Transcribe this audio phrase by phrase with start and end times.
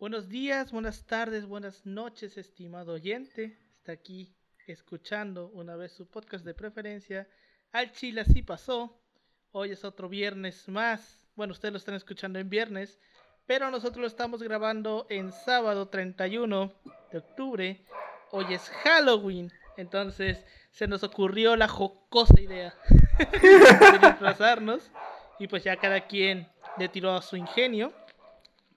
[0.00, 3.58] Buenos días, buenas tardes, buenas noches, estimado oyente.
[3.78, 4.32] Está aquí
[4.68, 7.28] escuchando una vez su podcast de preferencia.
[7.72, 9.02] Al Chile así pasó.
[9.50, 11.26] Hoy es otro viernes más.
[11.34, 13.00] Bueno, ustedes lo están escuchando en viernes,
[13.44, 16.72] pero nosotros lo estamos grabando en sábado 31
[17.10, 17.84] de octubre.
[18.30, 22.72] Hoy es Halloween, entonces se nos ocurrió la jocosa idea
[23.18, 24.92] de disfrazarnos
[25.40, 26.46] y pues ya cada quien
[26.78, 27.92] le tiró a su ingenio.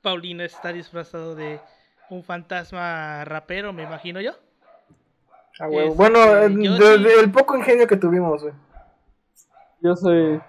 [0.01, 1.59] Paulino está disfrazado de
[2.09, 4.31] un fantasma rapero, me imagino yo.
[5.59, 5.67] Ah.
[5.71, 8.53] Este, bueno, eh, de- el poco ingenio que tuvimos, güey.
[9.81, 10.41] Yo soy.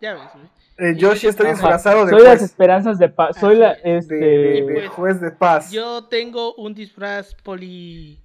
[0.00, 0.46] Ya ves, güey.
[0.78, 3.36] Eh, yo sí estoy Ajá, disfrazado de soy las esperanzas de paz.
[3.38, 3.74] Soy la.
[3.74, 4.14] De, Este.
[4.14, 5.70] de pues, juez de paz.
[5.70, 8.22] Yo tengo un disfraz poli...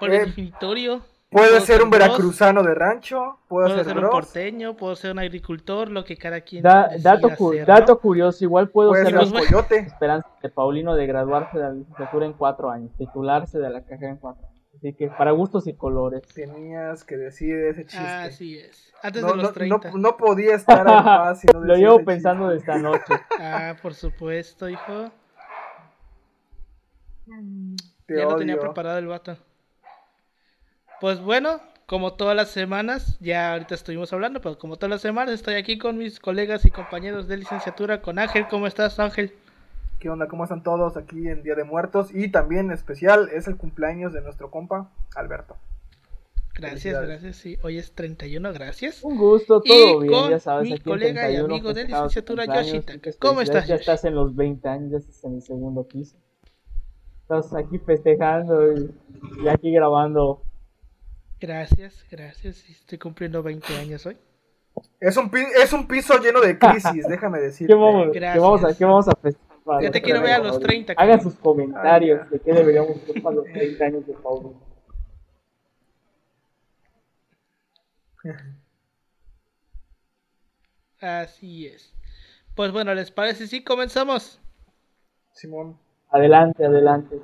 [0.00, 1.02] polidefinitorio.
[1.30, 4.96] Puede puedo ser ser un veracruzano de rancho, puede Puedo ser ser un porteño, puedo
[4.96, 7.98] ser un agricultor, lo que cada quien da- dato, cu- ser, dato ¿no?
[8.00, 9.76] curioso, igual puedo puede ser un coyote.
[9.78, 14.10] esperanza de Paulino de graduarse de la licenciatura en cuatro años, titularse de la carrera
[14.10, 14.60] en cuatro años.
[14.76, 16.22] Así que para gustos y colores.
[16.34, 18.04] Tenías que decir ese chiste.
[18.04, 18.92] Así es.
[19.02, 19.90] Antes no, de los no, 30.
[19.92, 22.72] no, no podía estar en paz si no Lo llevo pensando de chiste.
[22.72, 23.14] esta noche.
[23.38, 25.10] Ah, por supuesto, hijo.
[28.06, 29.36] Te ya lo tenía preparado el vato.
[31.00, 35.34] Pues bueno, como todas las semanas, ya ahorita estuvimos hablando, pero como todas las semanas
[35.34, 38.46] estoy aquí con mis colegas y compañeros de licenciatura, con Ángel.
[38.48, 39.32] ¿Cómo estás, Ángel?
[39.98, 40.28] ¿Qué onda?
[40.28, 42.14] ¿Cómo están todos aquí en Día de Muertos?
[42.14, 45.56] Y también especial es el cumpleaños de nuestro compa, Alberto.
[46.54, 47.36] Gracias, gracias.
[47.36, 49.02] Sí, hoy es 31, gracias.
[49.02, 50.64] Un gusto, Y todo bien, con ya sabes.
[50.68, 53.28] mi aquí colega y 31 amigo de licenciatura, cumpleaños, Yoshi muchas Taka.
[53.28, 53.80] ¿Cómo estás, Ya Yoshi?
[53.80, 56.16] estás en los 20 años, ya estás en el segundo piso.
[57.22, 58.90] Estás aquí festejando y,
[59.44, 60.42] y aquí grabando.
[61.40, 62.56] Gracias, gracias.
[62.56, 64.16] sí, Estoy cumpliendo 20 años hoy.
[65.00, 67.72] Es un, pi- es un piso lleno de crisis, déjame decirte.
[67.72, 68.42] ¿Qué vamos, qué Gracias.
[68.42, 69.82] vamos a, qué vamos a festejar?
[69.82, 73.36] Ya te quiero ver a los 30, Hagan sus comentarios de qué deberíamos hacer para
[73.36, 74.54] los 30 años de Paulo.
[81.00, 81.92] Así es.
[82.54, 84.40] Pues bueno, ¿les parece si comenzamos?
[85.32, 85.78] Simón.
[86.10, 87.20] Adelante, adelante.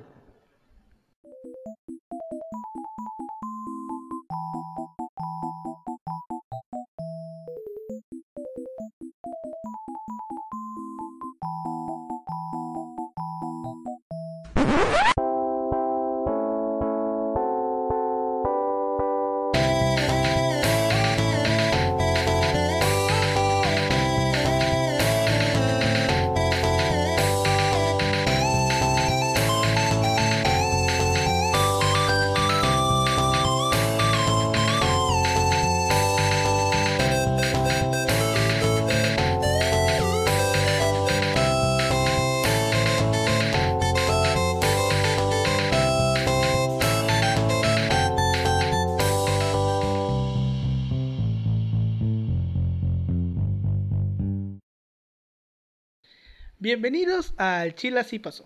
[56.66, 58.44] Bienvenidos al Chile Así Pasó,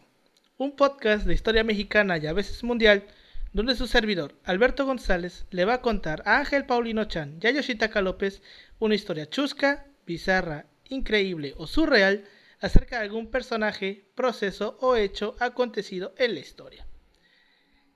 [0.59, 3.07] un podcast de historia mexicana y a veces mundial,
[3.55, 7.51] donde su servidor, Alberto González, le va a contar a Ángel Paulino Chan y a
[7.51, 8.43] Yoshitaka López
[8.79, 12.27] una historia chusca, bizarra, increíble o surreal
[12.61, 16.87] acerca de algún personaje, proceso o hecho acontecido en la historia.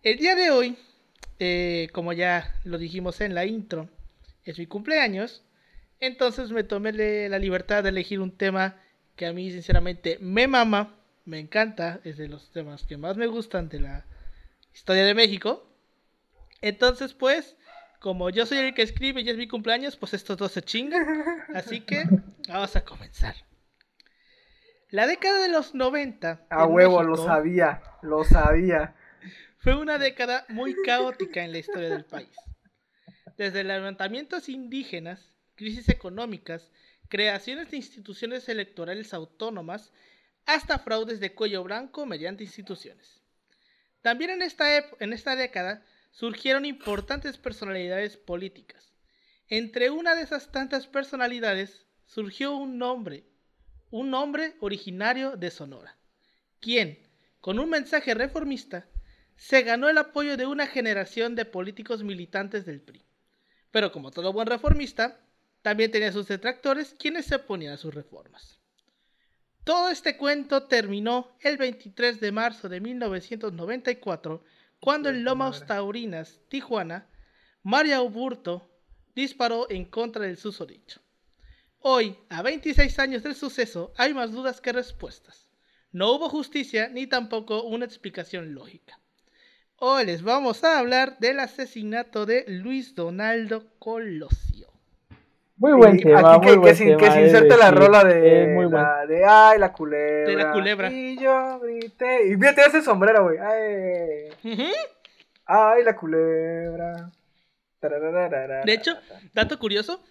[0.03, 0.79] El día de hoy,
[1.39, 3.91] eh, como ya lo dijimos en la intro,
[4.43, 5.45] es mi cumpleaños,
[6.01, 6.93] entonces me tomé
[7.29, 8.81] la libertad de elegir un tema
[9.17, 10.95] que a mí sinceramente me mama,
[11.25, 14.05] me encanta, es de los temas que más me gustan de la
[14.73, 15.67] historia de México.
[16.61, 17.57] Entonces, pues,
[18.01, 21.07] como yo soy el que escribe y es mi cumpleaños, pues estos dos se chingan.
[21.55, 22.05] Así que
[22.49, 23.35] vamos a comenzar.
[24.91, 28.95] La década de los 90 A huevo, lo sabía, lo sabía.
[29.59, 32.31] fue una década muy caótica en la historia del país.
[33.37, 36.71] Desde levantamientos indígenas, crisis económicas,
[37.09, 39.93] creaciones de instituciones electorales autónomas,
[40.47, 43.21] hasta fraudes de cuello blanco mediante instituciones.
[44.03, 48.93] También en esta, en esta década surgieron importantes personalidades políticas.
[49.49, 53.25] Entre una de esas tantas personalidades surgió un nombre,
[53.91, 55.97] un hombre originario de Sonora,
[56.61, 56.99] quien,
[57.41, 58.87] con un mensaje reformista,
[59.37, 63.05] se ganó el apoyo de una generación de políticos militantes del PRI.
[63.71, 65.21] Pero como todo buen reformista,
[65.65, 68.61] también tenía sus detractores quienes se oponían a sus reformas.
[69.65, 74.45] Todo este cuento terminó el 23 de marzo de 1994,
[74.79, 77.07] cuando en Lomas Taurinas, Tijuana,
[77.63, 78.71] María Uburto
[79.15, 81.01] disparó en contra del susodicho.
[81.79, 85.49] Hoy, a 26 años del suceso, hay más dudas que respuestas.
[85.93, 89.01] No hubo justicia ni tampoco una explicación lógica.
[89.77, 94.54] Hoy les vamos a hablar del asesinato de Luis Donaldo Colosio.
[95.57, 98.01] Muy buen Y tema, aquí que, muy que buen tema, que se inserte la rola
[98.01, 100.31] Es de, muy la de ay la culebra.
[100.31, 100.91] De la culebra.
[100.91, 102.27] Y yo grité.
[102.29, 103.39] Y fíjate ese sombrero, güey.
[103.39, 104.73] Ay,
[105.47, 107.11] ay la culebra.
[108.65, 108.97] De hecho,
[109.35, 110.03] dato curioso,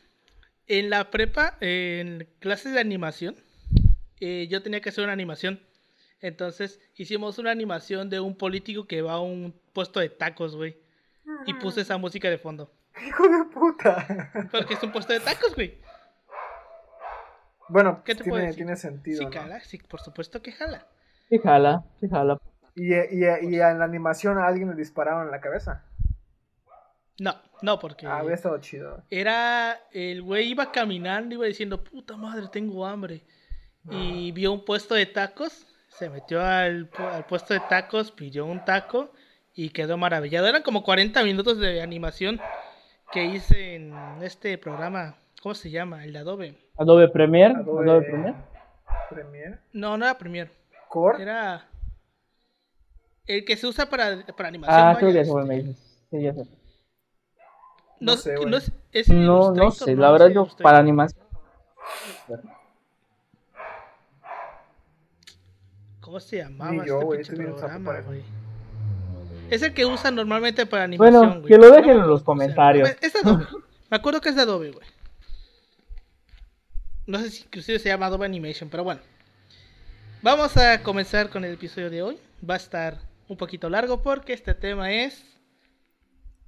[0.68, 3.36] en la prepa, en clases de animación,
[4.19, 5.60] eh, yo tenía que hacer una animación.
[6.22, 10.78] Entonces hicimos una animación de un político que va a un puesto de tacos, güey.
[11.45, 12.72] Y puse esa música de fondo.
[13.07, 14.31] Hijo de puta.
[14.51, 15.80] Porque es un puesto de tacos, güey.
[17.69, 18.56] Bueno, ¿Qué te puedo tiene, decir?
[18.66, 19.18] tiene sentido.
[19.19, 19.31] Sí, ¿no?
[19.31, 20.86] cala, sí, por supuesto que jala.
[21.30, 22.40] Sí, jala, sí, jala.
[22.75, 25.84] Y, y, y en la animación a alguien le dispararon en la cabeza.
[27.19, 29.04] No, no, porque Ah, había estado chido.
[29.10, 29.80] era.
[29.92, 33.24] El güey iba caminando, iba diciendo, puta madre, tengo hambre.
[33.92, 38.45] Y vio un puesto de tacos, se metió al, pu- al puesto de tacos, pidió
[38.45, 39.12] un taco
[39.54, 40.48] y quedó maravillado.
[40.48, 42.40] Eran como 40 minutos de animación
[43.13, 45.15] que hice en este programa.
[45.42, 46.04] ¿Cómo se llama?
[46.04, 46.57] El de Adobe.
[46.77, 48.36] Adobe Premiere, Adobe, Adobe Premiere.
[49.10, 49.60] Premiere.
[49.74, 50.51] No, no era Premiere.
[50.89, 51.21] Core.
[51.21, 51.68] Era.
[53.25, 54.77] El que se usa para, para animación.
[54.77, 55.33] Ah, creo que ya este.
[55.33, 56.06] se me dices.
[56.12, 56.44] Sí, ya sé.
[58.00, 58.56] No, No sé, no güey.
[58.56, 61.24] es, es No, no sé, la verdad es yo para animación.
[66.01, 67.68] ¿Cómo se llamaba Ni este yo, eso.
[68.06, 68.24] güey?
[69.54, 71.48] Es el que usan normalmente para animación, Bueno, güey.
[71.54, 72.56] que lo dejen en los cómo se llama.
[72.56, 72.90] comentarios.
[73.02, 73.46] Es Adobe.
[73.90, 74.88] Me acuerdo que es de Adobe, güey.
[77.06, 79.02] No sé si inclusive se llama Adobe Animation, pero bueno.
[80.22, 82.18] Vamos a comenzar con el episodio de hoy.
[82.50, 85.26] Va a estar un poquito largo porque este tema es...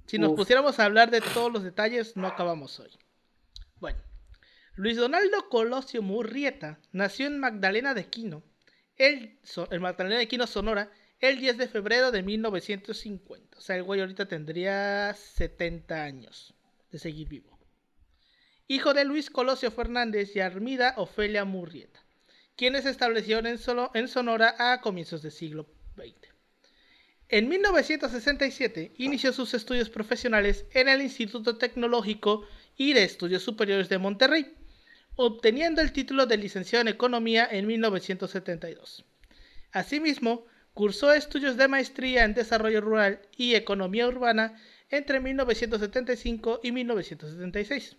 [0.06, 0.36] Si nos Uf.
[0.36, 2.90] pusiéramos a hablar de todos los detalles, no acabamos hoy.
[3.80, 3.98] Bueno,
[4.76, 8.42] Luis Donaldo Colosio Murrieta nació en Magdalena de Quino,
[8.96, 9.38] el,
[9.70, 13.58] en Magdalena de Quino, Sonora, el 10 de febrero de 1950.
[13.58, 16.54] O sea, el güey ahorita tendría 70 años
[16.90, 17.58] de seguir vivo.
[18.68, 22.02] Hijo de Luis Colosio Fernández y Armida Ofelia Murrieta,
[22.56, 23.58] quienes se establecieron en,
[23.94, 26.32] en Sonora a comienzos del siglo XX.
[27.28, 32.46] En 1967 inició sus estudios profesionales en el Instituto Tecnológico
[32.76, 34.54] y de Estudios Superiores de Monterrey,
[35.16, 39.04] obteniendo el título de licenciado en Economía en 1972.
[39.72, 40.46] Asimismo,
[40.76, 47.96] cursó estudios de maestría en Desarrollo Rural y Economía Urbana entre 1975 y 1976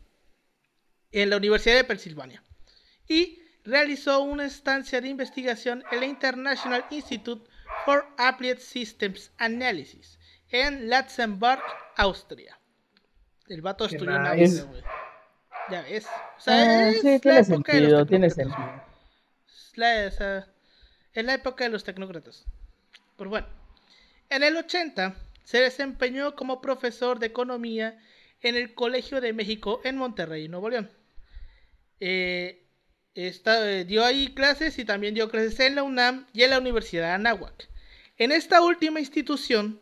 [1.12, 2.44] en la Universidad de Pensilvania
[3.08, 7.50] y realizó una estancia de investigación en la International Institute
[7.84, 10.20] for Applied Systems Analysis
[10.50, 11.64] en Luxemburg,
[11.96, 12.60] Austria.
[13.48, 14.28] El vato estudió en.
[14.28, 14.84] Austria, güey.
[15.72, 16.06] Ya ves.
[16.06, 18.84] O sea, Ah, es sí, tiene sentido, tiene sentido.
[19.48, 20.48] Es la, o sea,
[21.14, 22.46] es la época de los tecnócratas.
[23.18, 23.48] Pero bueno,
[24.30, 28.00] en el 80 se desempeñó como profesor de economía
[28.42, 30.92] en el Colegio de México en Monterrey, Nuevo León.
[32.00, 32.64] Eh,
[33.16, 37.08] eh, dio ahí clases y también dio clases en la UNAM y en la Universidad
[37.08, 37.68] de Anáhuac.
[38.18, 39.82] En esta última institución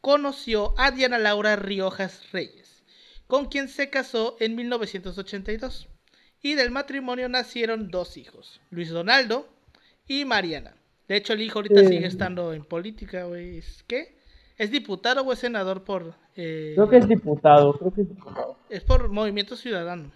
[0.00, 2.84] conoció a Diana Laura Riojas Reyes,
[3.26, 5.88] con quien se casó en 1982.
[6.42, 9.48] Y del matrimonio nacieron dos hijos, Luis Donaldo
[10.06, 10.76] y Mariana.
[11.08, 11.88] De hecho, el hijo ahorita Eh.
[11.88, 13.58] sigue estando en política, güey.
[13.58, 14.16] ¿Es qué?
[14.58, 16.14] ¿Es diputado o es senador por...
[16.36, 18.56] eh, Creo que es diputado, creo que es diputado.
[18.70, 20.10] es por Movimiento Ciudadano.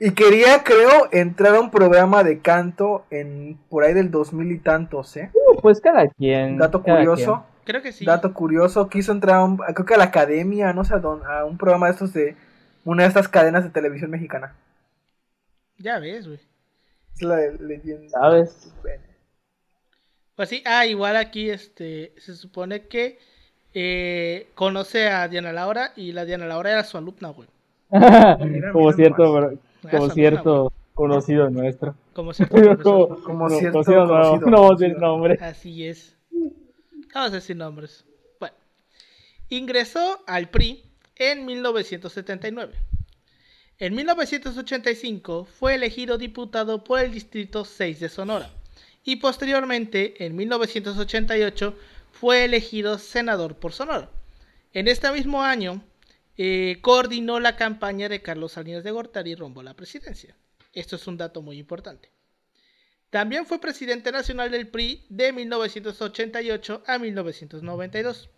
[0.00, 4.58] Y quería, creo, entrar a un programa de canto en por ahí del 2000 y
[4.58, 5.30] tantos, ¿eh?
[5.34, 6.58] Uh, pues cada quien.
[6.58, 7.44] Dato cada curioso.
[7.64, 8.04] Creo que sí.
[8.04, 11.24] Dato curioso, quiso entrar a un, creo que a la academia, no sé a dónde,
[11.26, 12.34] a un programa de estos de
[12.84, 14.56] una de estas cadenas de televisión mexicana.
[15.78, 16.40] Ya ves, güey.
[17.14, 18.08] Es la de- leyenda.
[18.08, 18.72] ¿Sabes?
[20.42, 23.20] Pues sí, ah, igual aquí este se supone que
[23.74, 27.48] eh, conoce a Diana Laura y la Diana Laura era su alumna, güey.
[28.72, 29.58] como cierto, bro-
[29.88, 31.94] como cierto conocido nuestro.
[32.12, 35.00] Como cierto como, Como no, cierto conocido, no, conocido, no vamos a decir conocido.
[35.00, 35.38] nombre.
[35.40, 36.16] Así es.
[37.14, 38.04] Vamos a decir nombres.
[38.40, 38.56] Bueno,
[39.48, 40.82] ingresó al PRI
[41.14, 42.74] en 1979.
[43.78, 48.50] En 1985 fue elegido diputado por el Distrito 6 de Sonora
[49.04, 51.76] y posteriormente, en 1988,
[52.12, 54.10] fue elegido senador por Sonora.
[54.72, 55.82] En este mismo año,
[56.36, 60.36] eh, coordinó la campaña de Carlos Salinas de Gortari rumbo a la presidencia.
[60.72, 62.10] Esto es un dato muy importante.
[63.10, 68.30] También fue presidente nacional del PRI de 1988 a 1992.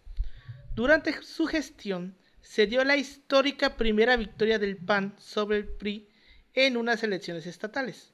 [0.74, 6.08] Durante su gestión se dio la histórica primera victoria del PAN sobre el PRI
[6.54, 8.12] en unas elecciones estatales,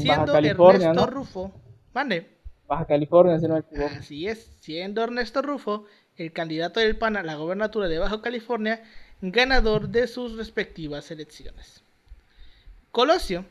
[0.00, 1.06] siendo Ernesto ¿no?
[1.06, 1.65] Rufo,
[1.96, 2.26] mande,
[2.68, 3.94] Baja California, si no me equivoco.
[3.98, 5.86] Así es, siendo Ernesto Rufo
[6.16, 8.82] el candidato del PAN a la gobernatura de Baja California,
[9.22, 11.82] ganador de sus respectivas elecciones.
[12.92, 13.44] Colosio,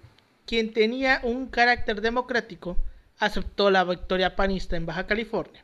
[0.46, 2.78] quien tenía un carácter democrático,
[3.18, 5.64] aceptó la victoria panista en Baja California.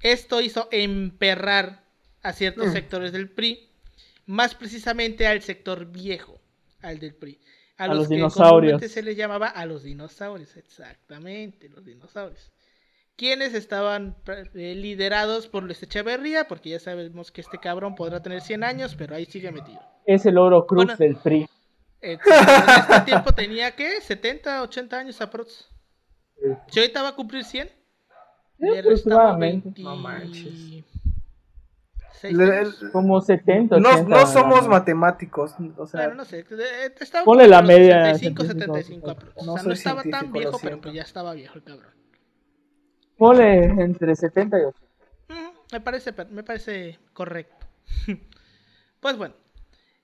[0.00, 1.82] Esto hizo emperrar
[2.22, 2.72] a ciertos Mm.
[2.72, 3.68] sectores del PRI,
[4.26, 6.40] más precisamente al sector viejo,
[6.82, 7.38] al del PRI.
[7.78, 8.72] A los dinosaurios.
[8.72, 12.50] comúnmente se les llamaba a los dinosaurios, exactamente, los dinosaurios.
[13.16, 14.16] Quienes estaban
[14.54, 18.94] eh, liderados por Luis Echeverría, porque ya sabemos que este cabrón podrá tener 100 años,
[18.96, 19.80] pero ahí sigue metido.
[20.04, 20.96] Es el oro cruz Bueno.
[20.98, 21.48] del PRI.
[22.02, 24.00] Eh, en este tiempo tenía, ¿qué?
[24.00, 25.66] 70, 80 años aprox.
[26.36, 26.48] Sí.
[26.68, 27.74] Si ahorita va a cumplir 100, Sí,
[28.58, 29.64] le restaba aproximadamente.
[29.70, 30.32] 20 No manches.
[30.32, 30.84] seis Le- años.
[30.94, 32.05] el-
[32.92, 34.68] Como 70, no, 80, no somos ¿no?
[34.70, 36.40] matemáticos, o sea, Bueno, no sé.
[36.50, 38.74] eh, Estaba Ponle la media 65, científico.
[38.76, 39.46] 75 aprox.
[39.46, 41.92] No o sea, no estaba tan viejo, pero pues ya estaba viejo el cabrón.
[43.16, 44.86] Ponle entre 70 y 80.
[45.28, 47.66] Ujú, me parece, me parece correcto.
[49.00, 49.34] pues bueno,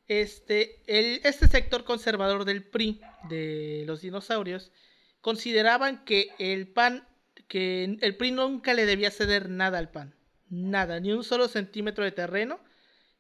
[0.09, 4.73] este, el, este sector conservador del PRI, de los dinosaurios,
[5.21, 7.07] consideraban que el PAN,
[7.49, 10.15] que el PRI nunca le debía ceder nada al PAN,
[10.53, 12.61] nada, ni un solo centímetro de terreno,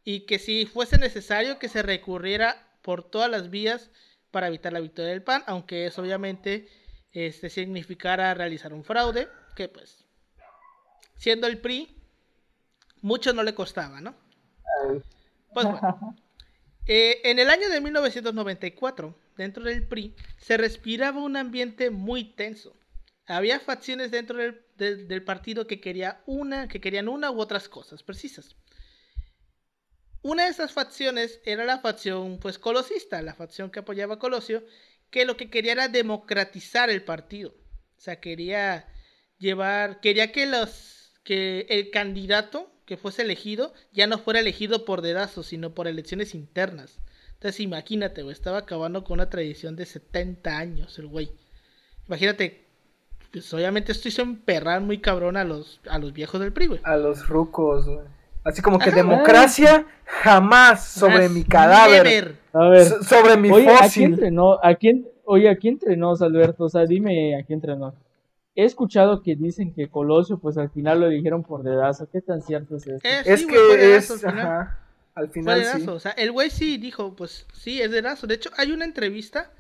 [0.05, 3.91] y que si fuese necesario que se recurriera por todas las vías
[4.31, 6.69] para evitar la victoria del PAN, aunque eso obviamente
[7.13, 10.05] este, significara realizar un fraude, que pues,
[11.17, 11.97] siendo el PRI,
[13.01, 14.15] mucho no le costaba, ¿no?
[15.53, 16.17] Pues bueno.
[16.89, 22.75] Eh, en el año de 1994, dentro del PRI, se respiraba un ambiente muy tenso.
[23.27, 28.03] Había facciones dentro del, del- partido que, quería una, que querían una u otras cosas
[28.03, 28.57] precisas.
[30.23, 34.65] Una de esas facciones era la facción pues colosista, la facción que apoyaba a Colosio,
[35.11, 37.51] que lo que quería era democratizar el partido.
[37.97, 38.89] O sea, quería
[39.39, 45.03] llevar, quería que los, que el candidato que fuese elegido ya no fuera elegido por
[45.03, 46.99] dedazo, sino por elecciones internas.
[47.35, 51.33] Entonces imagínate, güey, estaba acabando con una tradición de 70 años el güey.
[52.07, 52.69] Imagínate,
[53.33, 56.81] pues obviamente esto hizo emperrar muy cabrón a los, a los viejos del PRI, güey.
[56.85, 58.07] a los rucos, güey.
[58.45, 58.97] Así como que Ajá.
[58.97, 62.37] democracia jamás sobre mi cadáver, never.
[62.53, 64.05] A ver, so- sobre mi oye, aquí fósil.
[64.05, 66.65] entrenó, ¿a quién, oye, aquí entrenó Alberto?
[66.65, 67.95] O sea, dime aquí entrenó.
[68.55, 72.09] He escuchado que dicen que Colosio, pues al final lo eligieron por dedazo.
[72.13, 73.09] ¿Qué tan cierto es esto?
[73.09, 74.47] Eh, Es sí, güey, fue que dedazo es, al final.
[74.47, 74.79] ajá,
[75.15, 75.65] al Fue final sí.
[75.65, 75.95] dedazo.
[75.95, 78.27] O sea, el güey sí dijo, pues sí, es dedazo.
[78.27, 79.51] De hecho, hay una entrevista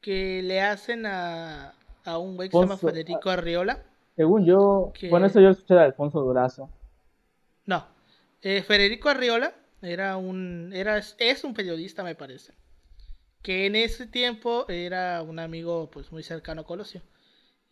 [0.00, 1.74] que le hacen a,
[2.06, 3.82] a un güey que se llama Federico Arriola.
[4.16, 6.70] Según yo, que- bueno, eso yo escuché de Alfonso Durazo.
[7.66, 7.86] No,
[8.42, 12.54] eh, Federico Arriola era un, era, es un periodista, me parece,
[13.42, 17.02] que en ese tiempo era un amigo, pues, muy cercano a Colosio.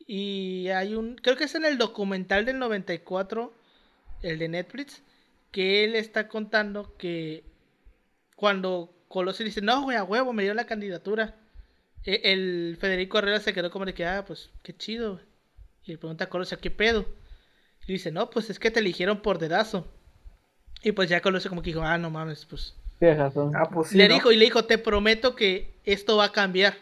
[0.07, 3.55] Y hay un, creo que es en el documental del 94,
[4.23, 5.03] el de Netflix,
[5.51, 7.45] que él está contando que
[8.37, 11.37] cuando Colosio dice, no, güey, a huevo, me dio la candidatura.
[12.05, 15.21] E- El Federico Arriola se quedó como de que, ah, pues, qué chido.
[15.85, 17.07] Y le pregunta a Colosio, ¿qué pedo?
[17.87, 19.87] Y dice, no, pues es que te eligieron por dedazo.
[20.83, 22.75] Y pues ya Colosio como que dijo, ah, no mames, pues.
[22.99, 23.53] Tienes razón.
[23.57, 24.15] Ah, pues sí, le ¿no?
[24.15, 26.75] dijo y le dijo, te prometo que esto va a cambiar.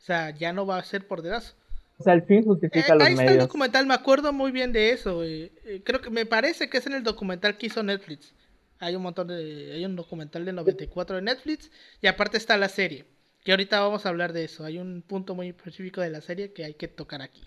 [0.00, 1.54] O sea, ya no va a ser por dedazo.
[1.98, 3.44] O sea, el fin Eh, justifica los ahí está el medios.
[3.46, 5.22] documental, me acuerdo muy bien de eso.
[5.24, 5.52] Eh,
[5.84, 8.32] creo que me parece que es en el documental que hizo Netflix.
[8.80, 9.72] Hay un montón de.
[9.74, 11.70] Hay un documental de 94 de Netflix.
[12.00, 13.04] Y aparte está la serie.
[13.44, 14.64] Que ahorita vamos a hablar de eso.
[14.64, 17.42] Hay un punto muy específico de la serie que hay que tocar aquí.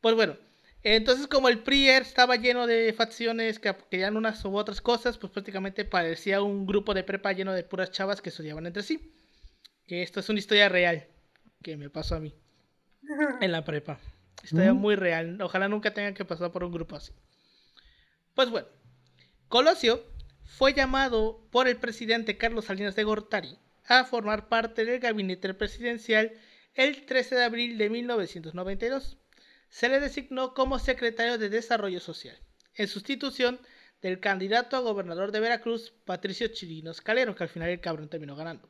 [0.00, 0.36] Pues bueno.
[0.84, 5.32] Entonces, como el PRI estaba lleno de facciones que querían unas u otras cosas, pues
[5.32, 9.12] prácticamente parecía un grupo de prepa lleno de puras chavas que se odiaban entre sí.
[9.88, 11.06] Que esto es una historia real
[11.62, 12.32] que me pasó a mí
[13.40, 13.98] en la prepa.
[14.44, 14.76] Historia Mm.
[14.76, 15.42] muy real.
[15.42, 17.12] Ojalá nunca tengan que pasar por un grupo así.
[18.34, 18.68] Pues bueno,
[19.48, 20.04] Colosio
[20.44, 26.32] fue llamado por el presidente Carlos Salinas de Gortari a formar parte del gabinete presidencial
[26.74, 29.16] el 13 de abril de 1992.
[29.68, 32.38] Se le designó como secretario de Desarrollo Social,
[32.74, 33.58] en sustitución
[34.00, 38.36] del candidato a gobernador de Veracruz, Patricio Chirinos Calero, que al final el cabrón terminó
[38.36, 38.68] ganando.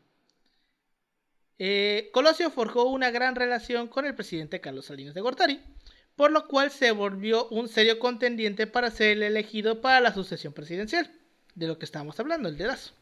[1.58, 5.60] Eh, Colosio forjó una gran relación con el presidente Carlos Salinas de Gortari,
[6.14, 10.52] por lo cual se volvió un serio contendiente para ser el elegido para la sucesión
[10.52, 11.10] presidencial,
[11.54, 12.92] de lo que estábamos hablando, el dedazo.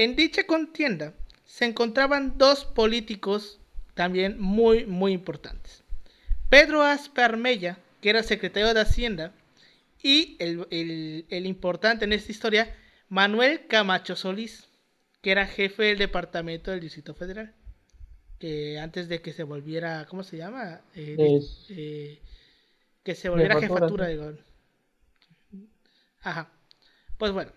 [0.00, 1.12] En dicha contienda
[1.44, 3.58] se encontraban dos políticos
[3.92, 5.82] también muy, muy importantes.
[6.48, 9.34] Pedro Aspe Armella, que era secretario de Hacienda,
[10.02, 12.74] y el, el- el importante en esta historia,
[13.10, 14.68] Manuel Camacho Solís,
[15.20, 17.52] que era jefe del departamento del Distrito Federal.
[18.38, 20.80] Que antes de que se volviera, ¿cómo se llama?
[20.94, 22.22] Eh, Es- eh,
[23.04, 24.40] que se volviera Jefatura, de gobierno.
[26.22, 26.48] Ajá.
[27.18, 27.52] Pues bueno.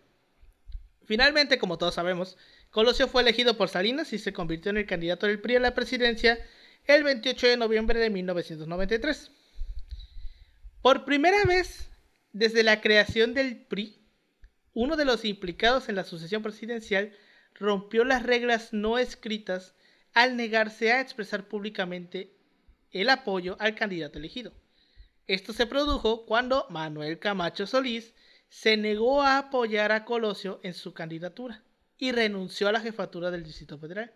[1.06, 2.38] Finalmente, como todos sabemos,
[2.72, 5.76] Colosio fue elegido por Salinas y se convirtió en el candidato del PRI a la
[5.76, 6.40] presidencia
[6.86, 9.32] el 28 de noviembre de 1993.
[10.82, 11.90] Por primera vez
[12.32, 14.00] desde la creación del PRI,
[14.74, 17.14] uno de los implicados en la sucesión presidencial
[17.54, 19.76] rompió las reglas no escritas
[20.14, 22.34] al negarse a expresar públicamente
[22.92, 24.54] el apoyo al candidato elegido.
[25.28, 28.14] Esto se produjo cuando Manuel Camacho Solís
[28.54, 31.64] se negó a apoyar a Colosio en su candidatura
[31.98, 34.12] y renunció a la jefatura del Distrito Federal.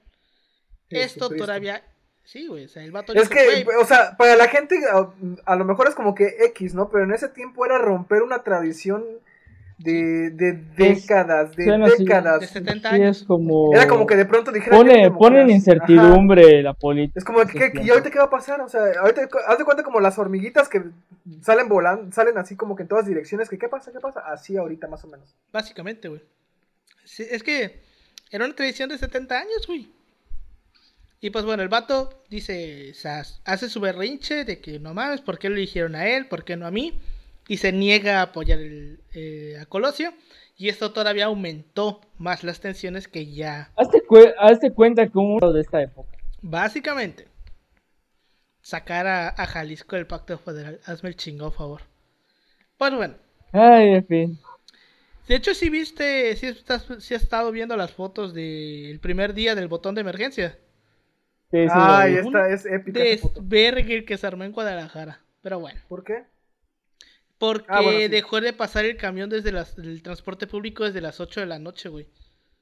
[0.90, 1.84] Esto todavía...
[2.24, 5.12] Sí, güey, o sea, el vato Es que, "Güey, o sea, para la gente a,
[5.46, 6.90] a lo mejor es como que X, ¿no?
[6.92, 9.04] Pero en ese tiempo era romper una tradición
[9.78, 12.40] de, de décadas, de suena así, décadas.
[12.42, 13.18] de 70 Sí, años.
[13.22, 13.74] es como.
[13.74, 14.80] Era como que de pronto dijeran...
[14.80, 17.20] Pone, "Ya como pone en las- incertidumbre la política.
[17.20, 18.60] Es como que, que- ¿y ahorita qué va a pasar?
[18.62, 20.84] O sea, ahorita haz de cuenta como las hormiguitas que
[21.42, 23.92] salen volando, salen así como que en todas direcciones, que ¿qué pasa?
[23.92, 24.22] ¿Qué pasa?
[24.22, 25.36] Así ahorita más o menos.
[25.54, 26.22] Básicamente, güey.
[27.04, 27.80] Sí, es que
[28.32, 29.90] era una tradición de 70 años, güey.
[31.20, 35.22] Y pues bueno, el vato dice, o sea, hace su berrinche de que no mames,
[35.22, 36.28] ¿por qué lo eligieron a él?
[36.28, 37.00] ¿Por qué no a mí?
[37.48, 40.14] Y se niega a apoyar el, eh, a Colosio.
[40.58, 43.72] Y esto todavía aumentó más las tensiones que ya.
[43.76, 44.02] Hazte,
[44.40, 46.18] hazte cuenta como uno de esta época.
[46.42, 47.28] Básicamente,
[48.62, 50.80] sacar a, a Jalisco del Pacto Federal.
[50.86, 51.82] Hazme el chingo, favor.
[52.78, 53.16] Pues bueno.
[53.52, 54.40] Ay, en fin.
[55.28, 59.56] De hecho, si viste, si estás, si has estado viendo las fotos del primer día
[59.56, 60.58] del botón de emergencia.
[61.52, 63.00] Sí, sí, Ay, esta es épica.
[63.00, 65.20] Desvergue que se armó en Guadalajara.
[65.42, 65.80] Pero bueno.
[65.88, 66.24] ¿Por qué?
[67.38, 68.08] Porque Ah, bueno, sí.
[68.08, 71.60] dejó de pasar el camión desde las, el transporte público desde las 8 de la
[71.60, 72.08] noche, güey.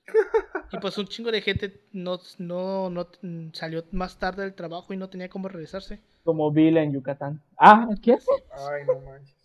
[0.71, 3.07] Y pues un chingo de gente no, no, no
[3.53, 6.01] salió más tarde del trabajo y no tenía cómo regresarse.
[6.23, 7.41] Como Vila en Yucatán.
[7.57, 8.31] Ah, ¿qué hace?
[8.51, 9.35] Ay, no manches.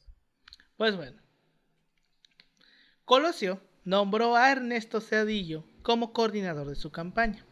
[0.77, 1.21] Pues bueno.
[3.05, 7.45] Colosio nombró a Ernesto Cedillo como coordinador de su campaña.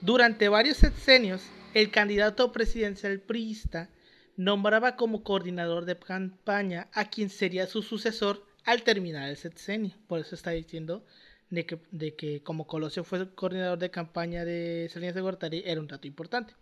[0.00, 1.42] Durante varios sexenios,
[1.74, 3.90] el candidato presidencial priista
[4.36, 9.96] nombraba como coordinador de campaña a quien sería su sucesor al terminar el sexenio.
[10.06, 11.04] Por eso está diciendo
[11.50, 16.06] de que, como Colosio fue coordinador de campaña de Salinas de Gortari, era un dato
[16.06, 16.54] importante.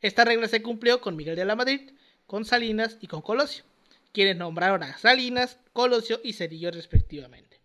[0.00, 1.90] Esta regla se cumplió con Miguel de la Madrid,
[2.26, 3.64] con Salinas y con Colosio,
[4.12, 7.60] quienes nombraron a Salinas, Colosio y Cedillo respectivamente.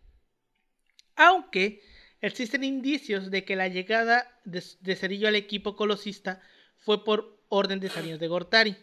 [1.15, 1.81] Aunque
[2.19, 6.41] existen indicios de que la llegada de, de Cedillo al equipo colosista
[6.77, 8.75] fue por orden de Salinas de Gortari.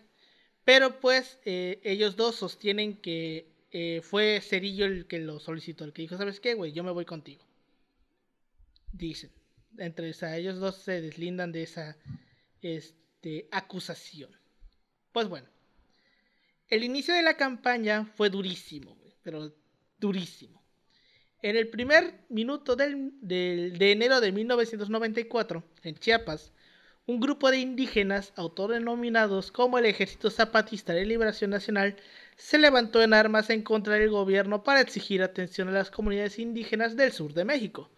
[0.68, 5.94] Pero pues eh, ellos dos sostienen que eh, fue Cerillo el que lo solicitó, el
[5.94, 6.72] que dijo, ¿sabes qué, güey?
[6.72, 7.42] Yo me voy contigo.
[8.92, 9.30] Dicen.
[9.78, 11.96] Entre ellos dos se deslindan de esa
[12.60, 14.30] este, acusación.
[15.12, 15.48] Pues bueno.
[16.68, 19.54] El inicio de la campaña fue durísimo, güey, pero
[19.98, 20.62] durísimo.
[21.40, 26.52] En el primer minuto del, del- de enero de 1994, en Chiapas,
[27.08, 31.96] un grupo de indígenas autodenominados como el Ejército Zapatista de Liberación Nacional
[32.36, 36.96] se levantó en armas en contra del gobierno para exigir atención a las comunidades indígenas
[36.96, 37.90] del sur de México,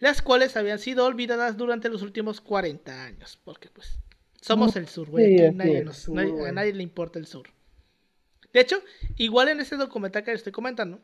[0.00, 3.98] las cuales habían sido olvidadas durante los últimos 40 años, porque pues
[4.40, 5.84] somos el sur, güey, Sí, aquí así nadie es.
[5.84, 7.48] nos- Sur, nadie- a nadie le importa el sur.
[8.52, 8.82] De hecho,
[9.16, 11.00] igual en ese documental que les estoy comentando,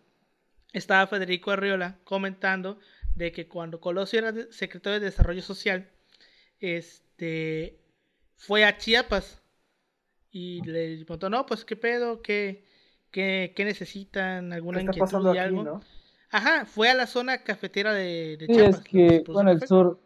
[0.73, 2.79] estaba Federico Arriola comentando
[3.17, 5.91] de que cuando Colosio era secretario de Desarrollo Social,
[6.61, 7.10] este
[8.37, 9.43] fue a Chiapas
[10.31, 12.65] y le preguntó, no, pues qué pedo, qué,
[13.11, 15.65] qué, qué necesitan, ¿Qué alguna está inquietud pasando y aquí, algo.
[15.65, 15.81] no?
[16.31, 18.81] Ajá, fue a la zona cafetera de, de Sí, Chiapas.
[18.81, 19.99] es que, produce bueno, el sur,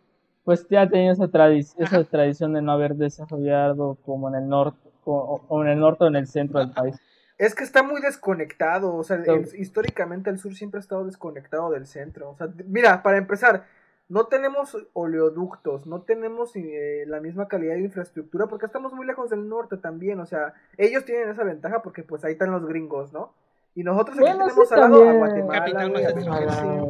[0.44, 4.88] pues ya tenía esa, tradi- esa tradición de no haber desarrollado como en el norte,
[5.04, 6.96] o, o en el norte o en el centro del país.
[7.38, 11.70] Es que está muy desconectado, o sea, el- históricamente el sur siempre ha estado desconectado
[11.70, 12.30] del centro.
[12.30, 13.66] O sea, mira, para empezar,
[14.08, 19.30] no tenemos oleoductos, no tenemos eh, la misma calidad de infraestructura porque estamos muy lejos
[19.30, 23.12] del norte también, o sea, ellos tienen esa ventaja porque pues ahí están los gringos,
[23.12, 23.32] ¿no?
[23.74, 25.12] Y nosotros aquí Bueno, tenemos sí, al lado a.
[25.12, 26.60] Guatemala, Capital güey, a más Belice.
[26.60, 26.84] Ah,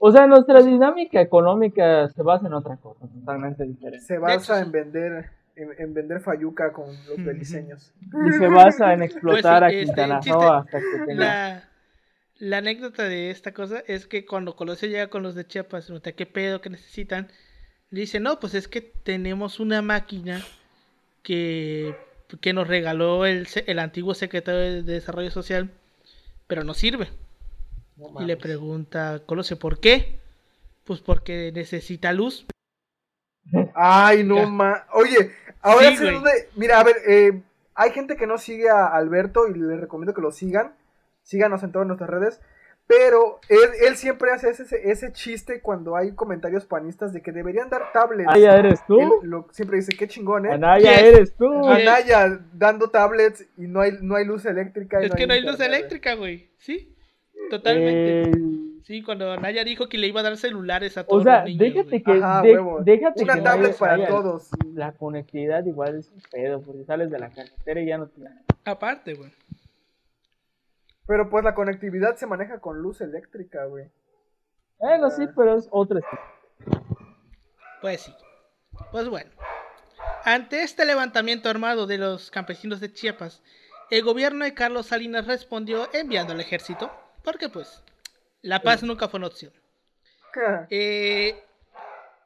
[0.00, 4.00] O sea, nuestra dinámica económica se basa en otra cosa, totalmente diferente.
[4.06, 7.92] se basa en vender en, en vender fayuca con los beliceños.
[8.00, 11.24] Y se basa en explotar Pues a este, Quintana Roo hasta que tenga...
[11.24, 11.62] La,
[12.38, 16.12] la anécdota de esta cosa es que cuando Colosio llega con los de Chiapas, pregunta
[16.12, 17.28] qué pedo que necesitan,
[17.90, 20.42] le dice, no, pues es que tenemos una máquina
[21.22, 21.94] que,
[22.40, 25.70] que nos regaló el, se- el antiguo secretario de Desarrollo Social,
[26.46, 27.08] pero no sirve.
[27.96, 30.18] No Y le pregunta Colosio, ¿por qué?
[30.84, 32.44] Pues porque necesita luz.
[33.74, 34.86] Ay, no ma.
[34.92, 37.42] Oye, ahora Sí, dónde- Mira, a ver, eh,
[37.74, 40.74] hay gente que no sigue a Alberto y les recomiendo que lo sigan.
[41.24, 42.40] Síganos en todas nuestras redes.
[42.86, 47.92] Pero él, siempre hace ese, ese, chiste cuando hay comentarios panistas de que deberían dar
[47.94, 48.28] tablets.
[48.28, 48.98] Anaya, ¿eres tú?
[49.52, 50.52] siempre dice, qué chingón, ¿eh?
[50.52, 51.66] Anaya, ¿eres tú?
[51.66, 55.00] Anaya dando tablets y no hay, no hay luz eléctrica.
[55.00, 56.50] es que no hay luz eléctrica, güey.
[56.58, 56.94] Sí,
[57.48, 58.38] totalmente.
[58.82, 61.46] Sí, cuando Anaya dijo que le iba a dar celulares a todos o sea, los
[61.46, 61.74] niños.
[61.74, 62.12] Déjate que,
[62.84, 64.50] déjate Una tablet para todos.
[64.74, 68.34] La conectividad igual es un pedo, porque sales de la carretera y ya no tienes.
[68.66, 69.30] Aparte, güey.
[71.06, 73.90] Pero pues la conectividad se maneja con luz eléctrica, güey.
[74.78, 76.00] Bueno, sí, pero es otra.
[77.80, 78.14] Pues sí.
[78.90, 79.30] Pues bueno.
[80.24, 83.42] Ante este levantamiento armado de los campesinos de Chiapas,
[83.90, 86.90] el gobierno de Carlos Salinas respondió enviando al ejército,
[87.22, 87.82] porque pues
[88.40, 89.52] la paz nunca fue una opción.
[90.68, 91.44] Eh,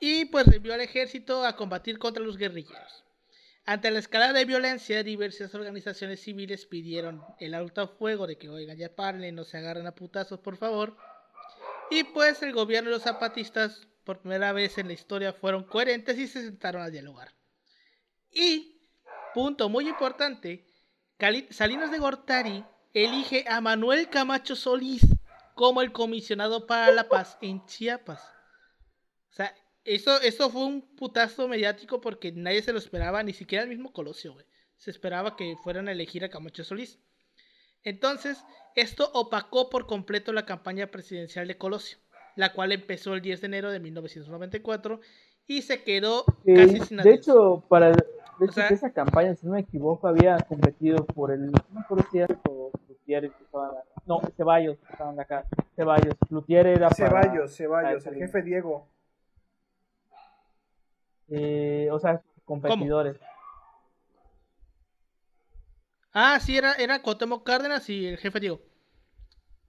[0.00, 3.04] y pues envió al ejército a combatir contra los guerrilleros.
[3.68, 8.78] Ante la escalada de violencia, diversas organizaciones civiles pidieron el alto fuego de que, oigan,
[8.78, 10.96] ya paren, no se agarren a putazos, por favor.
[11.90, 16.16] Y pues el gobierno y los zapatistas, por primera vez en la historia, fueron coherentes
[16.16, 17.34] y se sentaron a dialogar.
[18.32, 18.80] Y,
[19.34, 20.64] punto muy importante,
[21.50, 25.02] Salinas de Gortari elige a Manuel Camacho Solís
[25.54, 28.22] como el comisionado para la paz en Chiapas.
[29.30, 29.54] O sea,
[29.94, 33.92] eso, eso fue un putazo mediático porque nadie se lo esperaba, ni siquiera el mismo
[33.92, 34.44] Colosio, güey.
[34.76, 36.98] Se esperaba que fueran a elegir a Camacho Solís.
[37.82, 38.44] Entonces,
[38.76, 41.98] esto opacó por completo la campaña presidencial de Colosio,
[42.36, 45.00] la cual empezó el 10 de enero de 1994
[45.46, 47.92] y se quedó casi sin De hecho, para
[48.70, 51.50] esa campaña, si no me equivoco, había competido por el.
[51.50, 52.70] No por cierto,
[53.08, 53.32] que
[54.06, 55.44] No, Ceballos estaban acá.
[55.74, 56.14] Ceballos.
[56.28, 56.90] Flutier era.
[56.90, 58.86] Ceballos, Ceballos, el jefe Diego.
[61.28, 63.16] Eh, o sea, competidores.
[66.12, 68.60] Ah, sí, era, era Cuauhtémoc Cárdenas y el jefe Diego.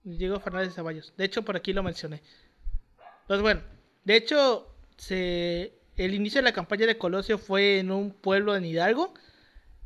[0.02, 1.12] Diego Fernández Ceballos.
[1.16, 2.22] De hecho, por aquí lo mencioné.
[3.26, 3.60] Pues bueno,
[4.04, 8.64] de hecho, se, el inicio de la campaña de Colosio fue en un pueblo en
[8.64, 9.14] Hidalgo.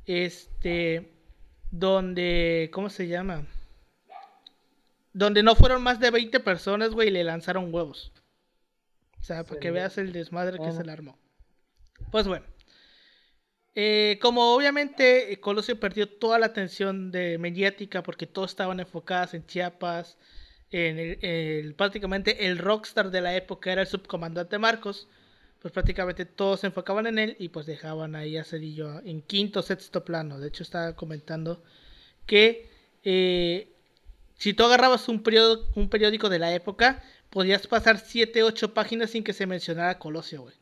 [0.07, 1.13] Este,
[1.71, 3.47] donde, ¿cómo se llama?
[5.13, 8.13] Donde no fueron más de 20 personas, güey, y le lanzaron huevos.
[9.21, 11.19] O sea, para que veas el desmadre que se le armó.
[12.11, 12.44] Pues bueno.
[13.76, 19.46] Eh, como obviamente Colosio perdió toda la atención de mediática porque todos estaban enfocados en
[19.46, 20.16] Chiapas,
[20.70, 25.09] en prácticamente el rockstar de la época era el subcomandante Marcos,
[25.61, 29.62] pues prácticamente todos se enfocaban en él y pues dejaban ahí a Cedillo en quinto,
[29.62, 30.38] sexto plano.
[30.38, 31.62] De hecho estaba comentando
[32.26, 32.68] que
[33.02, 33.68] eh,
[34.37, 35.22] si tú agarrabas un,
[35.74, 40.42] un periódico de la época, podías pasar 7, 8 páginas sin que se mencionara Colosio,
[40.42, 40.54] güey.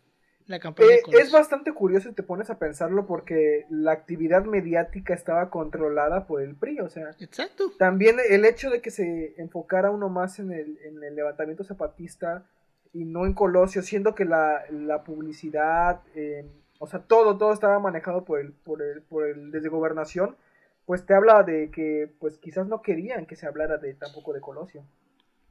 [0.57, 6.27] Eh, es bastante curioso si te pones a pensarlo porque la actividad mediática estaba controlada
[6.27, 7.11] por el PRI, o sea.
[7.19, 7.73] Exacto.
[7.79, 12.45] También el hecho de que se enfocara uno más en el, en el levantamiento zapatista
[12.93, 16.47] y no en Colosio, siendo que la, publicidad, eh,
[16.79, 20.37] o sea, todo, todo estaba manejado por el, por el, por el, desde gobernación,
[20.85, 24.41] pues te habla de que, pues quizás no querían que se hablara de tampoco de
[24.41, 24.85] Colosio.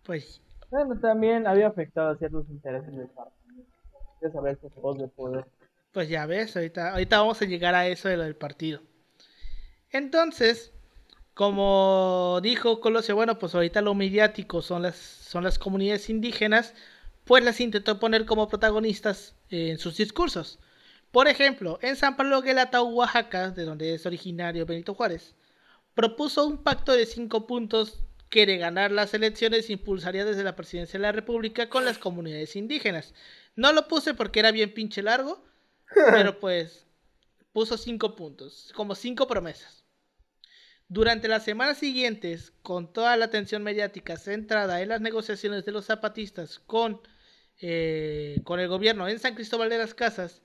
[0.05, 0.41] Pues.
[0.69, 3.40] Bueno, también había afectado a ciertos intereses del partido
[5.91, 8.81] Pues ya ves, ahorita, vamos a llegar a eso de lo del partido.
[9.89, 10.71] Entonces,
[11.34, 16.73] como dijo Colosio, bueno, pues ahorita lo mediático son las, son las comunidades indígenas,
[17.25, 20.60] pues las intentó poner como protagonistas en sus discursos.
[21.12, 25.36] Por ejemplo, en San Pablo Guelata, Oaxaca, de donde es originario Benito Juárez,
[25.93, 27.99] propuso un pacto de cinco puntos
[28.31, 32.55] que de ganar las elecciones impulsaría desde la presidencia de la República con las comunidades
[32.55, 33.13] indígenas.
[33.57, 35.43] No lo puse porque era bien pinche largo,
[36.11, 36.87] pero pues
[37.51, 39.83] puso cinco puntos, como cinco promesas.
[40.87, 45.85] Durante las semanas siguientes, con toda la atención mediática centrada en las negociaciones de los
[45.85, 47.01] zapatistas con,
[47.59, 50.41] eh, con el gobierno en San Cristóbal de las Casas,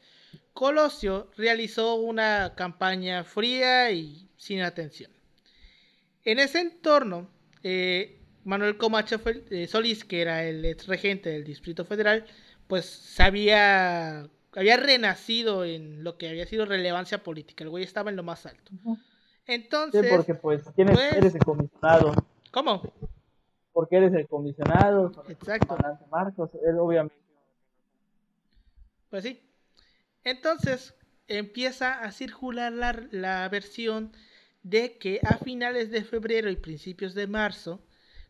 [0.53, 5.12] Colosio realizó una campaña fría y sin atención.
[6.25, 7.31] En ese entorno,
[7.69, 12.25] eh, Manuel Comacho eh, Solís, que era el ex regente del Distrito Federal,
[12.69, 17.65] pues se había, había renacido en lo que había sido relevancia política.
[17.65, 18.71] El güey estaba en lo más alto.
[19.47, 20.01] Entonces.
[20.01, 22.15] Sí, porque pues, ¿quién pues, eres el comisionado?
[22.53, 22.83] ¿Cómo?
[23.73, 25.11] Porque eres el comisionado.
[25.29, 25.77] Exacto.
[26.09, 27.17] Marcos, él obviamente.
[29.11, 29.43] Pues sí.
[30.23, 30.95] Entonces
[31.27, 34.13] empieza a circular la, la versión
[34.71, 37.81] de que a finales de febrero y principios de marzo,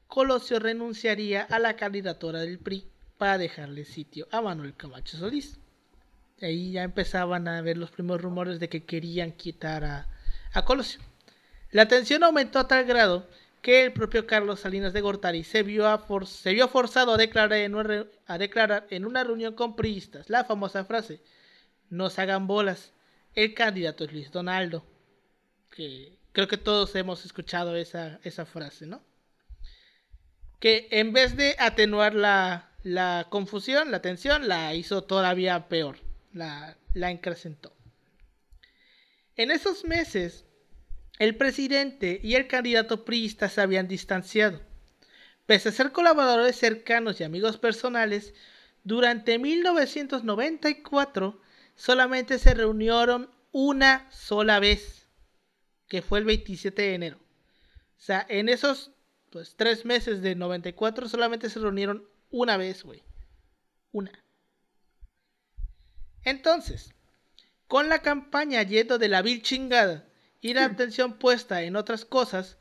[0.07, 5.59] Colosio renunciaría a la candidatura del PRI para dejarle sitio a Manuel Camacho Solís.
[6.43, 10.07] Ahí ya empezaban a ver los primeros rumores de que querían quitar a,
[10.53, 11.01] a Colosio.
[11.71, 13.27] La tensión aumentó a tal grado
[13.63, 15.87] que el propio Carlos Salinas de Gortari se vio,
[16.27, 17.75] se vio forzado a declarar, en
[19.07, 21.23] una, reunión con priistas la famosa frase,
[21.89, 22.93] no se hagan bolas,
[23.35, 24.85] el candidato es Luis Donaldo.
[25.71, 29.03] Que creo que todos hemos escuchado esa, esa frase, ¿no?
[30.61, 35.97] Que en vez de atenuar la, la confusión, la tensión, la hizo todavía peor,
[36.35, 37.73] la, la incrementó.
[39.35, 40.45] En esos meses
[41.19, 44.61] el presidente y el candidato priista se habían distanciado.
[45.47, 48.35] Pese a ser colaboradores cercanos y amigos personales,
[48.85, 51.41] durante 1994
[51.77, 55.06] solamente se reunieron una sola vez,
[55.89, 57.17] que fue el 27 de enero.
[57.17, 58.91] O sea, en esos
[59.31, 63.03] pues, tres meses de 94 solamente se reunieron una vez, güey.
[63.93, 64.13] Una.
[66.25, 66.93] Entonces,
[67.69, 70.07] con la campaña yendo de la vil chingada
[70.41, 72.59] y la atención puesta en otras cosas,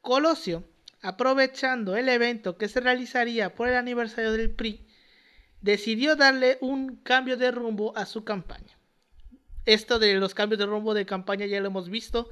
[0.00, 0.64] Colosio,
[1.00, 4.86] aprovechando el evento que se realizaría por el aniversario del PRI,
[5.60, 8.78] decidió darle un cambio de rumbo a su campaña.
[9.64, 12.28] Esto de los cambios de rumbo de campaña ya lo hemos visto.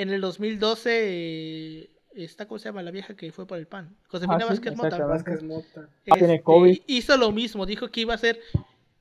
[0.00, 2.82] En el 2012, eh, esta ¿cómo se llama?
[2.82, 3.94] La vieja que fue por el PAN.
[4.08, 5.04] Josefina ah, Vázquez Mota.
[5.04, 5.90] Vázquez Mota.
[6.06, 6.42] Este,
[6.86, 8.40] hizo lo mismo, dijo que iba a ser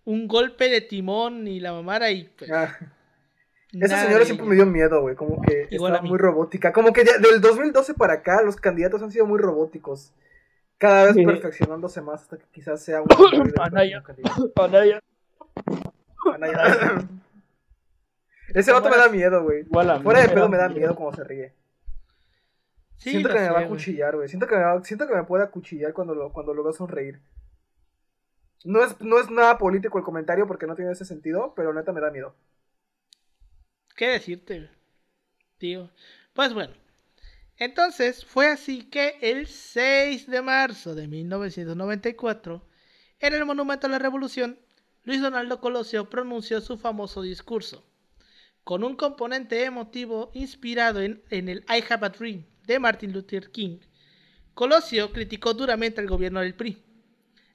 [0.03, 2.77] un golpe de timón y la mamara y pues, ah.
[3.71, 5.15] Esa señora siempre me dio miedo, güey.
[5.15, 6.73] Como que Igual muy robótica.
[6.73, 10.11] Como que del 2012 para acá, los candidatos han sido muy robóticos.
[10.77, 13.07] Cada vez perfeccionándose más hasta que quizás sea un.
[13.61, 14.03] Anaya.
[14.57, 14.99] Anaya.
[16.35, 17.07] Anaya.
[18.53, 19.63] Ese vato me da miedo, güey.
[19.65, 21.53] Fuera de pedo me da miedo como se ríe.
[22.97, 24.27] siento que me va a cuchillar, güey.
[24.27, 27.21] Siento que me, siento que me puede acuchillar cuando lo, cuando lo veo sonreír.
[28.65, 31.93] No es, no es nada político el comentario porque no tiene ese sentido, pero neta
[31.93, 32.35] me da miedo.
[33.95, 34.69] ¿Qué decirte,
[35.57, 35.89] tío?
[36.33, 36.73] Pues bueno,
[37.57, 42.65] entonces fue así que el 6 de marzo de 1994,
[43.19, 44.57] en el Monumento a la Revolución,
[45.03, 47.83] Luis Donaldo Colosio pronunció su famoso discurso,
[48.69, 53.79] con un componente emotivo inspirado en, el I Have a Dream de Martin Luther King.
[54.53, 56.77] Colosio criticó duramente al gobierno del PRI.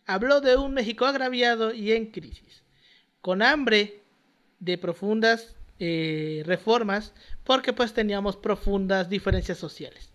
[0.07, 2.65] Habló de un México agraviado y en crisis,
[3.21, 4.03] con hambre
[4.59, 10.13] de profundas eh, reformas porque pues teníamos profundas diferencias sociales.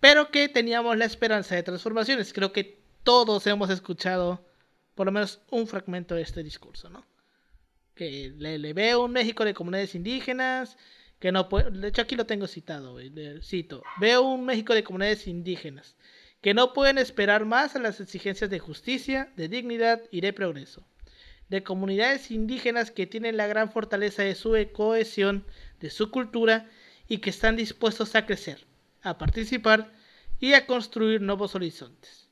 [0.00, 2.32] Pero que teníamos la esperanza de transformaciones.
[2.32, 4.44] Creo que todos hemos escuchado
[4.96, 7.06] por lo menos un fragmento de este discurso, ¿no?
[7.94, 10.76] Que le, veo un México de comunidades indígenas,
[11.18, 12.98] que no puede, de hecho aquí lo tengo citado,
[13.42, 15.96] cito, veo un México de comunidades indígenas,
[16.40, 20.86] que no pueden esperar más a las exigencias de justicia, de dignidad y de progreso
[21.50, 25.44] de comunidades indígenas que tienen la gran fortaleza de su cohesión,
[25.80, 26.70] de su cultura
[27.08, 28.64] y que están dispuestos a crecer,
[29.02, 29.92] a participar
[30.38, 32.28] y a construir nuevos horizontes.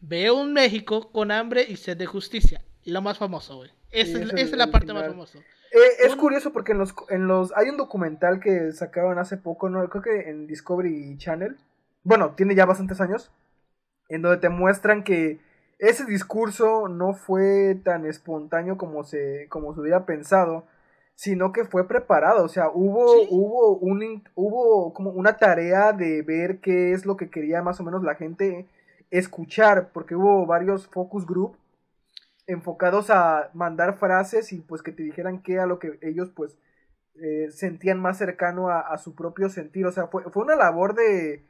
[0.00, 2.64] Veo un México con hambre y sed de justicia.
[2.84, 3.70] Lo más famoso, güey.
[3.90, 5.38] Esa, es, la parte más famosa.
[5.38, 9.68] Eh, es curioso porque en los, en los hay un documental que sacaron hace poco,
[9.68, 11.56] no creo que en Discovery Channel.
[12.02, 13.32] Bueno, tiene ya bastantes años.
[14.08, 15.40] En donde te muestran que
[15.78, 20.64] ese discurso no fue tan espontáneo como se, como se hubiera pensado,
[21.16, 26.60] sino que fue preparado, o sea, hubo, hubo, un, hubo como una tarea de ver
[26.60, 28.66] qué es lo que quería más o menos la gente
[29.10, 31.56] escuchar, porque hubo varios focus group
[32.46, 36.56] enfocados a mandar frases y pues que te dijeran qué a lo que ellos pues
[37.16, 40.94] eh, sentían más cercano a, a, su propio sentir, o sea, fue, fue una labor
[40.94, 41.44] de,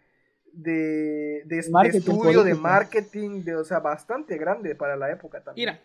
[0.52, 5.70] de, de, estudio, de marketing, de, o sea, bastante grande para la época también.
[5.70, 5.80] Mira,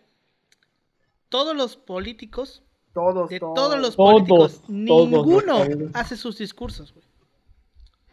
[1.28, 2.62] todos los políticos,
[2.94, 7.04] todos, de todos, los políticos, ninguno hace sus discursos, güey.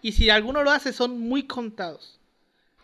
[0.01, 2.19] Y si alguno lo hace, son muy contados.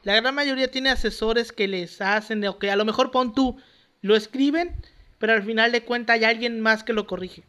[0.03, 3.57] La gran mayoría tiene asesores que les hacen, o que a lo mejor pon tú,
[4.05, 4.71] lo escriben,
[5.17, 7.43] pero al final de cuentas hay alguien más que lo corrige.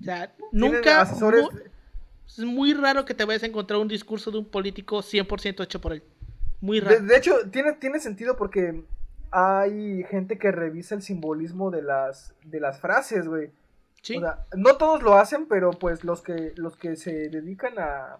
[0.00, 1.02] O sea, nunca...
[1.02, 1.46] Asesores
[2.26, 5.80] es muy raro que te vayas a encontrar un discurso de un político 100% hecho
[5.80, 6.02] por él.
[6.62, 7.00] Muy raro.
[7.00, 8.82] De, hecho, tiene, tiene sentido porque
[9.30, 13.50] hay gente que revisa el simbolismo de las, de las frases, güey.
[14.00, 14.16] Sí.
[14.16, 18.18] O sea, no todos lo hacen, pero pues los que, los que se dedican a,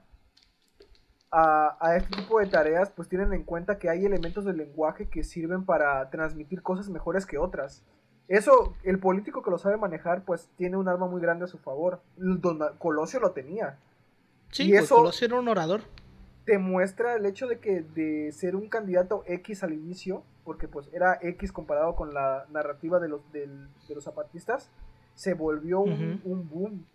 [1.31, 5.09] a, a, este tipo de tareas, pues tienen en cuenta que hay elementos del lenguaje
[5.09, 7.85] que sirven para transmitir cosas mejores que otras.
[8.29, 11.59] Eso, el político que lo sabe manejar, pues tiene un arma muy grande a su
[11.59, 12.01] favor.
[12.17, 13.79] Don Colosio lo tenía.
[14.51, 15.83] Sí, y pues, eso era un orador.
[16.45, 20.89] Te muestra el hecho de que de ser un candidato X al inicio, porque pues
[20.93, 23.49] era X comparado con la narrativa de los, de
[23.95, 24.71] los zapatistas,
[25.15, 26.87] se volvió un, boom.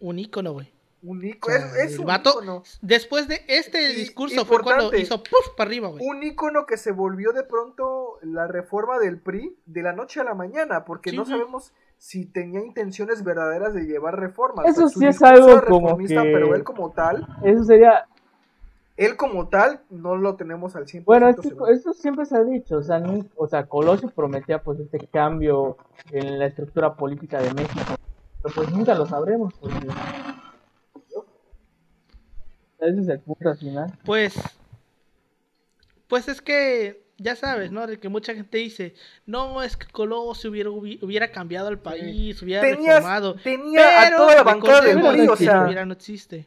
[0.00, 0.72] Un ícono, güey.
[1.08, 2.62] Un ícono, es, un vato, ícono.
[2.82, 6.04] después de este Y- discurso fue cuando hizo puff para arriba, güey.
[6.04, 10.24] Un ícono que se volvió de pronto la reforma del PRI de la noche a
[10.24, 11.30] la mañana, porque Sí, no sí.
[11.30, 14.66] sabemos si tenía intenciones verdaderas de llevar reformas.
[14.66, 18.06] Eso Su sí es algo como reformista, que- Pero él como tal, Eso sería,
[18.96, 21.04] él como tal, no lo tenemos al 100%.
[21.06, 23.00] bueno, es que eso siempre se ha dicho, o sea,
[23.36, 25.76] o sea, Colosio prometía pues este cambio
[26.10, 27.94] en la estructura política de México,
[28.42, 29.86] pero pues nunca lo sabremos, porque
[32.80, 33.92] ese es el punto al final.
[34.04, 34.34] Pues,
[36.08, 37.86] pues es que, ya sabes, ¿no?
[37.86, 38.94] De que mucha gente dice,
[39.26, 39.86] no, es que
[40.48, 43.34] hubiera, hubi- hubiera cambiado el país, hubiera Tenías- reformado.
[43.36, 46.46] tenía a toda la bancada del PRI, o sea- hubiera no existe.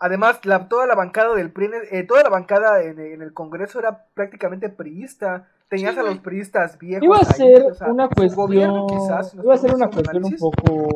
[0.00, 3.80] Además, la, toda la bancada del PRI, eh, toda la bancada en, en el Congreso
[3.80, 5.48] era prácticamente priista.
[5.68, 7.04] Tenías Sí, a los priistas viejos.
[7.04, 9.92] Iba a ahí, ser o sea, una cuestión, gobierno quizás, iba a ser una un
[9.92, 10.88] cuestión un poco,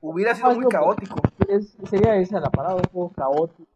[0.00, 1.20] Hubiera sido muy caótico.
[1.46, 3.68] es- sería esa la parada, un poco caótico.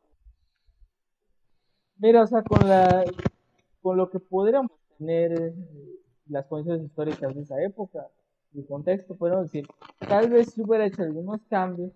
[1.99, 3.05] Mira, o sea, con la,
[3.83, 5.55] con lo que podríamos tener eh,
[6.29, 8.09] las condiciones históricas de esa época,
[8.55, 9.67] el contexto, podemos decir,
[9.99, 11.93] tal vez se hubiera hecho algunos cambios,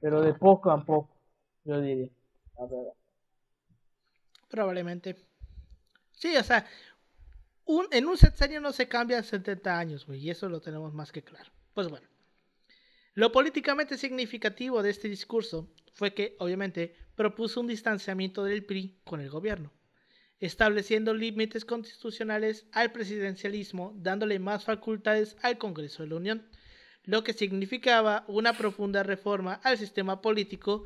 [0.00, 1.10] pero de poco a poco,
[1.64, 2.08] yo diría.
[2.58, 2.92] la verdad.
[4.48, 5.16] Probablemente.
[6.12, 6.66] Sí, o sea,
[7.64, 10.92] un, en un sexenio no se cambia en 70 años, güey, y eso lo tenemos
[10.92, 11.50] más que claro.
[11.72, 12.06] Pues bueno.
[13.14, 19.20] Lo políticamente significativo de este discurso fue que, obviamente, propuso un distanciamiento del PRI con
[19.20, 19.72] el gobierno,
[20.38, 26.46] estableciendo límites constitucionales al presidencialismo, dándole más facultades al Congreso de la Unión,
[27.04, 30.84] lo que significaba una profunda reforma al sistema político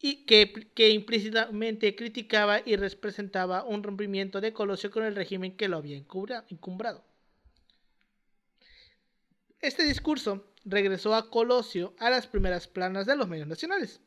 [0.00, 5.76] y que, implícitamente criticaba y representaba un rompimiento de Colosio con el régimen que lo
[5.76, 7.04] había encumbrado.
[9.60, 14.00] Este discurso regresó a Colosio a las primeras planas de los medios nacionales,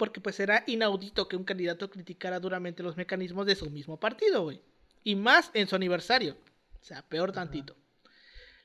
[0.00, 4.44] porque pues era inaudito que un candidato criticara duramente los mecanismos de su mismo partido,
[4.44, 4.62] güey,
[5.04, 6.38] y más en su aniversario,
[6.80, 7.76] o sea, peor tantito.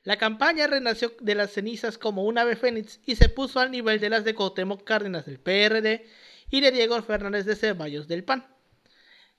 [0.02, 4.00] La campaña renació de las cenizas como un ave fénix y se puso al nivel
[4.00, 6.06] de las de Cuauhtémoc Cárdenas del PRD
[6.48, 8.46] y de Diego Fernández de Ceballos del PAN.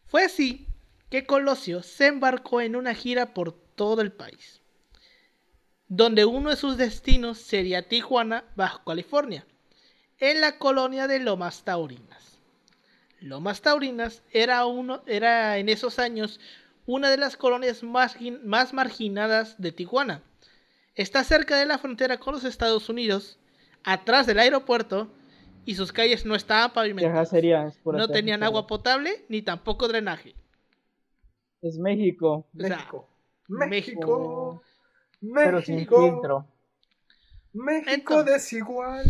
[0.06, 0.68] Fue así
[1.10, 4.62] que Colosio se embarcó en una gira por todo el país,
[5.88, 9.48] donde uno de sus destinos sería Tijuana, Baja California,
[10.20, 12.40] en la colonia de Lomas Taurinas.
[13.20, 16.40] Lomas Taurinas era, uno, era en esos años
[16.86, 20.22] una de las colonias más, más marginadas de Tijuana.
[20.96, 23.38] Está cerca de la frontera con los Estados Unidos,
[23.84, 25.10] atrás del aeropuerto,
[25.66, 27.32] y sus calles no estaban pavimentadas.
[27.86, 30.34] No tenían agua potable ni tampoco drenaje.
[31.62, 33.10] Es México, O sea, México.
[33.50, 34.64] México.
[35.22, 35.34] México.
[35.36, 36.02] pero sin México.
[36.02, 36.48] filtro.
[37.54, 39.04] México Entonces- desigual.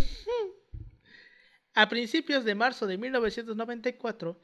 [1.79, 4.41] A principios de marzo de 1994,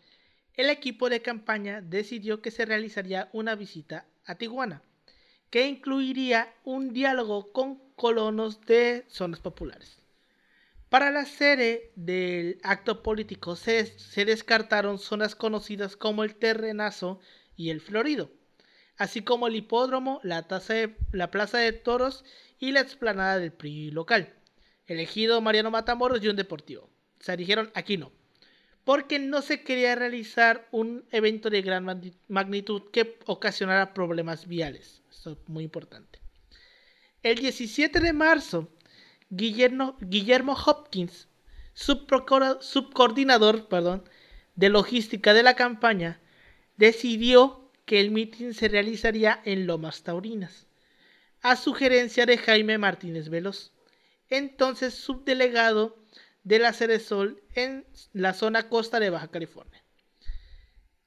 [0.54, 4.84] el equipo de campaña decidió que se realizaría una visita a Tijuana,
[5.50, 9.98] que incluiría un diálogo con colonos de zonas populares.
[10.90, 13.92] Para la sede del acto político se,
[14.26, 17.20] descartaron zonas conocidas como el Terrenazo
[17.58, 18.30] y el Florido,
[18.96, 20.46] así como el hipódromo, la,
[21.12, 22.26] la plaza de toros
[22.60, 24.36] y la explanada del PRI local,
[24.86, 26.93] elegido Mariano Matamoros y un deportivo.
[27.24, 28.12] Sea, dijeron aquí no,
[28.84, 35.02] porque no se quería realizar un evento de gran magni- magnitud que ocasionara problemas viales.
[35.10, 36.20] Esto es muy importante.
[37.22, 38.68] El 17 de marzo,
[39.30, 39.96] Guillermo,
[40.66, 41.30] Hopkins,
[41.74, 44.04] subcoordinador perdón,
[44.56, 46.20] de logística de la campaña,
[46.76, 50.68] decidió que el mitin se realizaría en Lomas Taurinas,
[51.42, 53.72] a sugerencia de Jaime Martínez Veloz,
[54.30, 56.03] entonces subdelegado
[56.44, 59.84] de la Ceresol en la zona costa de Baja California.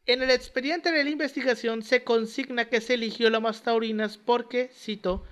[0.07, 5.25] En el expediente de la investigación se consigna que se eligió Lomas Taurinas porque, cito,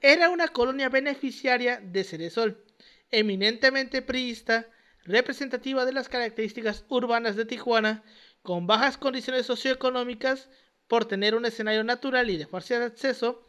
[0.00, 2.64] era una colonia beneficiaria de Ceresol,
[3.10, 4.68] eminentemente priista,
[5.04, 8.02] representativa de las características urbanas de Tijuana,
[8.42, 10.48] con bajas condiciones socioeconómicas
[10.88, 13.46] por tener un escenario natural y de fácil acceso,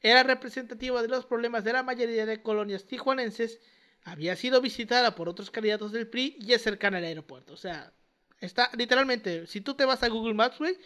[0.00, 3.60] era representativa de los problemas de la mayoría de colonias tijuanenses,
[4.04, 7.52] había sido visitada por otros candidatos del PRI y es cercana al aeropuerto.
[7.52, 7.92] O sea,
[8.40, 10.76] está literalmente, si tú te vas a Google Maps, güey,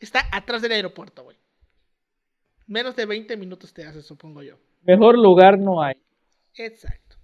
[0.00, 1.36] está atrás del aeropuerto, güey.
[2.66, 4.58] Menos de 20 minutos te hace, supongo yo.
[4.82, 5.94] Mejor lugar no hay.
[6.54, 7.16] Exacto.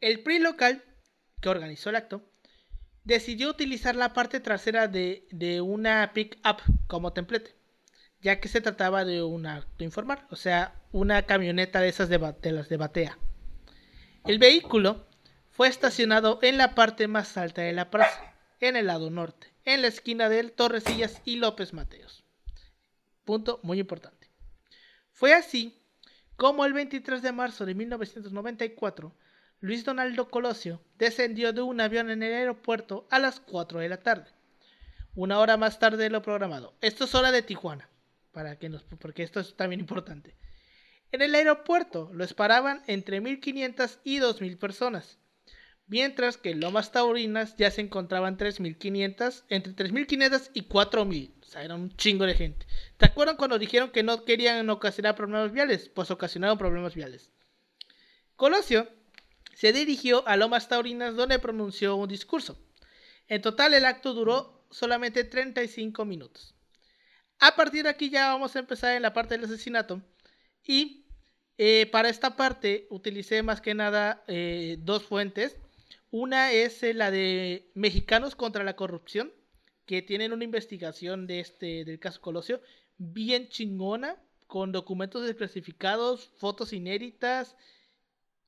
[0.00, 0.82] El PRI local,
[1.40, 2.22] que organizó el acto,
[3.04, 7.54] decidió utilizar la parte trasera de, de una pick-up como templete,
[8.20, 12.18] ya que se trataba de un acto informal, o sea, una camioneta de esas de,
[12.40, 13.18] de las de batea.
[14.24, 15.06] El vehículo
[15.50, 19.82] fue estacionado en la parte más alta de la plaza, en el lado norte, en
[19.82, 22.24] la esquina del Torresillas y López Mateos.
[23.26, 24.30] Punto muy importante.
[25.12, 25.78] Fue así
[26.36, 29.14] como el 23 de marzo de 1994,
[29.60, 34.02] Luis Donaldo Colosio descendió de un avión en el aeropuerto a las 4 de la
[34.02, 34.30] tarde,
[35.14, 36.72] una hora más tarde de lo programado.
[36.80, 37.90] Esto es hora de Tijuana,
[38.32, 40.34] para que nos, porque esto es también importante.
[41.14, 45.20] En el aeropuerto lo esperaban entre 1.500 y 2.000 personas,
[45.86, 51.34] mientras que en Lomas Taurinas ya se encontraban 3.500, entre 3.500 y 4.000.
[51.40, 52.66] O sea, era un chingo de gente.
[52.96, 55.88] ¿Te acuerdan cuando dijeron que no querían ocasionar problemas viales?
[55.88, 57.30] Pues ocasionaron problemas viales.
[58.34, 58.88] Colosio
[59.54, 62.58] se dirigió a Lomas Taurinas donde pronunció un discurso.
[63.28, 66.56] En total el acto duró solamente 35 minutos.
[67.38, 70.02] A partir de aquí ya vamos a empezar en la parte del asesinato
[70.66, 71.03] y
[71.58, 75.56] eh, para esta parte utilicé más que nada eh, dos fuentes.
[76.10, 79.32] Una es eh, la de Mexicanos contra la Corrupción,
[79.86, 82.60] que tienen una investigación de este, del caso Colosio
[82.96, 87.56] bien chingona, con documentos desclasificados, fotos inéditas,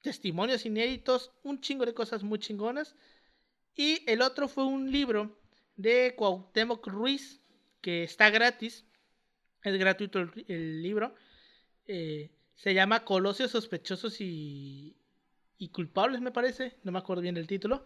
[0.02, 2.94] testimonios inéditos, un chingo de cosas muy chingonas.
[3.74, 5.36] Y el otro fue un libro
[5.76, 7.40] de Cuauhtémoc Ruiz,
[7.80, 8.84] que está gratis,
[9.62, 11.14] es gratuito el, libro.
[12.56, 14.96] Se llama Colosios sospechosos y,
[15.58, 16.76] y culpables, me parece.
[16.82, 17.84] No me acuerdo bien del título.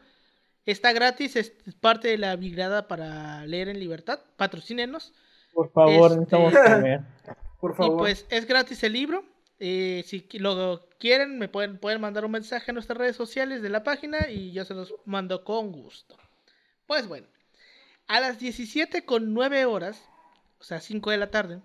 [0.67, 4.21] Está gratis, es parte de la brigada para leer en libertad.
[4.37, 5.13] Patrocínenos.
[5.53, 6.17] Por favor, este...
[6.17, 7.01] necesitamos comer.
[7.61, 7.95] Por favor.
[7.95, 9.25] Y pues es gratis el libro.
[9.59, 13.69] Eh, si lo quieren, me pueden, pueden mandar un mensaje a nuestras redes sociales de
[13.69, 16.17] la página y yo se los mando con gusto.
[16.87, 17.27] Pues bueno,
[18.07, 20.03] a las 17 con 9 horas,
[20.59, 21.61] o sea, 5 de la tarde,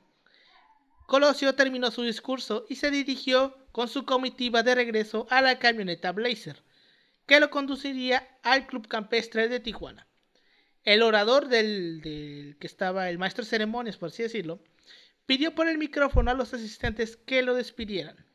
[1.06, 6.12] Colosio terminó su discurso y se dirigió con su comitiva de regreso a la camioneta
[6.12, 6.64] Blazer,
[7.28, 10.08] que lo conduciría al Club Campestre de Tijuana.
[10.84, 14.60] El orador del, que estaba, el maestro de ceremonias, por así decirlo,
[15.26, 18.26] pidió por el micrófono a los asistentes que lo despidieran.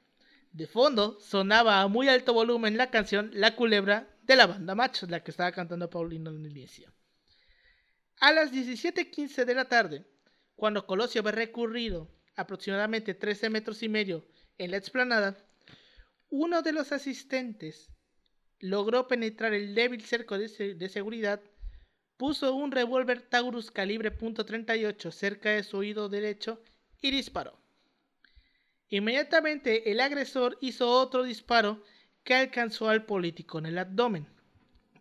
[0.53, 5.11] De fondo sonaba a muy alto volumen la canción La Culebra de la banda Machos,
[5.11, 6.93] la que estaba cantando Paulino inicio.
[8.21, 10.05] A las 17:15 de la tarde,
[10.57, 12.11] cuando Colosio había recurrido
[12.41, 14.27] aproximadamente 13 metros y medio
[14.59, 15.37] en la explanada,
[16.31, 17.91] uno de los asistentes
[18.61, 21.41] logró penetrar el débil cerco de, seguridad,
[22.17, 26.63] puso un revólver Taurus calibre .38 cerca de su oído derecho
[27.01, 27.59] y disparó.
[28.89, 31.83] Inmediatamente el agresor hizo otro disparo
[32.25, 34.27] que alcanzó al político en el abdomen,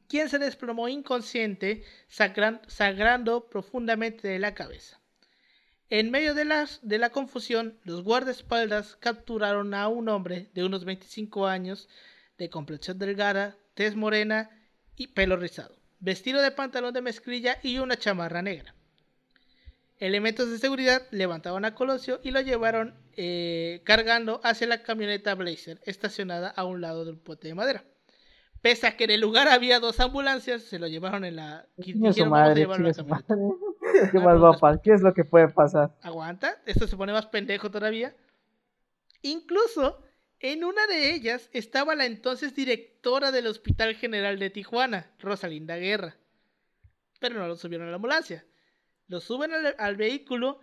[0.08, 4.99] quien se desplomó inconsciente, sangrando profundamente de la cabeza.
[5.92, 10.86] En medio de, las, de la confusión, los guardaespaldas capturaron a un hombre de unos
[10.86, 11.90] 25 años,
[12.38, 14.52] de complexión delgada, tez morena
[14.96, 18.76] y pelo rizado, vestido de pantalón de mezclilla y una chamarra negra.
[19.98, 25.82] Elementos de seguridad levantaban a Colosio y lo llevaron eh, cargando hacia la camioneta Blazer,
[25.86, 27.84] estacionada a un lado del puente de madera.
[28.62, 31.66] Pese a que en el lugar había dos ambulancias, se lo llevaron en la.
[34.12, 34.82] ¿Qué más va a pasar?
[34.82, 35.92] ¿Qué es lo que puede pasar?
[36.02, 38.16] Aguanta, esto se pone más pendejo todavía.
[39.22, 40.04] Incluso
[40.40, 46.16] en una de ellas estaba la entonces directora del Hospital General de Tijuana, Rosalinda Guerra.
[47.20, 48.46] Pero no lo subieron a la ambulancia.
[49.08, 50.60] Lo suben al, al vehículo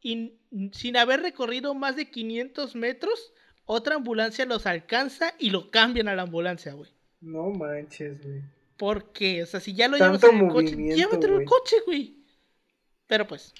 [0.00, 0.38] y
[0.72, 3.32] sin haber recorrido más de 500 metros,
[3.64, 6.90] otra ambulancia los alcanza y lo cambian a la ambulancia, güey.
[7.20, 8.42] No manches, güey.
[8.76, 9.42] ¿Por qué?
[9.42, 12.17] O sea, si ya lo llevas en el coche, llévatelo en el coche, güey.
[13.08, 13.52] Pero pues,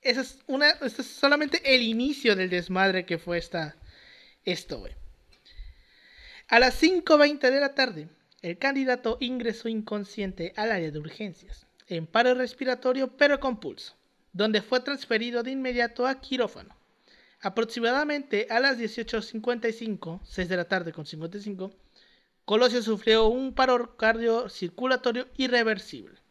[0.00, 3.76] eso es una, esto es solamente el inicio del desmadre que fue esta,
[4.44, 4.82] esto.
[6.48, 8.08] A las 5.20 de la tarde,
[8.40, 13.94] el candidato ingresó inconsciente al área de urgencias, en paro respiratorio pero con pulso,
[14.32, 16.76] donde fue transferido de inmediato a quirófano.
[17.40, 21.72] Aproximadamente a las 18.55, 6 de la tarde con 55,
[22.44, 26.21] Colosio sufrió un paro cardiocirculatorio irreversible.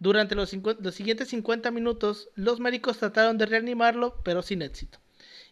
[0.00, 4.98] Durante los, siguientes 50 minutos, los médicos trataron de reanimarlo, pero sin éxito.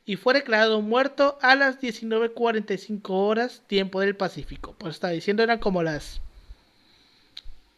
[0.06, 4.74] Y fue declarado muerto a las 19.45 horas, tiempo del Pacífico.
[4.78, 6.22] Pues está diciendo, eran como las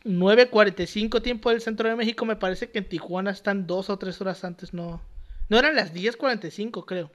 [0.05, 2.25] 9.45 tiempo del centro de México.
[2.25, 5.03] Me parece que en Tijuana están dos o tres horas antes, no.
[5.49, 7.11] No eran las 10.45, creo.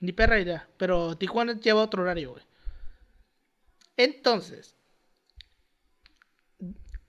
[0.00, 0.68] Ni perra idea.
[0.76, 2.44] Pero Tijuana lleva otro horario, güey.
[3.96, 4.76] Entonces,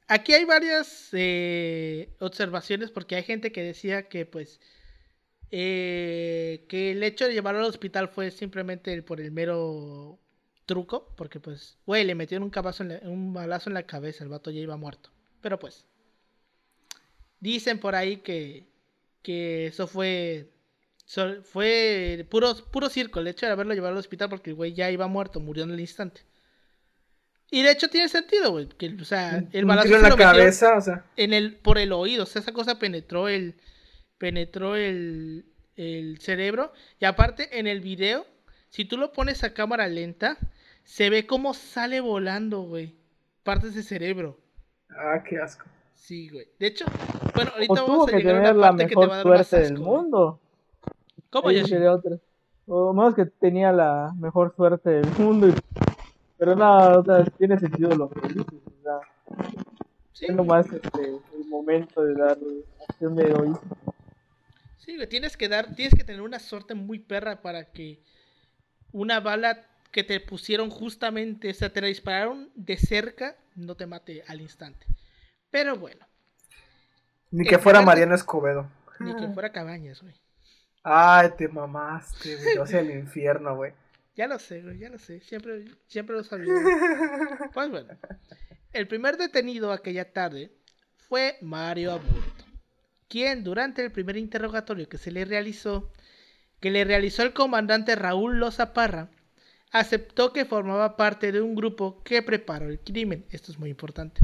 [0.10, 4.60] aquí hay varias eh, observaciones porque hay gente que decía que pues
[5.52, 10.20] eh, que el hecho de llevarlo al hospital fue simplemente por el mero
[10.66, 13.02] truco, porque pues, güey, le metieron un, cabazo en la-
[13.42, 15.12] balazo en la cabeza, el vato ya iba muerto.
[15.42, 15.86] Pero pues,
[17.40, 18.68] dicen por ahí que,
[19.22, 20.52] que eso fue,
[21.44, 24.92] fue puro, puro circo, el hecho de haberlo llevado al hospital porque el güey ya
[24.92, 26.22] iba muerto, murió en el instante.
[27.52, 30.82] Y de hecho tiene sentido, güey, que, o sea, el balazo en la cabeza, o
[30.82, 31.04] sea.
[31.18, 33.56] en el por el oído, o sea, esa cosa penetró el
[34.20, 35.46] penetró el,
[35.76, 38.26] el cerebro y aparte en el video,
[38.70, 40.38] si tú lo pones a cámara lenta,
[40.84, 42.96] se ve cómo sale volando, güey,
[43.44, 44.38] partes de cerebro.
[44.90, 45.66] Ah, qué asco.
[45.96, 46.48] Sí, güey.
[46.60, 46.86] De hecho,
[47.36, 48.96] bueno, ahorita O tuvo vamos a que llegar a tener una la parte que te
[48.96, 50.02] mejor va a dar más suerte del asco, güey.
[50.02, 50.40] mundo.
[51.30, 51.76] ¿Cómo, Yoshi?
[52.72, 55.48] O menos que tenía la mejor suerte del mundo.
[55.48, 55.54] y-
[56.40, 58.46] Pero nada, o sea, tiene sentido lo que dices.
[58.48, 59.00] O sea,
[60.14, 62.38] Sí, es nomás este, el momento de dar
[62.90, 63.62] acción de heroísmo.
[64.78, 68.02] Sí, güey, tienes que dar, tienes que tener una suerte muy perra para que
[68.92, 73.86] una bala que te pusieron justamente, o sea, te la dispararon de cerca, no te
[73.88, 74.88] mate al instante.
[75.52, 76.06] Pero bueno,
[77.32, 78.68] Ni que fuera Mariano Escobedo.
[79.00, 80.16] ni que fuera cabañas, güey.
[80.84, 82.58] Ay, te mamaste, güey.
[82.58, 83.74] O sea, el infierno, güey.
[84.20, 86.52] Ya lo sé, güey, ya lo sé, siempre, siempre lo sabía.
[87.54, 87.98] Pues bueno,
[88.74, 90.52] el primer detenido aquella tarde
[90.98, 92.44] fue Mario Aburto,
[93.08, 95.94] quien durante el primer interrogatorio que se le realizó,
[96.60, 99.10] que le realizó el comandante Raúl Loza Parra,
[99.72, 103.26] aceptó que formaba parte de un grupo que preparó el crimen.
[103.30, 104.20] Esto es muy importante.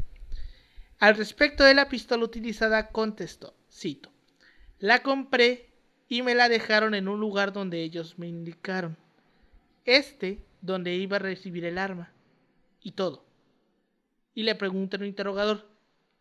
[0.99, 4.11] Al respecto de la pistola utilizada, contestó, cito,
[4.77, 5.69] la compré
[6.09, 8.97] y me la dejaron en un lugar donde ellos me indicaron.
[9.86, 12.11] Este, donde iba a recibir el arma.
[12.81, 13.25] Y todo.
[14.36, 15.65] Y le pregunta un interrogador,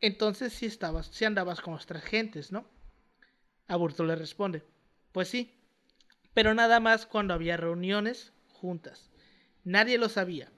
[0.00, 2.64] entonces si estabas, si andabas con otras gentes, ¿no?
[3.68, 4.62] Aburto le responde,
[5.12, 5.52] pues sí,
[6.34, 9.10] pero nada más cuando había reuniones juntas.
[9.64, 10.50] Nadie lo sabía.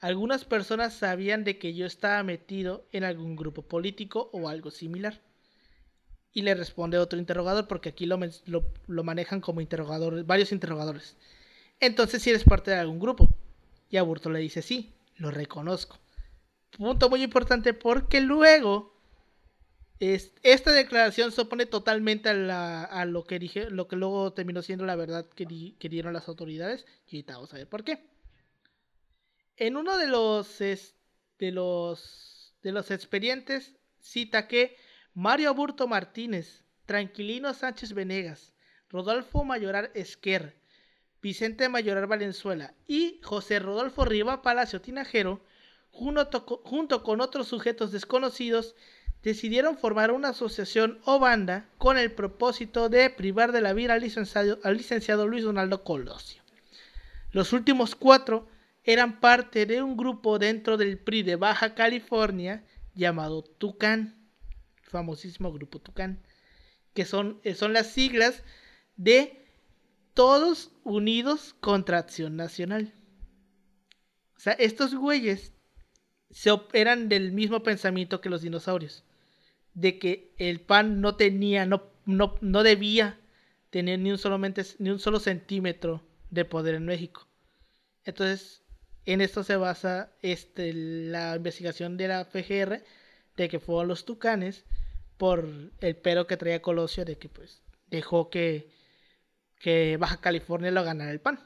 [0.00, 5.20] Algunas personas sabían de que yo estaba metido en algún grupo político o algo similar.
[6.34, 11.16] Y le responde otro interrogador, porque aquí lo, lo- lo manejan como interrogadores, varios interrogadores.
[11.80, 13.28] Entonces si eres parte de algún grupo.
[13.90, 15.98] Y Aburto le dice, sí, lo reconozco.
[16.76, 18.94] Punto muy importante porque luego
[20.00, 24.62] es- esta declaración se opone totalmente a, a lo, que dije, lo que luego terminó
[24.62, 26.86] siendo la verdad que, di- dieron las autoridades.
[27.08, 28.04] Y ahorita vamos a ver por qué.
[29.56, 34.76] En uno de los, de los, de los expedientes cita que
[35.14, 38.52] Mario Aburto Martínez, Tranquilino Sánchez Venegas,
[38.90, 40.56] Rodolfo Mayoral Esquer,
[41.24, 45.40] Vicente Mayoral Valenzuela y José Rodolfo Riva Palacio Tinajero,
[45.90, 48.74] junto, co- junto con otros sujetos desconocidos,
[49.22, 54.02] decidieron formar una asociación o banda con el propósito de privar de la vida al
[54.02, 56.42] licenciado, al licenciado Luis Donaldo Colosio.
[57.32, 58.46] Los últimos cuatro
[58.82, 64.28] eran parte de un grupo dentro del PRI de Baja California llamado Tucán,
[64.82, 66.22] famosísimo grupo Tucán,
[66.92, 68.42] que son, eh, son las siglas
[68.96, 69.43] de
[70.14, 72.94] Todos Unidos contra Acción Nacional.
[74.36, 75.52] O sea, estos güeyes
[76.30, 79.04] se eran del mismo pensamiento que los dinosaurios,
[79.74, 83.18] de que el PAN no tenía, no, no, no debía
[83.70, 87.26] tener ni un, solamente, ni un solo centímetro de poder en México.
[88.04, 88.62] Entonces,
[89.06, 92.82] en esto se basa este, la investigación de la FGR
[93.36, 94.64] de que fueron los tucanes
[95.16, 95.48] por
[95.80, 98.70] el pero que traía Colosio de que pues dejó que,
[99.58, 101.40] que Baja California lo ganara el PAN.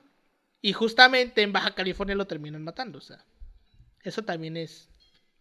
[0.61, 2.98] Y justamente en Baja California lo terminan matando.
[2.98, 3.24] O sea,
[4.02, 4.88] eso también es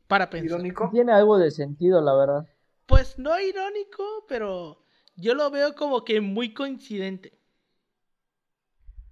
[0.08, 0.60] para pensar.
[0.60, 0.90] Irónico.
[0.92, 2.48] Tiene algo de sentido, la verdad.
[2.86, 4.84] Pues no irónico, pero
[5.16, 7.34] yo lo veo como que muy coincidente.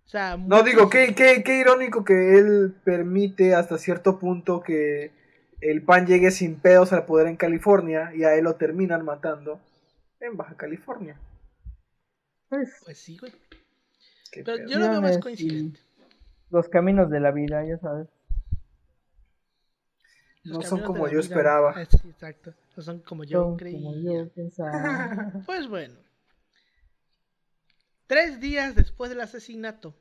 [0.06, 5.12] O sea, No digo, qué, qué, qué irónico que él permite hasta cierto punto que
[5.62, 9.60] el pan llegue sin pedos al poder en California y a él lo terminan matando
[10.20, 11.18] en Baja California.
[12.50, 13.34] Pues, Pues sí, güey.
[14.36, 14.70] Qué Pero pedo.
[14.70, 15.80] yo lo veo más coincidente.
[16.52, 18.08] los caminos de la vida, ya sabes.
[20.44, 21.22] Los No son como yo vida.
[21.22, 21.86] esperaba.
[21.86, 22.54] Sí, exacto.
[22.78, 23.80] No son como yo Son creía.
[23.80, 25.32] como yo pensaba.
[25.46, 25.96] Pues bueno.
[28.08, 29.96] Tres días después del asesinato,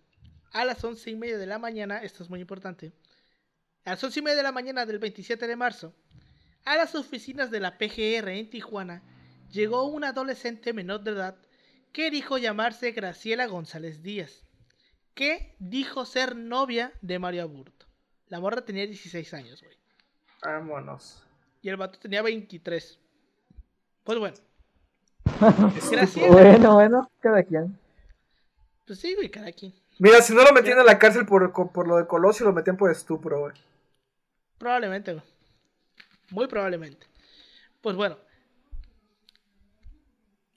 [0.53, 2.93] a las once y media de la mañana, esto es muy importante,
[3.85, 5.95] a las once y media de la mañana del 27 de marzo,
[6.67, 9.03] a las oficinas de la PGR en Tijuana,
[9.51, 11.37] llegó una adolescente menor de edad
[11.95, 14.43] que dijo llamarse Graciela González Díaz,
[15.15, 17.87] que dijo ser novia de Mario Aburto.
[18.27, 19.77] La morra tenía 16 años, güey.
[20.43, 21.25] Vámonos.
[21.63, 22.99] Y el vato tenía 23.
[24.03, 24.37] Pues bueno.
[25.93, 26.33] Graciela.
[26.33, 27.79] Bueno, bueno, cada quien.
[28.85, 29.73] Pues sí, güey, cada quien.
[30.01, 32.77] Mira, si no lo metían en la cárcel por, por lo de Colosio, lo metían
[32.77, 33.53] por estupro, güey.
[34.59, 35.25] Probablemente, güey.
[36.31, 37.07] Muy probablemente.
[37.81, 38.17] Pues bueno.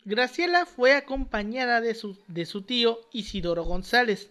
[0.08, 4.30] Graciela fue acompañada de su, tío Isidoro González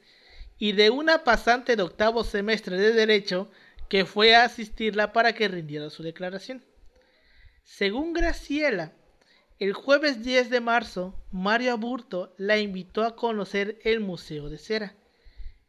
[0.58, 3.50] y de una pasante de octavo semestre de Derecho
[3.90, 6.64] que fue a asistirla para que rindiera su declaración.
[7.62, 8.94] Según Graciela,
[9.58, 14.96] el jueves 10 de marzo, Mario Aburto la invitó a conocer el Museo de Cera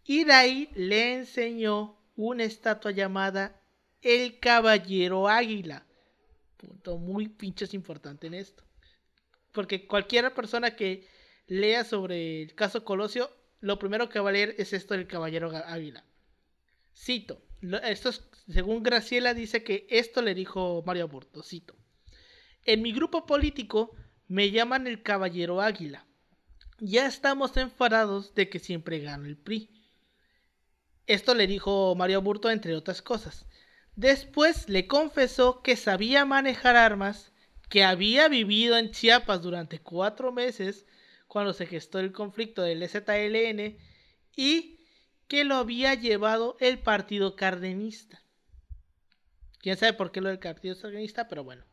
[0.05, 3.59] y de ahí le enseñó una estatua llamada
[4.01, 5.85] El Caballero Águila.
[6.55, 8.66] Punto muy pinches importante en esto.
[9.57, 11.07] Porque cualquier persona que
[11.47, 15.49] lea sobre el caso Colosio, lo primero que va a leer es esto del Caballero
[15.49, 16.03] Águila.
[16.95, 17.41] Cito.
[17.81, 18.11] Esto
[18.47, 21.41] según Graciela dice que esto le dijo Mario Aburto.
[21.41, 21.75] Cito.
[22.65, 23.95] En mi grupo político
[24.27, 26.05] me llaman el Caballero Águila.
[26.77, 29.71] Ya estamos enfadados de que siempre gano el PRI.
[31.07, 33.47] Esto le dijo Mario Burto entre otras cosas.
[33.95, 37.33] Después le confesó que sabía manejar armas,
[37.69, 40.85] que había vivido en Chiapas durante cuatro meses
[41.27, 43.77] cuando se gestó el conflicto del ZLN
[44.35, 44.79] y
[45.27, 48.23] que lo había llevado el partido cardenista.
[49.59, 51.65] Quién sabe por qué lo del partido cardenista, pero bueno.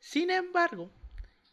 [0.00, 0.90] Sin embargo,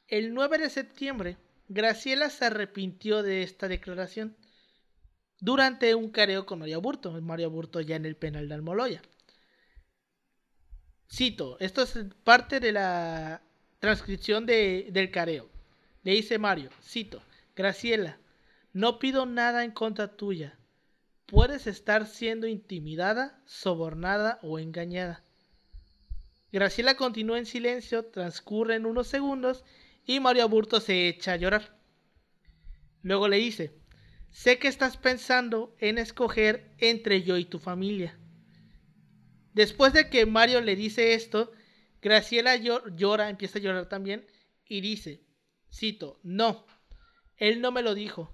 [0.08, 4.36] el 9 de septiembre, Graciela se arrepintió de esta declaración
[5.40, 9.02] durante un careo con Mario Burto, Mario Burto ya en el penal de Almoloya.
[11.12, 13.44] Cito, esto es parte de la
[13.80, 15.50] transcripción del careo.
[16.04, 17.22] Le dice Mario, cito,
[17.56, 18.18] Graciela,
[18.74, 20.58] no pido nada en contra tuya.
[21.26, 25.24] Puedes estar siendo intimidada, sobornada o engañada.
[26.52, 29.64] Graciela continúa en silencio, transcurren unos segundos
[30.06, 31.78] y Mario Aburto se echa a llorar.
[33.04, 33.72] Luego le dice,
[34.32, 38.18] sé que estás pensando en escoger entre yo y tu familia.
[39.54, 41.52] Después de que Mario le dice esto,
[42.02, 44.26] Graciela llora, empieza a llorar también
[44.66, 45.22] y dice,
[45.72, 46.66] cito, no,
[47.38, 48.34] él no me lo dijo,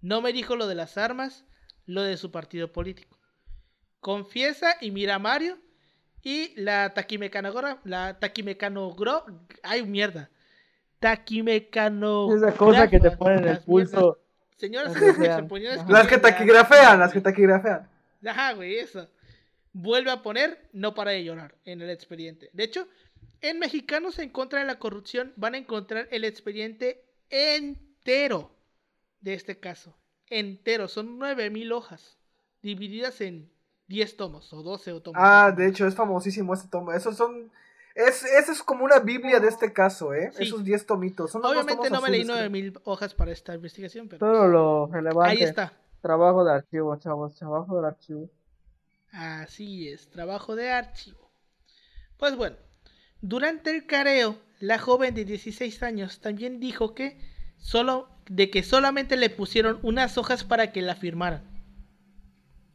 [0.00, 1.44] no me dijo lo de las armas,
[1.86, 3.18] lo de su partido político.
[4.00, 5.58] Confiesa y mira a Mario
[6.22, 9.24] y la taquimecanogora, la taquimecanogro,
[9.62, 10.30] ay mierda.
[10.98, 12.34] Taquimecano.
[12.34, 14.18] Esa cosa que te ponen en el pulso.
[14.56, 14.94] Señoras,
[15.88, 17.88] las que taquigrafean, las que taquigrafean.
[18.24, 19.08] Ajá, güey, eso.
[19.72, 22.48] Vuelve a poner, no para de llorar en el expediente.
[22.52, 22.88] De hecho,
[23.44, 28.50] en Mexicanos en contra de la corrupción van a encontrar el expediente entero
[29.20, 29.94] de este caso.
[30.28, 32.16] Entero, son 9000 hojas
[32.62, 33.50] divididas en
[33.88, 35.20] 10 tomos o 12 tomos.
[35.22, 36.92] Ah, de hecho es famosísimo este tomo.
[36.92, 37.50] Esos son
[37.94, 40.32] es, eso es como una Biblia de este caso, ¿eh?
[40.38, 41.30] Esos 10 tomitos.
[41.30, 44.18] Son Obviamente no me leí 9000 hojas para esta investigación, pero.
[44.18, 45.36] Todo lo relevante.
[45.36, 45.72] Ahí está.
[46.00, 47.34] Trabajo de archivo, chavos.
[47.36, 48.28] Trabajo de archivo.
[49.12, 51.30] Así es, trabajo de archivo.
[52.16, 52.56] Pues bueno,
[53.26, 57.18] durante el careo, la joven de 16 años también dijo que
[57.56, 61.42] solo de que solamente le pusieron unas hojas para que la firmaran.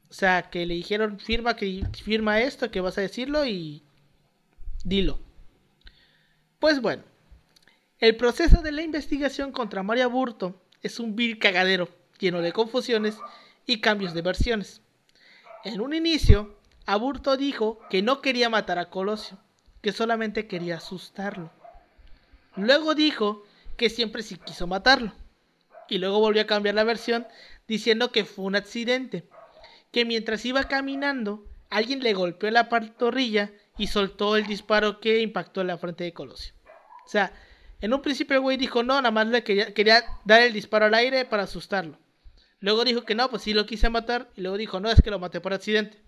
[0.09, 3.83] O sea, que le dijeron, firma, que firma esto, que vas a decirlo y
[4.83, 5.19] dilo.
[6.57, 7.03] Pues bueno,
[7.99, 13.19] el proceso de la investigación contra María Burto es un vil cagadero, lleno de confusiones
[13.67, 14.81] y cambios de versiones.
[15.63, 19.37] En un inicio, Aburto dijo que no quería matar a Colosio,
[19.81, 21.51] que solamente quería asustarlo.
[22.55, 23.43] Luego dijo
[23.77, 25.13] que siempre sí quiso matarlo.
[25.87, 27.27] Y luego volvió a cambiar la versión
[27.67, 29.27] diciendo que fue un accidente
[29.91, 35.61] que mientras iba caminando, alguien le golpeó la pantorrilla y soltó el disparo que impactó
[35.61, 36.53] en la frente de Colosio.
[37.05, 37.33] O sea,
[37.81, 40.85] en un principio el güey dijo no, nada más le quería, quería dar el disparo
[40.85, 41.97] al aire para asustarlo.
[42.59, 44.29] Luego dijo que no, pues sí lo quise matar.
[44.35, 46.01] Y luego dijo, no, es que lo maté por accidente.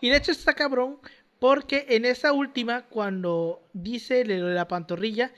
[0.00, 0.98] Y de hecho está cabrón
[1.38, 5.32] porque en esa última, cuando dice la pantorrilla,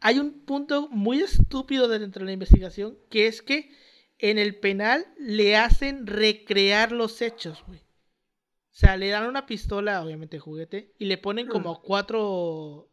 [0.00, 3.70] hay un punto muy estúpido dentro de la investigación, que es que
[4.18, 7.80] en el penal le hacen recrear los hechos, güey.
[7.80, 12.88] O sea, le dan una pistola, obviamente juguete, y le ponen como cuatro,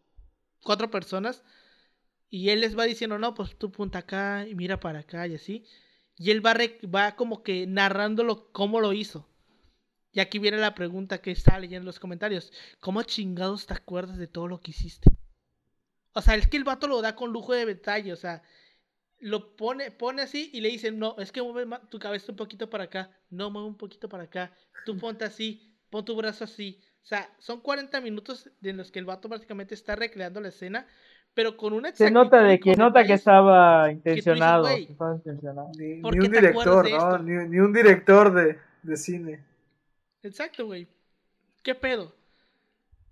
[0.63, 1.43] cuatro personas,
[2.29, 5.35] y él les va diciendo, no, pues tú punta acá y mira para acá y
[5.35, 5.63] así.
[6.17, 6.55] Y él va,
[6.93, 9.27] va como que narrándolo cómo lo hizo.
[10.15, 12.53] Y aquí viene la pregunta que está leyendo en los comentarios.
[12.79, 15.11] ¿Cómo chingados te acuerdas de todo lo que hiciste?
[16.13, 18.41] O sea, es que el vato lo da con lujo de detalle, o sea,
[19.19, 22.69] lo pone, pone así y le dicen, no, es que mueve tu cabeza un poquito
[22.69, 24.53] para acá, no, mueve un poquito para acá,
[24.85, 26.79] tú ponte así, pon tu brazo así.
[27.03, 30.87] O sea, son 40 minutos en los que el vato básicamente está recreando la escena,
[31.33, 34.69] pero con una Se nota de que nota que estaba intencionado.
[34.69, 35.19] Estaba.
[35.77, 37.17] Ni, ni ¿Por qué un director, ¿no?
[37.17, 39.54] Ni, ni un director de, de cine.
[40.25, 40.87] Exacto, güey.
[41.61, 42.15] ¿Qué pedo?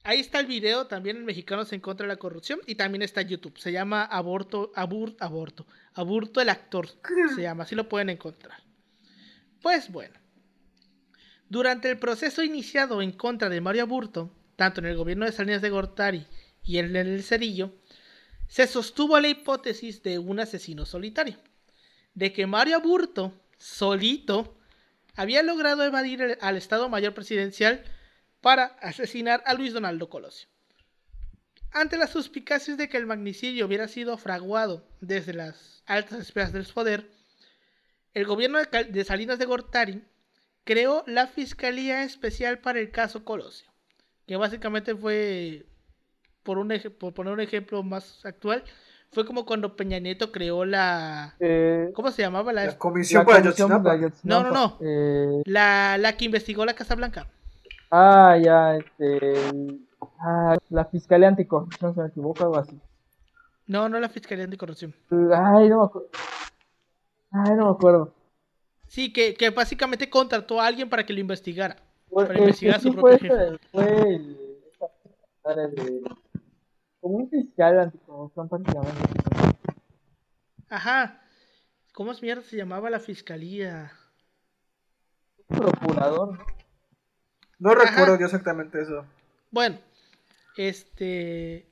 [0.03, 3.21] Ahí está el video también en Mexicanos en contra de la corrupción y también está
[3.21, 3.59] en YouTube.
[3.59, 6.89] Se llama Aborto, Abur, Aborto, Aburto el actor.
[7.35, 8.63] Se llama, así lo pueden encontrar.
[9.61, 10.15] Pues bueno.
[11.47, 15.61] Durante el proceso iniciado en contra de Mario Aburto, tanto en el gobierno de Salinas
[15.61, 16.25] de Gortari
[16.63, 17.75] y en el Cerillo,
[18.47, 21.37] se sostuvo la hipótesis de un asesino solitario.
[22.15, 24.57] De que Mario Aburto, solito,
[25.15, 27.83] había logrado evadir al Estado Mayor Presidencial
[28.41, 30.49] para asesinar a Luis Donaldo Colosio.
[31.71, 36.65] Ante las suspicacias de que el magnicidio hubiera sido fraguado desde las altas esferas del
[36.65, 37.09] poder,
[38.13, 40.03] el gobierno de, Salinas de Gortari
[40.63, 43.71] creó la Fiscalía Especial para el caso Colosio,
[44.27, 45.65] que básicamente fue,
[46.43, 48.63] por, un por poner un ejemplo más actual,
[49.13, 51.35] fue como cuando Peña Nieto creó la...
[51.39, 52.51] Eh, ¿Cómo se llamaba?
[52.53, 54.43] La, La comisión la para comisión para Ayotzinapa.
[54.43, 54.77] No, no, no.
[54.81, 57.27] Eh, la, la que investigó la Casa Blanca.
[57.91, 59.31] ah, ya, este.
[60.19, 62.79] Ah, la Fiscalía Anticorrupción, si me equivoco, algo así.
[63.67, 64.93] No, no la Fiscalía Anticorrupción.
[65.11, 66.09] Ay, no me acuerdo.
[67.31, 68.13] Ay, no me acuerdo.
[68.87, 71.77] Sí, que, que básicamente contrató a alguien para que lo investigara.
[72.09, 73.57] Fue- Para investigar a su sí fue, propio jefe.
[73.71, 74.37] fue el.
[77.03, 78.97] Como un fiscal anticorrupción, prácticamente.
[80.69, 81.19] Ajá.
[81.91, 83.91] ¿Cómo es mierda se llamaba la fiscalía?
[85.49, 86.39] Procurador,
[87.59, 87.75] ¿no?
[87.75, 89.05] Recuerdo yo exactamente eso.
[89.51, 89.77] Bueno,
[90.55, 91.67] este.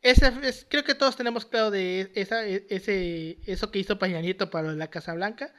[0.00, 4.22] Ese es- creo que todos tenemos claro de esa, e- ese, eso que hizo Peña
[4.22, 5.52] Nieto para la Casa Blanca.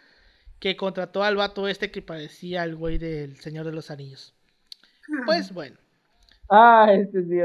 [0.59, 4.33] Que contrató al vato este que parecía el güey del Señor de los Anillos.
[5.27, 5.77] Pues bueno.
[6.49, 7.37] Ah, este sí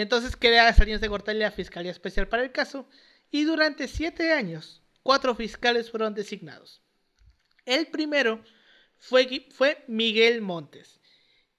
[0.00, 2.88] entonces crea Salinas de Gortari la Fiscalía Especial para el caso
[3.30, 6.82] y durante siete años cuatro fiscales fueron designados.
[7.64, 8.42] El primero
[8.96, 11.00] fue, fue Miguel Montes,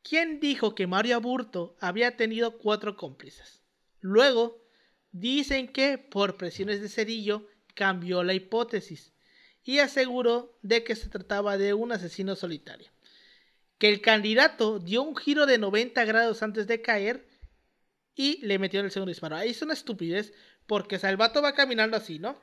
[0.04, 3.64] quien dijo que Mario Aburto había tenido cuatro cómplices.
[4.02, 4.64] Luego,
[5.12, 9.14] dicen que por presiones de Cerillo cambió la hipótesis
[9.64, 12.92] y aseguró de que se trataba de un asesino solitario
[13.78, 17.28] que el candidato dio un giro de 90 grados antes de caer
[18.16, 19.36] y le metió el segundo disparo.
[19.36, 20.34] Ahí es una estupidez
[20.66, 22.39] porque o sea, el vato va caminando así, ¿no?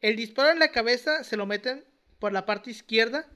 [0.00, 1.84] El disparo en la cabeza se lo meten
[2.18, 3.26] por la parte izquierda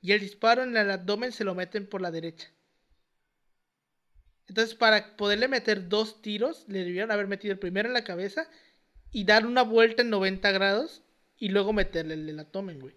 [0.00, 2.52] y el disparo en el abdomen se lo meten por la derecha.
[4.48, 8.48] Entonces, para poderle meter dos tiros, le debieron haber metido el primero en la cabeza
[9.10, 11.02] y dar una vuelta en 90 grados
[11.36, 12.94] y luego meterle el abdomen, güey.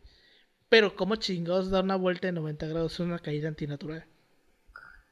[0.70, 2.94] Pero, ¿cómo chingados dar una vuelta de 90 grados?
[2.94, 4.06] Es una caída antinatural.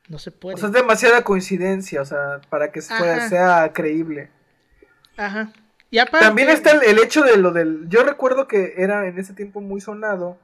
[0.08, 0.56] No se puede.
[0.56, 4.30] O sea, es demasiada coincidencia, o sea, para que fuera- sea creíble.
[5.18, 5.52] Ajá.
[5.90, 7.88] Y aparte, También está el, el hecho de lo del...
[7.90, 10.38] Yo recuerdo que era en ese tiempo muy sonado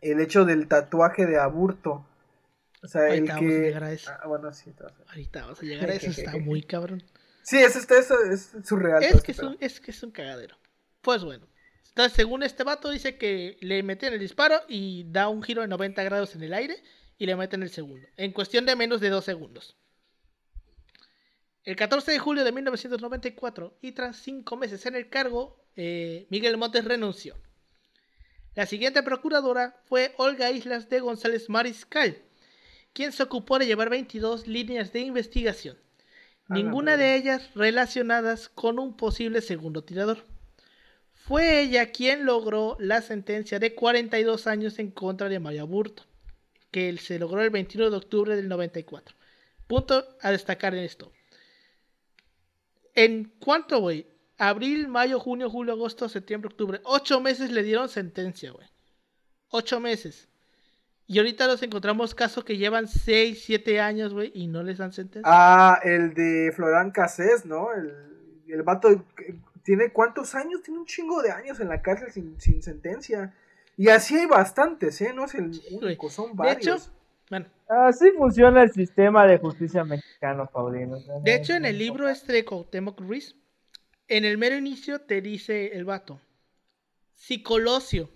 [0.00, 2.06] el hecho del tatuaje de aburto.
[2.82, 3.60] O sea, Ahorita el vamos a que...
[3.60, 4.10] llegar a eso.
[4.22, 4.70] Ah, bueno, sí.
[4.72, 7.02] te vas a- Ahorita vamos a llegar a eso, está muy cabrón.
[7.42, 9.02] Sí, es, este- eso es surreal.
[9.02, 9.48] Es este que es, pedo.
[9.50, 10.56] un, es que es un cagadero.
[11.00, 11.46] Pues bueno.
[11.88, 15.68] Entonces, según este vato, dice que le meten el disparo y da un giro de
[15.68, 16.76] 90 grados en el aire
[17.18, 18.06] y le meten el segundo.
[18.16, 19.76] En cuestión de menos de dos segundos.
[21.64, 26.56] El 14 de julio de 1994, y tras cinco meses en el cargo, eh, Miguel
[26.56, 27.36] Montes renunció.
[28.54, 32.22] La siguiente procuradora fue Olga Islas de González Mariscal,
[32.92, 35.76] quien se ocupó de llevar 22 líneas de investigación,
[36.48, 40.24] ninguna de ellas relacionadas con un posible segundo tirador.
[41.12, 46.04] Fue ella quien logró la sentencia de 42 años en contra de Mario Aburto,
[46.76, 49.16] que se logró el 21 de octubre del 94.
[49.66, 51.10] Punto a destacar en esto.
[52.94, 54.06] En cuánto, güey,
[54.36, 58.66] abril, mayo, junio, julio, agosto, septiembre, octubre, ocho meses le dieron sentencia, güey.
[59.48, 60.28] Ocho meses.
[61.06, 64.92] Y ahorita nos encontramos casos que llevan 6, 7 años, güey, y no les dan
[64.92, 65.22] sentencia.
[65.32, 67.72] Ah, el de Florán Cassés, ¿no?
[67.72, 67.94] El,
[68.48, 72.38] el vato que- tiene cuántos años, tiene un chingo de años en la cárcel sin,
[72.38, 73.34] sin sentencia.
[73.76, 75.12] Y así hay bastantes, ¿eh?
[75.14, 76.82] No es el único, son de varios.
[76.84, 76.92] hecho,
[77.28, 80.98] bueno, Así funciona el sistema de justicia mexicano, Paulino.
[81.22, 83.34] de hecho en el libro este de Cuauhtémoc Ruiz,
[84.06, 86.20] en el mero inicio te dice el vato,
[87.16, 88.08] si Colosio,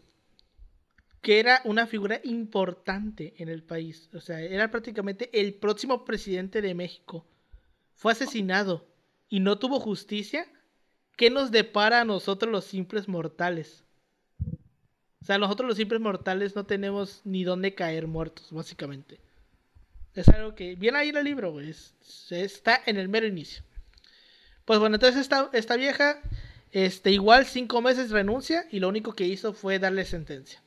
[1.20, 6.62] que era una figura importante en el país, o sea, era prácticamente el próximo presidente
[6.62, 7.26] de México,
[7.94, 8.86] fue asesinado
[9.28, 10.46] y no tuvo justicia,
[11.16, 13.82] ¿qué nos depara a nosotros los simples mortales?
[15.22, 19.20] O sea, nosotros los simples mortales no tenemos ni dónde caer muertos, básicamente.
[20.14, 21.74] Es algo que viene ahí en el libro, güey.
[22.30, 23.62] está en el mero inicio.
[24.64, 26.20] Pues bueno, entonces esta, esta vieja,
[26.72, 30.62] este, igual cinco meses renuncia y lo único que hizo fue darle sentencia.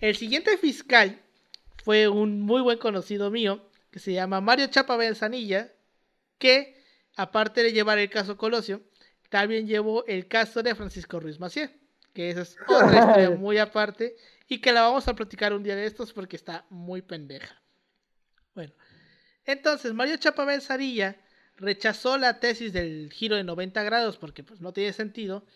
[0.00, 1.20] El siguiente fiscal
[1.84, 5.72] fue un muy buen conocido mío, que se llama Mario Chapa Benzanilla,
[6.38, 6.80] que
[7.16, 8.80] aparte de llevar el caso Colosio,
[9.28, 11.70] también llevó el caso de Francisco Ruiz Macié,
[12.20, 14.14] que esa es otra historia muy aparte
[14.46, 17.62] y que la vamos a platicar un día de estos porque está muy pendeja.
[18.54, 18.74] Bueno,
[19.46, 21.16] entonces Mario Chapa Benzanilla
[21.56, 25.46] rechazó la tesis del giro de 90 grados porque pues no tiene sentido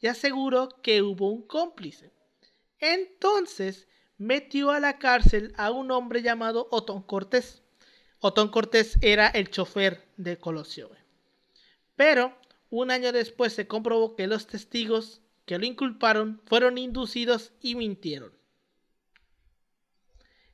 [0.00, 2.10] y aseguró que hubo un cómplice.
[2.78, 7.62] Entonces metió a la cárcel a un hombre llamado Otón Cortés.
[8.20, 10.90] Otón Cortés era el chofer de Colosio.
[11.96, 12.34] Pero
[12.70, 18.32] un año después se comprobó que los testigos que lo inculparon fueron inducidos y mintieron.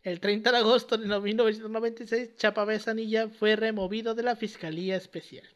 [0.02, 5.46] El 30 de agosto de 1996, Chapa Besanilla fue removido de la Fiscalía Especial.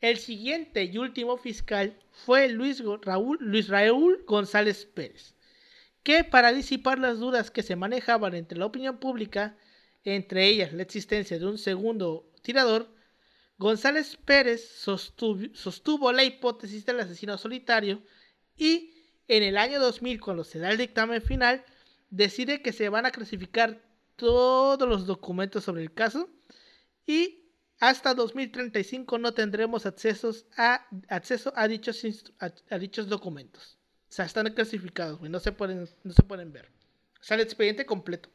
[0.00, 5.34] El siguiente y último fiscal fue Luis Raúl, Luis Raúl González Pérez,
[6.02, 9.56] que para disipar las dudas que se manejaban entre la opinión pública,
[10.04, 12.88] entre ellas la existencia de un segundo tirador,
[13.58, 18.02] González Pérez sostuvo, la hipótesis del asesino solitario
[18.56, 18.94] y
[19.26, 21.64] en el año 2000, cuando se da el dictamen final,
[22.08, 23.82] decide que se van a clasificar
[24.14, 26.30] todos los documentos sobre el caso
[27.04, 27.50] y
[27.80, 30.86] hasta 2035 no tendremos acceso a
[31.68, 33.76] dichos, documentos.
[34.08, 36.70] O sea, están clasificados, no se pueden, no se pueden ver.
[37.20, 38.30] O sea, el expediente completo.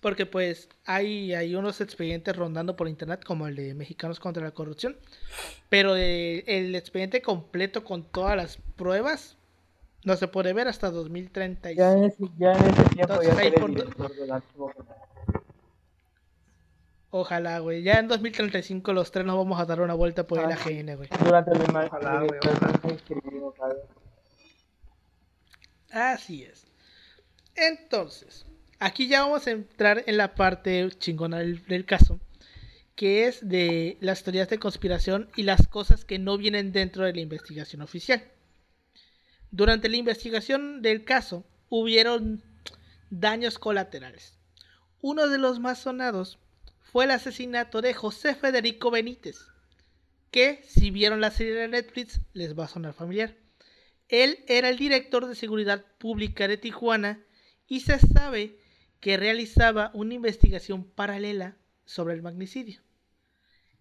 [0.00, 4.52] Porque pues hay, hay unos expedientes rondando por internet como el de Mexicanos contra la
[4.52, 4.96] Corrupción.
[5.68, 9.36] Pero el expediente completo con todas las pruebas
[10.04, 11.76] no se puede ver hasta 2035.
[11.76, 13.70] Ya en ese, ya en ese tiempo ya seré por...
[17.10, 17.82] Ojalá, güey.
[17.82, 21.08] Ya en 2035 los tres nos vamos a dar una vuelta por el AGN, güey.
[21.24, 22.40] Durante el Ojalá, güey.
[23.42, 23.74] Ojalá.
[25.90, 26.66] Así es.
[27.54, 28.46] Entonces,
[28.78, 32.20] aquí ya vamos a entrar en la parte chingona del, caso,
[32.94, 37.12] que es de las teorías de conspiración y las cosas que no vienen dentro de
[37.12, 38.24] la investigación oficial.
[39.50, 42.42] Durante la investigación del caso hubieron
[43.10, 44.34] daños colaterales.
[45.00, 46.38] Uno de los más sonados
[46.80, 49.38] fue el asesinato de José Federico Benítez,
[50.30, 53.34] que si vieron la serie de Netflix les va a sonar familiar.
[54.08, 57.20] Él era el director de seguridad pública de Tijuana
[57.66, 58.58] y se sabe
[59.00, 62.80] que realizaba una investigación paralela sobre el magnicidio.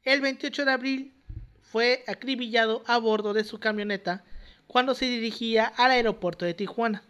[0.04, 1.14] El 28 de abril
[1.62, 4.24] fue acribillado a bordo de su camioneta
[4.68, 7.04] cuando se dirigía al aeropuerto de Tijuana.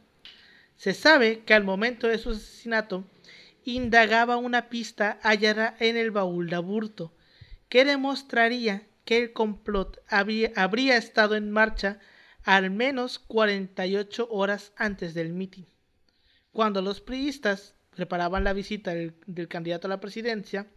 [0.78, 3.04] Se sabe que al momento de su asesinato
[3.64, 7.14] indagaba una pista hallada en el baúl de aburto
[7.70, 12.00] que demostraría que el complot habría estado en marcha
[12.44, 15.68] al menos 48 horas antes del mitin.
[16.52, 20.68] Cuando los priistas preparaban la visita del, del, candidato a la presidencia,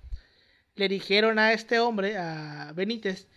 [0.74, 3.28] le dijeron a este hombre, a Benítez,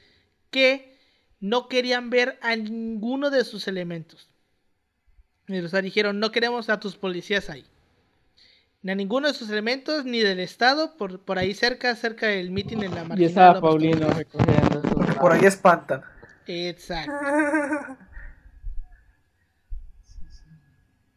[0.49, 0.97] que
[1.39, 4.29] no querían ver a ninguno de sus elementos.
[5.47, 7.65] Y, o sea, dijeron, no queremos a tus policías ahí.
[8.81, 12.51] Ni a ninguno de sus elementos, ni del Estado, por, por ahí cerca, cerca del
[12.51, 13.19] mitin en la marginal.
[13.21, 16.01] Y estaba Paulino recogiendo Porque por ahí espantan.
[16.47, 17.11] Exacto.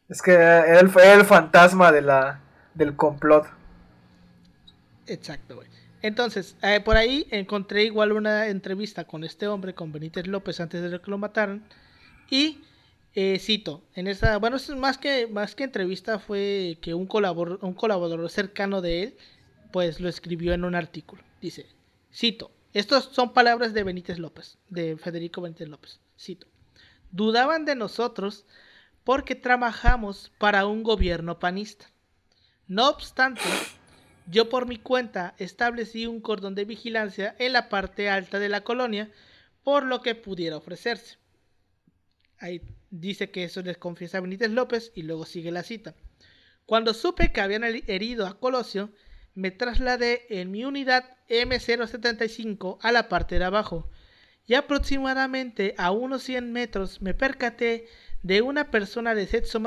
[0.08, 0.34] es que
[0.78, 2.40] él fue el fantasma de la,
[2.76, 3.46] del complot.
[5.06, 5.68] Exacto, güey.
[6.02, 10.88] Entonces, eh, por ahí encontré igual una entrevista con este hombre, con Benítez López, antes
[10.88, 11.66] de que lo mataran.
[12.30, 12.60] Y
[13.14, 17.64] eh, cito, en esa, bueno, es más que, más que entrevista fue que un colaborador,
[17.64, 19.16] un colaborador cercano de él,
[19.72, 21.22] pues lo escribió en un artículo.
[21.40, 21.66] Dice,
[22.12, 26.00] cito, estas son palabras de Benítez López, de Federico Benítez López.
[26.18, 26.46] Cito,
[27.10, 28.44] dudaban de nosotros
[29.02, 31.86] porque trabajamos para un gobierno panista.
[32.68, 33.42] No obstante,
[34.26, 38.62] yo por mi cuenta establecí un cordón de vigilancia en la parte alta de la
[38.62, 39.10] colonia
[39.62, 41.18] por lo que pudiera ofrecerse.
[42.38, 42.60] Ahí
[42.90, 45.94] dice que eso les confiesa Benítez López y luego sigue la cita.
[46.64, 48.90] Cuando supe que habían herido a Colosio,
[49.34, 53.88] me trasladé en mi unidad M075 a la parte de abajo
[54.46, 57.86] y aproximadamente a unos 100 metros me percaté
[58.22, 59.60] de una persona de sexo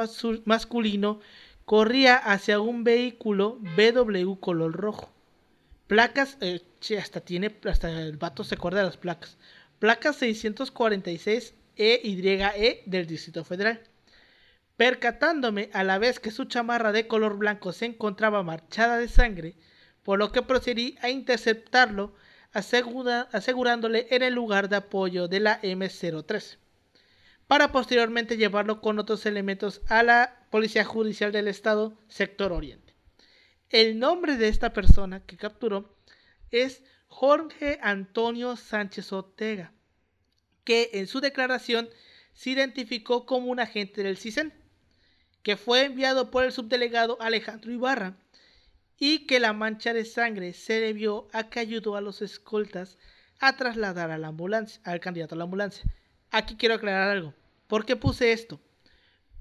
[0.46, 1.22] masculino
[1.70, 5.14] corría hacia un vehículo BW color rojo.
[5.86, 6.64] Placas, eh,
[6.98, 9.38] hasta tiene, hasta el vato se acuerda de las placas.
[9.78, 13.84] Placas 646 EYE del Distrito Federal.
[14.78, 19.56] Percatándome a la vez que su chamarra de color blanco se encontraba marchada de sangre,
[20.02, 22.16] por lo que procedí a interceptarlo
[22.52, 26.58] asegurándole en el lugar de apoyo de la M03,
[27.50, 32.94] para posteriormente llevarlo con otros elementos a la Policía Judicial del Estado, Sector Oriente.
[33.72, 35.98] El nombre de esta persona que capturó
[36.52, 39.74] es Jorge Antonio Sánchez Ortega,
[40.64, 41.90] que en su declaración
[42.34, 44.54] se identificó como un agente del CISEN,
[45.42, 48.16] que fue enviado por el subdelegado Alejandro Ibarra,
[49.00, 53.00] y que la mancha de sangre se debió a que ayudó a los escoltas
[53.40, 55.84] a trasladar a la ambulancia, al candidato a la ambulancia.
[56.30, 57.39] Aquí quiero aclarar algo.
[57.70, 58.60] ¿Por qué puse esto?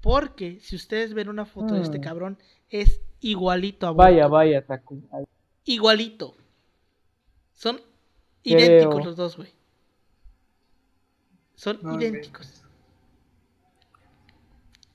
[0.01, 2.01] Porque si ustedes ven una foto de este Hmm.
[2.03, 2.37] cabrón,
[2.69, 4.29] es igualito a Vaya, Burto.
[4.35, 5.01] vaya, Taku.
[5.11, 5.25] Ay,
[5.65, 6.37] Igualito.
[7.53, 7.85] Son Creo.
[8.59, 9.51] idénticos los dos, güey.
[11.55, 12.63] Son idénticos.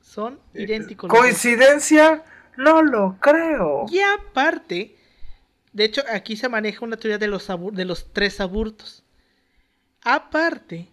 [0.00, 1.08] Son Eh, idénticos.
[1.08, 1.20] los dos.
[1.20, 2.24] ¿Coincidencia?
[2.56, 3.84] No lo creo.
[3.90, 4.96] Y aparte,
[5.72, 9.04] de hecho, aquí se maneja una teoría de los, de los tres aburtos.
[10.02, 10.88] Aparte,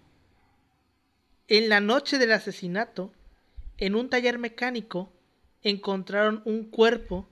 [1.51, 3.11] en la noche del asesinato,
[3.77, 5.11] en un taller mecánico,
[5.63, 7.27] encontraron un cuerpo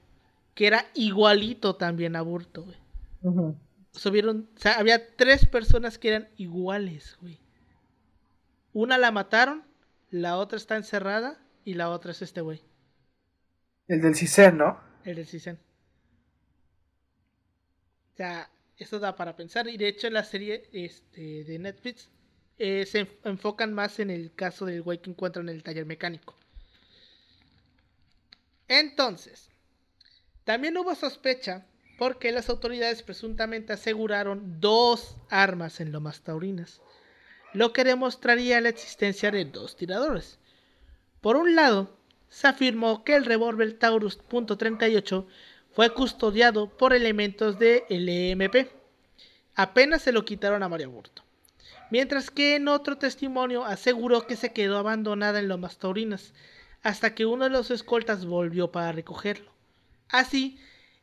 [0.55, 2.77] que era igualito también a Burto, güey.
[3.23, 3.55] o
[4.57, 7.39] sea, había tres personas que eran iguales, güey.
[8.73, 9.63] Una la mataron,
[10.11, 12.61] la otra está encerrada y la otra es este güey,
[13.87, 14.81] El del CISEN, ¿no?
[15.05, 15.57] el del CISEN.
[18.15, 19.69] O sea, eso da para pensar.
[19.69, 22.09] Y de hecho en la serie este, de Netflix
[22.59, 25.85] eh, se enf- enfocan más en el caso del güey que encuentran en el taller
[25.85, 26.35] mecánico.
[28.67, 29.49] Entonces,
[30.43, 31.65] también hubo sospecha
[31.97, 36.81] porque las autoridades presuntamente aseguraron dos armas en Lomas Taurinas,
[37.53, 40.37] lo que demostraría la existencia de dos tiradores.
[41.21, 41.97] Por un lado,
[42.29, 45.25] se afirmó que el revólver Taurus .38
[45.71, 48.69] fue custodiado por elementos de LMP.
[49.55, 51.23] Apenas se lo quitaron a María Burto.
[51.91, 56.33] Mientras que en otro testimonio aseguró que se quedó abandonada en Lomas Taurinas
[56.83, 59.51] hasta que uno de los escoltas volvió para recogerlo.
[60.09, 60.59] Así,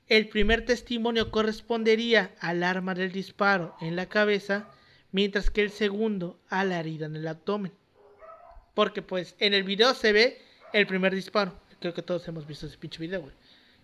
[0.09, 4.69] el primer testimonio correspondería al arma del disparo en la cabeza,
[5.13, 7.73] mientras que el segundo a la herida en el abdomen.
[8.75, 10.41] Porque pues en el video se ve
[10.73, 11.59] el primer disparo.
[11.81, 13.35] Creo que todos hemos visto ese pinche video, güey.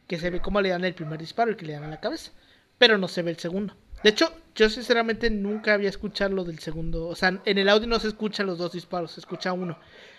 [0.07, 2.01] Que se ve cómo le dan el primer disparo y que le dan a la
[2.01, 2.33] cabeza.
[2.79, 3.75] Pero no se ve el segundo.
[4.03, 7.09] De hecho, yo sinceramente nunca había escuchado lo del segundo.
[7.09, 9.79] O sea, en el audio no se escuchan los dos disparos, se escucha uno.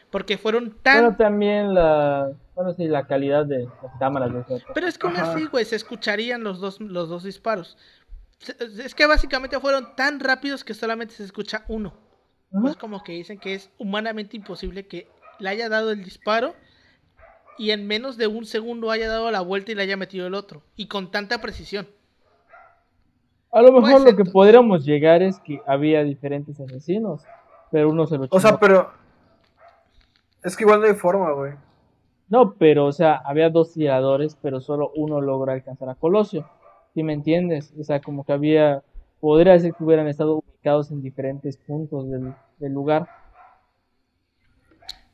[0.09, 1.01] Porque fueron tan...
[1.01, 4.47] Bueno, también la, bueno, sí, la calidad de las cámaras.
[4.47, 4.63] de.
[4.73, 7.77] Pero es que aún así, güey, se escucharían los dos, los dos disparos.
[8.59, 11.93] Es que básicamente fueron tan rápidos que solamente se escucha uno.
[12.51, 12.61] Ujú.
[12.61, 15.07] Pues como que dicen que es humanamente imposible que
[15.39, 16.55] le haya dado el disparo
[17.57, 20.35] y en menos de un segundo haya dado la vuelta y le haya metido el
[20.35, 20.63] otro.
[20.75, 21.87] Y con tanta precisión.
[23.53, 27.23] A lo mejor Pues, lo que podríamos llegar es que había diferentes asesinos,
[27.71, 28.59] pero uno se lo O sea, chingó.
[28.59, 28.91] pero.
[30.43, 31.53] Es que igual no hay forma, güey.
[32.29, 36.49] No, pero, o sea, había dos tiradores, pero solo uno logró alcanzar a Colosio.
[36.95, 37.73] ¿Sí me entiendes?
[37.79, 38.81] O sea, como que había.
[39.19, 43.07] Podría ser que hubieran estado ubicados en diferentes puntos del, del lugar.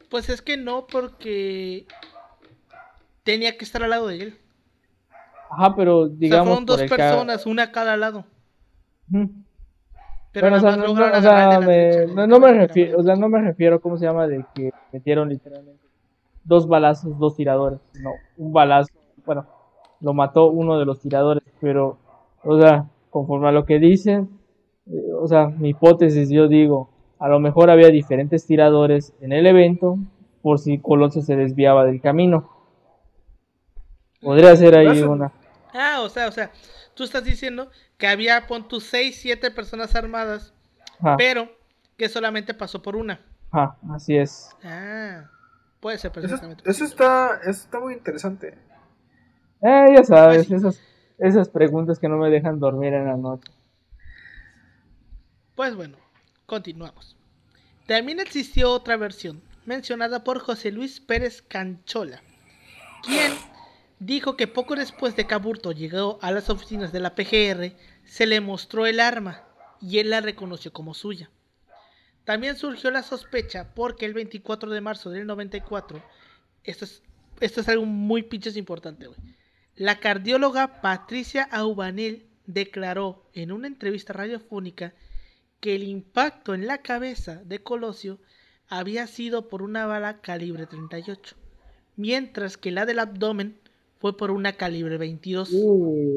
[0.09, 1.85] Pues es que no, porque
[3.23, 4.39] tenía que estar al lado de él.
[5.50, 6.47] Ajá, pero O sea, digamos.
[6.47, 8.26] fueron dos por personas, una a cada lado.
[10.32, 13.16] Pero Bueno, o sea, nada más no, o sea, me- no, no refiero, o sea,
[13.16, 14.28] no me refiero, ¿cómo se llama?
[14.28, 15.82] De que metieron literalmente
[16.43, 17.80] dos balazos, dos tiradores.
[18.02, 18.91] No, un balazo,
[19.26, 19.45] bueno,
[20.02, 21.97] lo mató uno de los tiradores, pero,
[22.43, 24.30] o sea, conforme a lo que dicen,
[24.88, 29.47] eh, o sea, mi hipótesis, yo digo, a lo mejor había diferentes tiradores en el
[29.47, 29.97] evento,
[30.41, 32.50] por si Colosio se desviaba del camino.
[34.22, 35.32] Podría ser ahí una.
[35.74, 36.51] Ah, o sea, o sea,
[36.93, 40.53] tú estás diciendo que había, pon tus 6, 7 personas armadas,
[40.99, 41.49] Ajá, pero
[41.97, 43.22] que solamente pasó por una.
[43.51, 44.49] ajá, así es.
[44.63, 45.30] Ah,
[45.80, 46.63] puede ser perfectamente.
[46.70, 48.57] eso está, eso está muy interesante.
[49.61, 50.82] Eh, ya sabes, Pues esas,
[51.17, 53.51] esas preguntas que no me dejan dormir en la noche.
[55.55, 55.97] Pues bueno,
[56.45, 57.17] continuamos.
[57.86, 62.22] También existió otra versión, mencionada por José Luis Pérez Canchola,
[63.03, 63.34] quien
[64.00, 67.76] dijo que poco después de que Aburto llegó a las oficinas de la PGR,
[68.06, 69.43] se le mostró el arma
[69.82, 71.30] y él la reconoció como suya.
[72.24, 76.02] También surgió la sospecha porque el 24 de marzo del 94,
[76.64, 77.04] esto es,
[77.39, 79.20] esto es algo muy pinches importante, güey.
[79.76, 84.93] La cardióloga Patricia Aubanel declaró en una entrevista radiofónica
[85.60, 88.20] que el impacto en la cabeza de Colosio
[88.68, 91.36] había sido por una bala calibre 38,
[91.95, 93.60] mientras que la del abdomen
[94.00, 95.68] fue por una calibre 22.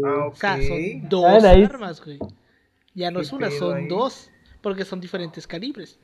[0.03, 0.63] Ah, O sea, ok.
[0.63, 2.19] son dos Ah, armas, güey.
[2.95, 3.89] Ya no ¿Qué es una, son ahí?
[3.89, 4.31] dos,
[4.63, 5.99] porque son diferentes calibres.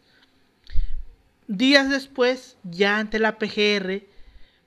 [1.46, 4.06] Días después, ya ante la PGR,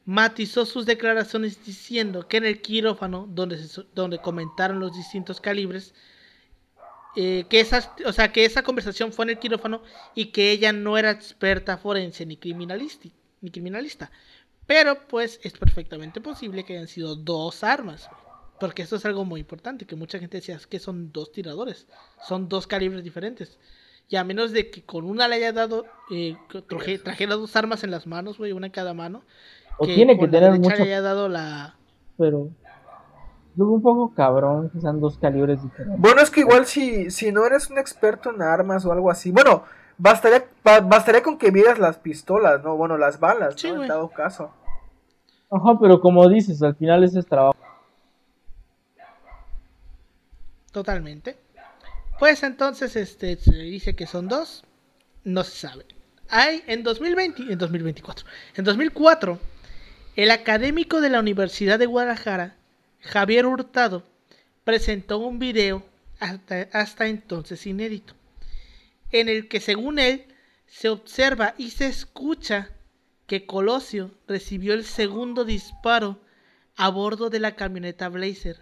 [0.05, 5.93] matizó sus declaraciones diciendo que en el quirófano, donde, se donde comentaron los distintos calibres,
[7.15, 9.83] eh, que, esa, o sea, que esa conversación fue en el quirófano
[10.15, 13.09] y que ella no era experta forense ni criminalista,
[13.41, 14.11] ni criminalista.
[14.73, 18.09] Pero pues es perfectamente posible que hayan sido dos armas.
[18.57, 21.87] Porque esto es algo muy importante, que mucha gente decía "Es que son dos tiradores,
[22.25, 23.59] son dos calibres diferentes.
[24.07, 26.37] Y a menos de que con una le haya dado, eh,
[26.69, 29.23] traje- trajera dos armas en las manos, güey, una en cada mano.
[29.77, 31.75] O tiene que tener mucho, le haya dado la...
[32.17, 32.47] pero...
[33.57, 35.99] Yo un poco cabrón que sean dos calibres diferentes.
[35.99, 39.31] Bueno, es que igual si, si no eres un experto en armas o algo así,
[39.31, 39.65] bueno,
[39.97, 42.77] bastaría, ba- bastaría con que vieras las pistolas, ¿no?
[42.77, 43.81] Bueno, las balas, Sí, ¿no?
[43.81, 44.53] En dado caso.
[45.51, 47.57] Ajá, pero como dices, al final ese es trabajo.
[50.71, 51.37] Totalmente.
[52.17, 54.63] Pues entonces este se dice que son dos.
[55.25, 55.85] No se sabe.
[56.29, 58.25] Hay en 2020, en 2024,
[58.55, 59.39] en 2004,
[60.15, 62.55] el académico de la Universidad de Guadalajara,
[63.01, 64.03] Javier Hurtado,
[64.63, 65.83] presentó un video
[66.21, 68.13] hasta, hasta entonces inédito,
[69.11, 70.25] en el que según él
[70.67, 72.69] se observa y se escucha
[73.31, 76.19] que Colosio recibió el segundo disparo
[76.75, 78.59] a bordo de la camioneta Blazer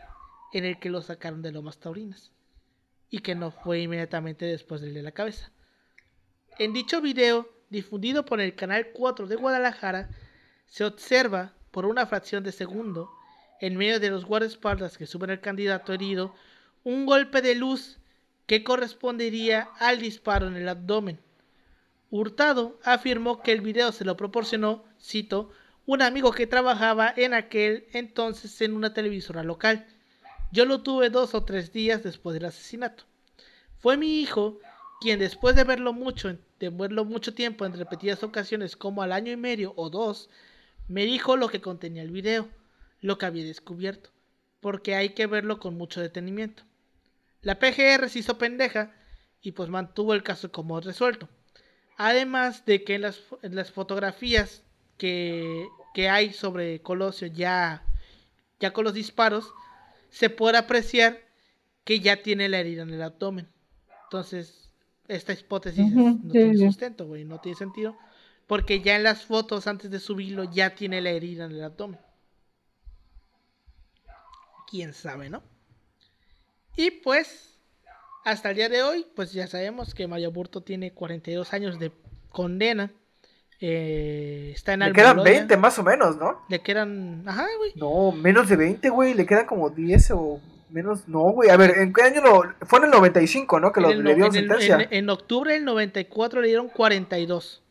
[0.53, 2.32] en el que lo sacaron de Lomas Taurinas
[3.09, 5.49] y que no fue inmediatamente después del de la cabeza.
[6.59, 10.11] En dicho video, difundido por el canal 4 de Guadalajara,
[10.67, 13.09] se observa por una fracción de segundo,
[13.61, 16.36] en medio de los guardaespaldas que suben al candidato herido,
[16.84, 17.97] un golpe de luz
[18.45, 21.20] que correspondería al disparo en el abdomen.
[22.12, 25.51] Hurtado afirmó que el video se lo proporcionó, cito,
[25.86, 29.88] un amigo que trabajaba en aquel entonces en una televisora local.
[30.51, 33.03] Yo lo tuve dos o tres días después del asesinato.
[33.78, 34.60] Fue mi hijo
[34.99, 39.32] quien después de verlo mucho, de verlo mucho tiempo en repetidas ocasiones, como al año
[39.32, 40.30] y medio o dos,
[40.88, 42.49] me dijo lo que contenía el video,
[43.01, 44.10] lo que había descubierto,
[44.60, 46.64] porque hay que verlo con mucho detenimiento.
[47.41, 48.93] La PGR se hizo pendeja
[49.41, 51.30] y pues mantuvo el caso como resuelto.
[52.02, 54.64] Además de que en las, las fotografías
[54.97, 57.84] que, que hay sobre Colosio ya,
[58.58, 59.52] ya con los disparos,
[60.10, 61.20] se puede apreciar
[61.84, 63.50] que ya tiene la herida en el abdomen.
[64.06, 64.72] Entonces,
[65.10, 67.97] esta hipótesis no sí, tiene sustento, güey, no tiene sentido.
[68.47, 72.00] Porque ya en las fotos antes de subirlo ya tiene la herida en el abdomen.
[74.70, 75.43] Quién sabe, ¿no?
[76.78, 77.59] Y pues,
[78.26, 81.91] hasta el día de hoy, pues ya sabemos que Mario Burto tiene 42 años de
[82.30, 82.91] condena.
[83.61, 85.38] Eh, está en Le quedan Almoloya.
[85.39, 86.41] 20 más o menos, ¿no?
[86.49, 87.24] Le quedan.
[87.28, 87.74] Ajá, güey.
[87.76, 89.13] No, menos de 20, güey.
[89.13, 90.39] Le quedan como 10 o
[90.70, 91.07] menos.
[91.07, 91.49] No, güey.
[91.49, 92.43] A ver, ¿en qué año lo.?
[92.65, 93.72] Fue en el 95, ¿no?
[93.74, 94.88] Que lo, el le dieron en el- sentencia.
[94.89, 97.61] en- en octubre del 94 le dieron 42.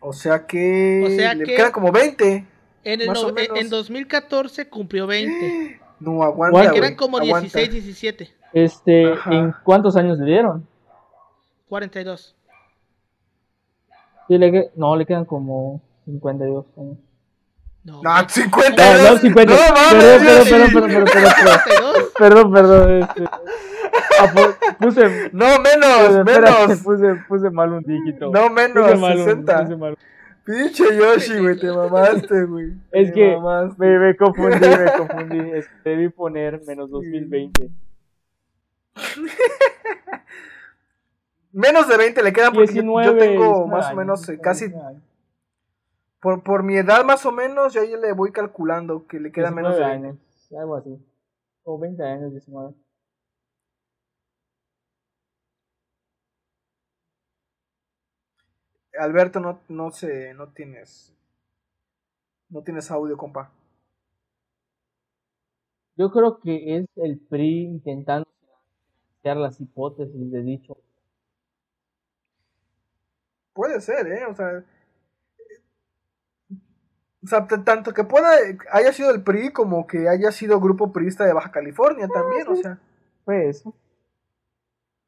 [0.00, 1.04] O sea que.
[1.06, 2.44] O sea le que- quedan como 20.
[2.82, 3.58] En, el Más no- o menos.
[3.58, 5.80] en 2014 cumplió 20.
[6.00, 6.50] No, aguanta.
[6.52, 6.72] ¿Cuánto?
[6.74, 7.58] Que güey, eran como aguanta.
[7.60, 8.34] 16, 17.
[8.54, 9.32] Este, Ajá.
[9.34, 10.66] ¿en cuántos años le dieron?
[11.68, 12.34] 42.
[14.28, 16.96] Sí, le no, le quedan como 52 años.
[17.84, 18.02] No.
[18.02, 18.24] No, güey.
[18.28, 18.96] 50.
[18.96, 19.52] No, no, 50.
[19.52, 22.12] No, mames, Perdón, perdón, perdón, perdón, perdón, perdón, 42.
[22.18, 23.24] perdón, perdón, este,
[24.20, 26.82] ah, pu- puse, No, menos, espérate, menos.
[26.82, 28.30] puse, puse mal un dígito.
[28.30, 29.62] No, menos, Puse mal un- 60.
[29.64, 29.98] puse mal un-
[30.44, 32.72] Pinche Yoshi, güey, te mamaste, güey.
[32.92, 33.74] Es Te que mamaste.
[33.78, 35.50] me, me confundí, me confundí.
[35.52, 37.70] Es que debí poner menos 2020.
[41.52, 44.32] Menos de 20 le quedan porque yo- 19, yo tengo 19 más o menos eh,
[44.32, 44.72] 19 casi
[46.20, 49.54] por, por mi edad más o menos yo ahí le voy calculando que le quedan
[49.54, 50.08] menos de 19 20.
[50.08, 51.06] años, algo así.
[51.64, 52.74] O 20 años, 19.
[58.98, 61.12] Alberto no no sé, no tienes
[62.48, 63.50] no tienes audio, compa.
[65.96, 68.28] Yo creo que es el PRI intentando
[69.32, 70.76] las hipótesis de dicho.
[73.54, 74.64] Puede ser, eh, o sea,
[77.22, 78.32] o sea, tanto que pueda
[78.72, 82.56] haya sido el PRI como que haya sido grupo priista de Baja California también, o
[82.56, 82.78] sea,
[83.24, 83.74] Fue eso.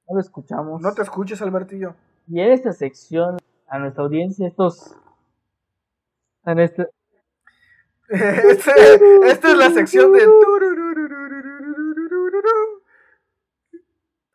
[0.08, 0.80] No lo escuchamos.
[0.80, 1.94] no te escuches, Albertillo.
[2.28, 3.36] Y en esta sección,
[3.68, 4.96] a nuestra audiencia, estos.
[6.44, 6.88] En este,
[8.08, 10.20] Este- esta es la sección de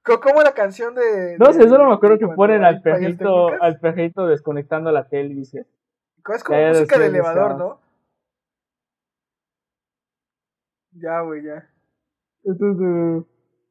[0.03, 3.79] Co- ¿Cómo la canción de no sé, solo me acuerdo que ponen al perrito, al
[3.79, 5.67] perrito desconectando la tele y dice.
[6.35, 7.55] Es como música de elevador.
[7.57, 7.81] ¿no?
[10.91, 11.69] Ya, güey, ya.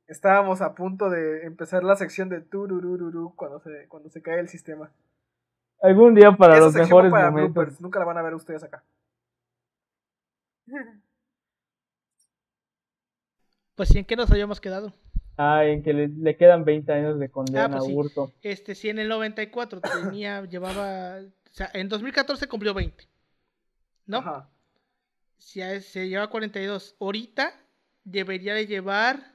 [0.07, 4.49] Estábamos a punto de empezar la sección de tururururu cuando se, cuando se cae el
[4.49, 4.91] sistema.
[5.83, 7.55] Algún día para Esa los mejores para momentos.
[7.55, 8.85] bloopers, Nunca la van a ver ustedes acá.
[13.75, 14.93] Pues sí, ¿en qué nos habíamos quedado?
[15.37, 17.93] Ah, en que le, le quedan 20 años de condena Ah, pues a sí.
[17.95, 18.33] Burto.
[18.43, 23.09] Este, si en el 94 tenía, llevaba, o sea, en 2014 cumplió 20.
[24.07, 24.19] ¿No?
[24.19, 24.51] Ajá.
[25.39, 26.97] Si a- se lleva 42.
[27.01, 27.55] Ahorita
[28.05, 29.33] debería de llevar.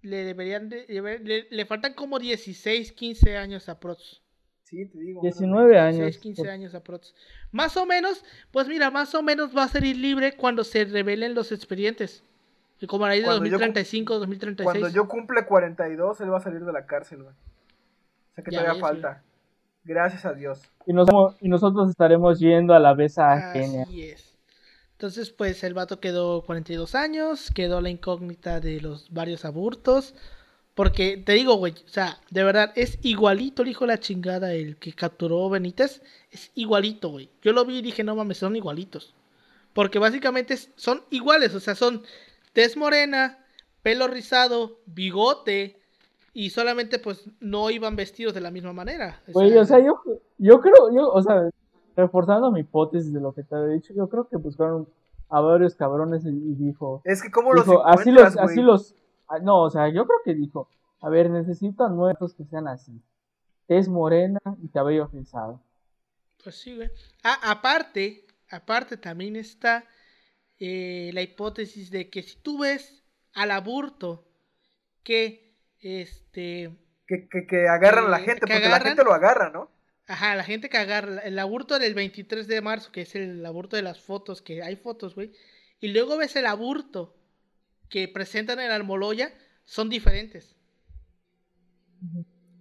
[0.00, 4.20] Le deberían de llevar- le, le faltan como 16, 15 años a Prots.
[4.64, 5.20] Sí, te digo.
[5.22, 5.98] 19 años.
[5.98, 7.14] 16, 15 por- años a Prots.
[7.52, 11.34] Más o menos, pues mira, más o menos va a salir libre cuando se revelen
[11.34, 12.24] los expedientes.
[12.82, 14.64] Y como a raíz de Cuando yo cum- 2035, 2036.
[14.80, 17.34] Cuando yo cumple 42, él va a salir de la cárcel, güey.
[17.34, 19.22] O sea que Ya todavía ves, falta.
[19.84, 20.60] Gracias a Dios.
[20.86, 21.08] Y, nos-
[21.40, 23.82] y nosotros estaremos yendo a la besa ajena.
[23.84, 24.36] Así es.
[24.92, 30.14] Entonces, pues el vato quedó 42 años, quedó la incógnita de los varios abortos.
[30.74, 34.54] Porque te digo, güey, o sea, de verdad, es igualito el hijo de la chingada,
[34.54, 36.02] el que capturó Benítez.
[36.30, 37.28] Es igualito, güey.
[37.42, 39.14] Yo lo vi y dije, no mames, son igualitos.
[39.72, 42.02] Porque básicamente son iguales, o sea, son
[42.52, 43.38] tez morena,
[43.82, 45.80] pelo rizado, bigote.
[46.34, 49.20] Y solamente, pues, no iban vestidos de la misma manera.
[49.28, 50.00] O Güey, o sea, yo,
[50.38, 51.50] yo creo, yo, o sea,
[51.94, 54.88] reforzando mi hipótesis de lo que te había dicho, yo creo que buscaron
[55.28, 58.94] a varios cabrones y, y dijo, Es que cómo los dijo, así los, así los,
[59.28, 60.68] ah, no, o sea, yo creo que dijo,
[61.00, 63.00] a ver, necesito nuevos que sean así,
[63.66, 65.60] tez morena y cabello rizado.
[66.42, 66.90] Pues sí, güey.
[67.24, 69.84] Ah, aparte, aparte también está
[70.64, 73.02] eh, la hipótesis de que si tú ves
[73.32, 74.28] al aburto
[75.02, 76.70] que este
[77.06, 79.70] Que, que, que agarran a la gente, que porque la gente lo agarra, ¿no?
[80.06, 83.74] Ajá, la gente que agarra el aburto del 23 de marzo, que es el aburto
[83.74, 85.32] de las fotos, que hay fotos, güey.
[85.80, 87.16] Y luego ves el aburto
[87.88, 89.32] que presentan en Almoloya,
[89.64, 90.54] son diferentes.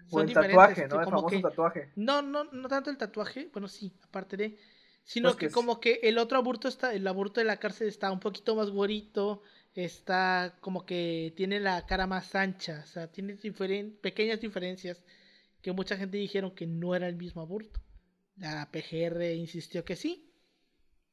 [0.10, 1.00] O Son el tatuaje, diferentes, ¿no?
[1.02, 1.92] El famoso que- tatuaje.
[1.96, 4.58] No, no, no tanto el tatuaje, bueno, sí, aparte de.
[5.04, 8.12] Sino Pues que, como que el otro aburto está, el aburto de la cárcel está
[8.12, 9.42] un poquito más güerito,
[9.76, 15.04] está como que tiene la cara más ancha, o sea, tiene diferen- pequeñas diferencias
[15.62, 17.82] que mucha gente dijeron que no era el mismo aburto.
[18.38, 20.32] La PGR insistió que sí,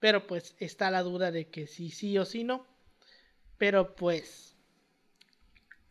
[0.00, 2.66] pero pues está la duda de que sí, sí o sí no.
[3.58, 4.56] Pero pues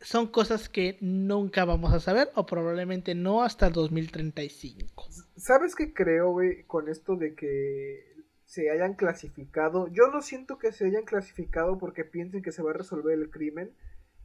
[0.01, 5.07] son cosas que nunca vamos a saber o probablemente no hasta el 2035.
[5.37, 8.03] ¿Sabes qué creo, güey, con esto de que
[8.45, 9.87] se hayan clasificado?
[9.87, 13.29] Yo no siento que se hayan clasificado porque piensen que se va a resolver el
[13.29, 13.71] crimen.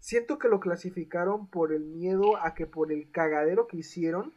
[0.00, 4.32] Siento que lo clasificaron por el miedo a que por el cagadero que hicieron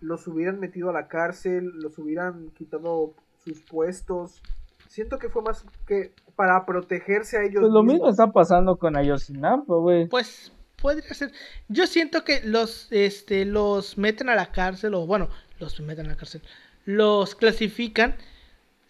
[0.00, 4.42] los hubieran metido a la cárcel, los hubieran quitado sus puestos.
[4.88, 8.96] Siento que fue más que para protegerse a ellos Pues lo mismo está pasando con
[8.96, 10.08] Ayotzinapa, güey.
[10.08, 11.32] Pues podría ser.
[11.68, 15.28] Yo siento que los, este, los meten a la cárcel, o bueno,
[15.64, 16.42] los meten a la cárcel,
[16.84, 18.16] los clasifican.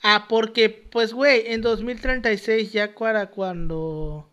[0.02, 4.28] Ah, porque, pues, güey, en 2036 ya para cuando,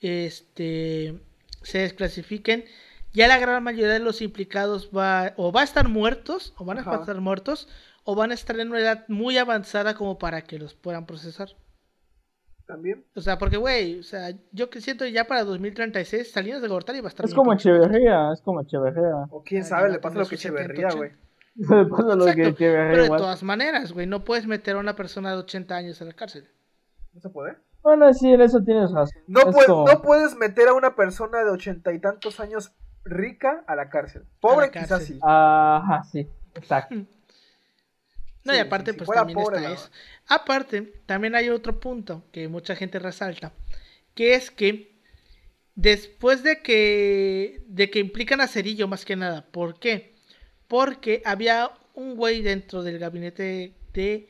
[0.00, 1.20] este,
[1.62, 2.64] se desclasifiquen,
[3.12, 6.78] ya la gran mayoría de los implicados va, o va a estar muertos, o van
[6.78, 6.96] a Ajá.
[6.96, 7.68] estar muertos,
[8.04, 11.48] o van a estar en una edad muy avanzada como para que los puedan procesar.
[12.66, 13.04] También.
[13.14, 17.00] O sea, porque, güey, o sea, yo que siento ya para 2036, Salinas de Gortari
[17.00, 17.52] va a estar Es como.
[17.52, 19.26] Echeverría, es como Echeverría.
[19.30, 20.96] O quién sabe, le pasa lo que sus 70, Echeverría, 80.
[20.98, 21.25] güey.
[21.90, 23.20] Pasa lo que Pero de igual.
[23.20, 26.48] todas maneras, güey, no puedes meter a una persona de 80 años a la cárcel.
[27.14, 27.56] ¿No se puede?
[27.82, 29.22] Bueno, sí, en eso tienes razón.
[29.26, 32.72] No, Es puedes, como- no puedes meter a una persona de ochenta y tantos años
[33.04, 34.24] rica a la cárcel.
[34.40, 35.18] Pobre quizás sí.
[35.22, 36.94] Ajá, sí, exacto.
[38.44, 39.90] No, y aparte, si pues también pobre, está eso.
[40.28, 43.52] Aparte, también hay otro punto que mucha gente resalta,
[44.14, 45.00] que es que
[45.74, 50.14] después de que de que implican a Cerillo más que nada, ¿por qué?
[50.68, 54.28] Porque había un güey dentro del gabinete de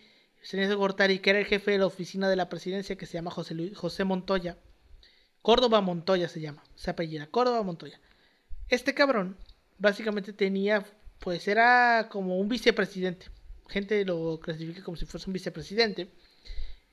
[0.52, 3.32] de Gortari que era el jefe de la oficina de la presidencia que se llama
[3.32, 4.56] José Luis, José Montoya.
[5.42, 8.00] Córdoba Montoya se llama, se apellida Córdoba Montoya.
[8.68, 9.36] Este cabrón
[9.78, 10.84] básicamente tenía,
[11.20, 13.26] pues era como un vicepresidente.
[13.68, 16.08] Gente lo clasifica como si fuese un vicepresidente.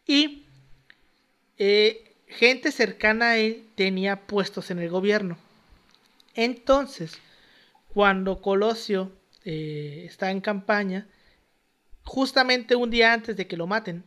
[0.06, 0.45] Y
[1.57, 5.38] eh, gente cercana a él tenía puestos en el gobierno.
[6.36, 7.20] Entonces,
[7.94, 9.11] cuando Colosio
[9.45, 11.07] eh, está en campaña,
[12.03, 14.03] justamente un día antes de que lo maten,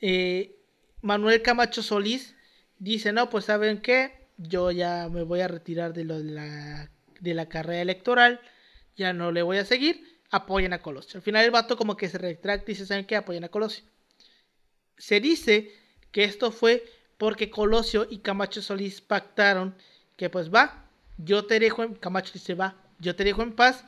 [0.00, 0.56] eh,
[1.00, 2.34] Manuel Camacho Solís
[2.78, 6.90] dice, no, pues saben qué, yo ya me voy a retirar de, la,
[7.20, 8.40] de la carrera electoral,
[8.96, 11.18] ya no le voy a seguir, apoyen a Colosio.
[11.18, 13.16] Al final el vato como que se retracta y dice, ¿saben qué?
[13.16, 13.84] Apoyen a Colosio.
[14.96, 15.72] Se dice
[16.10, 16.84] que esto fue
[17.18, 19.76] porque Colosio y Camacho Solís pactaron
[20.16, 20.88] que pues va,
[21.18, 23.84] yo te dejo en, Camacho dice va, yo te dejo en paz,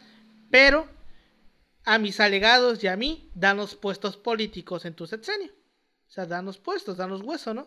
[0.54, 0.88] pero
[1.84, 5.50] a mis alegados y a mí, danos puestos políticos en tu sexenio.
[6.06, 7.66] O sea, danos puestos, danos hueso, ¿no?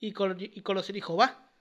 [0.00, 1.54] Y, Colosio dijo, va.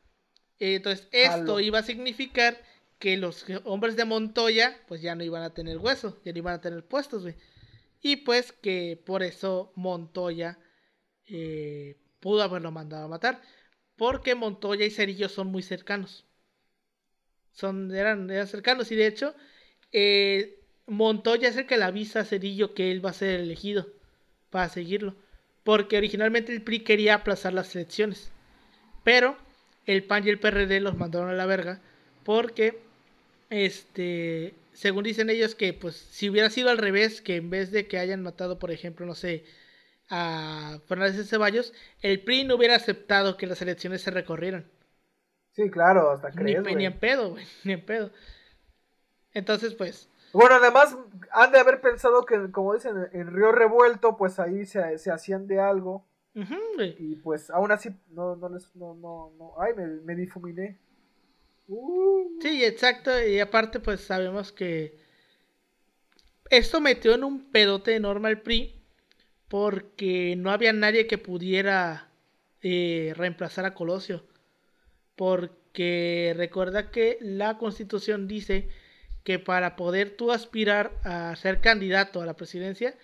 [0.57, 2.59] Entonces, esto iba a significar
[2.97, 6.55] que los hombres de Montoya, pues ya no iban a tener hueso, ya no iban
[6.55, 7.35] a tener puestos, güey.
[8.01, 10.57] Y pues que por eso Montoya
[11.27, 13.43] eh, pudo haberlo mandado a matar.
[13.95, 16.25] Porque Montoya y Cerillo son muy cercanos.
[17.51, 19.35] Son, eran, eran cercanos y de hecho,
[19.91, 23.88] eh, Montoya es el que le avisa a Cerillo que él va a ser elegido
[24.49, 25.15] para seguirlo.
[25.64, 28.31] Porque originalmente el PRI quería aplazar las elecciones.
[29.03, 29.38] Pero
[29.85, 31.81] el PAN y el PRD los mandaron a la verga.
[32.23, 32.80] Porque,
[33.49, 37.88] este, según dicen ellos, que pues si hubiera sido al revés, que en vez de
[37.88, 39.43] que hayan matado, por ejemplo, no sé,
[40.09, 44.65] a Fernández de Ceballos, el PRI no hubiera aceptado que las elecciones se recorrieran.
[45.51, 48.11] Sí, claro, hasta crees, ni, ni en pedo, güey, ni en pedo.
[49.33, 50.95] Entonces, pues, bueno, además
[51.31, 55.47] han de haber pensado que, como dicen, en Río Revuelto, pues ahí se, se hacían
[55.47, 56.05] de algo.
[56.99, 60.77] y pues aún así, no, no les, no, no, no, ay, me, me difuminé.
[61.67, 62.39] Uh.
[62.41, 64.97] Sí, exacto, y aparte pues sabemos que
[66.49, 68.77] esto metió en un pedote enorme al PRI
[69.47, 72.09] porque no había nadie que pudiera
[72.61, 74.25] eh, reemplazar a Colosio.
[75.15, 78.69] Porque recuerda que la constitución dice
[79.27, 82.97] que para poder tú aspirar a ser candidato a la presidencia,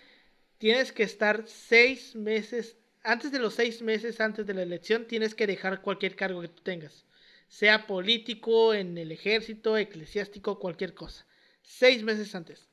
[0.58, 5.36] tienes que estar seis meses, antes de los seis meses antes de la elección, tienes
[5.36, 7.04] que dejar cualquier cargo que tú tengas,
[7.50, 11.26] sea político, en el ejército, eclesiástico, cualquier cosa.
[11.62, 12.70] Seis meses antes.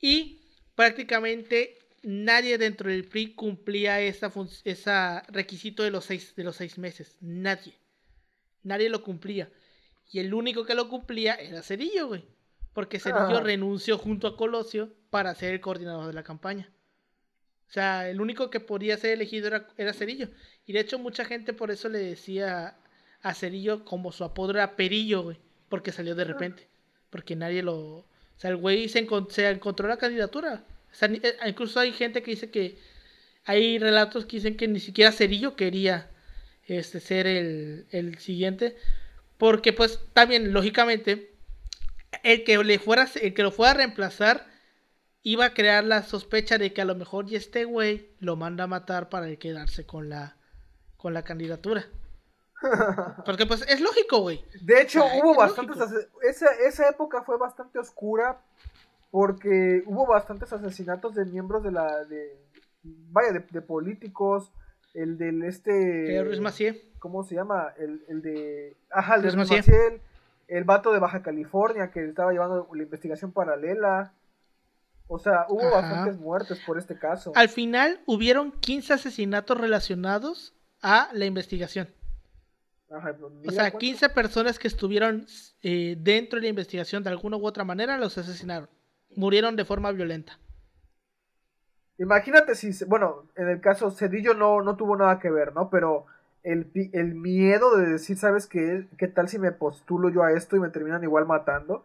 [0.00, 0.40] Y
[0.74, 4.32] prácticamente nadie dentro del PRI cumplía esa,
[4.64, 7.18] esa requisito de los, seis, de los seis meses.
[7.20, 7.74] Nadie.
[8.62, 9.50] Nadie lo cumplía.
[10.10, 12.37] Y el único que lo cumplía era Cerillo, güey
[12.78, 16.70] porque Cerillo renunció junto a Colosio para ser el coordinador de la campaña.
[17.68, 20.28] O sea, el único que podía ser elegido era, era Cerillo.
[20.64, 22.76] Y de hecho, mucha gente por eso le decía
[23.20, 25.38] a Cerillo como su apodo era Perillo, güey.
[25.68, 26.68] Porque salió de repente.
[27.10, 27.74] Porque nadie lo.
[27.74, 28.06] O
[28.36, 30.62] sea, el güey se, encontró la candidatura.
[30.92, 32.78] O sea, eh, incluso hay gente que dice que.
[33.44, 36.12] Hay relatos que dicen que ni siquiera Cerillo quería
[36.68, 38.76] este, ser el, el siguiente.
[39.36, 41.32] Porque, pues, también, lógicamente,
[42.22, 44.46] el que le fuera, el que lo fuera a reemplazar
[45.22, 48.64] iba a crear la sospecha de que a lo mejor y este güey lo manda
[48.64, 50.36] a matar para quedarse con la
[50.96, 51.86] con la candidatura.
[53.24, 54.44] Porque pues es lógico, güey.
[54.62, 55.76] De hecho, hubo bastantes
[56.22, 58.40] esa, esa época fue bastante oscura
[59.10, 62.36] porque hubo bastantes asesinatos de miembros de la de
[62.82, 64.52] vaya de, políticos,
[64.92, 66.90] el del este Ruiz Macié.
[66.98, 67.72] ¿Cómo se llama?
[67.78, 70.02] El, el de ajá, el de Ruiz Macié
[70.48, 74.14] el vato de Baja California que estaba llevando la investigación paralela.
[75.06, 77.32] O sea, hubo bastantes muertes por este caso.
[77.34, 81.88] Al final hubieron 15 asesinatos relacionados a la investigación.
[82.90, 85.26] Ajá, pues, o sea, 15 personas que estuvieron
[85.62, 88.68] eh, dentro de la investigación de alguna u otra manera los asesinaron.
[89.14, 90.38] Murieron de forma violenta.
[91.98, 95.68] Imagínate si, bueno, en el caso Cedillo no, no tuvo nada que ver, ¿no?
[95.68, 96.06] Pero
[96.42, 98.86] el, miedo de decir, ¿sabes qué?
[98.96, 101.84] ¿Qué tal si me postulo yo a esto y me terminan igual matando?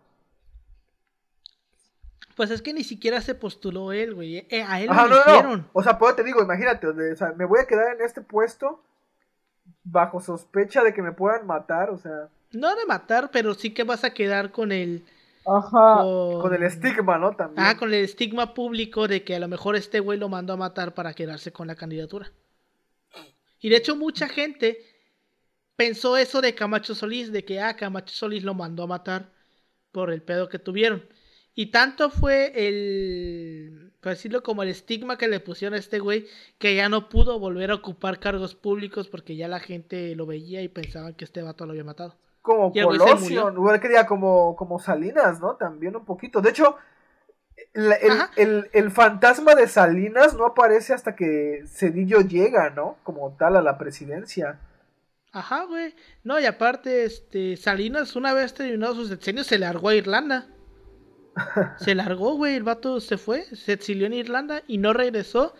[2.35, 4.47] Pues es que ni siquiera se postuló él, güey.
[4.49, 7.67] Eh, a él lo O sea, pues te digo, imagínate, o sea, me voy a
[7.67, 8.81] quedar en este puesto
[9.83, 12.29] bajo sospecha de que me puedan matar, o sea.
[12.51, 15.05] No de matar, pero sí que vas a quedar con el.
[15.45, 16.01] Ajá.
[16.01, 17.35] Con, el estigma, ¿no?
[17.35, 17.65] También.
[17.65, 20.57] Ah, con el estigma público de que a lo mejor este güey lo mandó a
[20.57, 22.31] matar para quedarse con la candidatura.
[23.63, 24.77] Y de hecho mucha gente
[25.77, 29.31] pensó eso de Camacho Solís, de que ah, Camacho Solís lo mandó a matar
[29.93, 31.07] por el pedo que tuvieron.
[31.55, 36.27] Y tanto fue el, por decirlo como el estigma que le pusieron a este güey,
[36.57, 40.61] que ya no pudo volver a ocupar cargos públicos porque ya la gente lo veía
[40.61, 42.17] y pensaban que este vato lo había matado.
[42.41, 45.55] Como Colosio, igual que como, como Salinas, ¿no?
[45.55, 46.41] También un poquito.
[46.41, 46.75] De hecho,
[47.73, 52.97] el, fantasma de Salinas no aparece hasta que Cedillo llega, ¿no?
[53.03, 54.59] Como tal a la presidencia.
[55.31, 55.95] Ajá, güey.
[56.23, 60.47] No, y aparte, este, Salinas, una vez terminado sus sexenios, se largó a Irlanda.
[61.79, 62.55] se largó, güey.
[62.55, 65.55] El vato se fue, se exilió en Irlanda y no regresó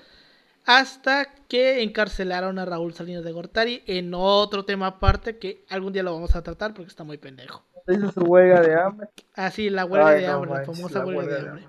[0.65, 6.03] hasta que encarcelaron a Raúl Salinas de Gortari en otro tema aparte que algún día
[6.03, 7.65] lo vamos a tratar porque está muy pendejo.
[8.13, 9.09] su huelga de hambre.
[9.35, 11.67] Ah, sí, la huelga de hambre, la famosa huelga, de hambre.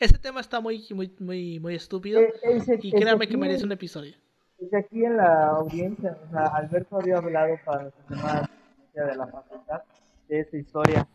[0.00, 2.20] Ese tema está muy, muy, muy, muy estúpido.
[2.20, 2.32] E,
[2.80, 4.14] y créanme que merece un episodio.
[4.58, 8.50] Porque aquí en la audiencia, o sea, Alberto había hablado para la
[8.94, 9.82] de la facultad
[10.28, 11.06] de esta historia,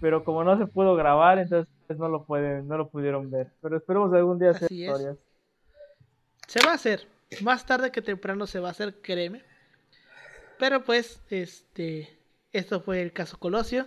[0.00, 3.52] pero como no se pudo grabar, entonces pues, no lo pueden, no lo pudieron ver.
[3.60, 4.90] Pero esperemos algún día hacer Así es.
[4.90, 5.16] historias.
[6.48, 7.06] Se va a hacer.
[7.42, 9.42] Más tarde que temprano se va a hacer, créeme.
[10.58, 12.08] Pero pues, este.
[12.52, 13.86] Esto fue el caso Colosio.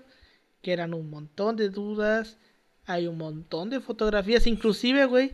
[0.61, 2.39] Que eran un montón de dudas.
[2.87, 4.47] Hay un montón de fotografías.
[4.47, 5.31] Inclusive, güey.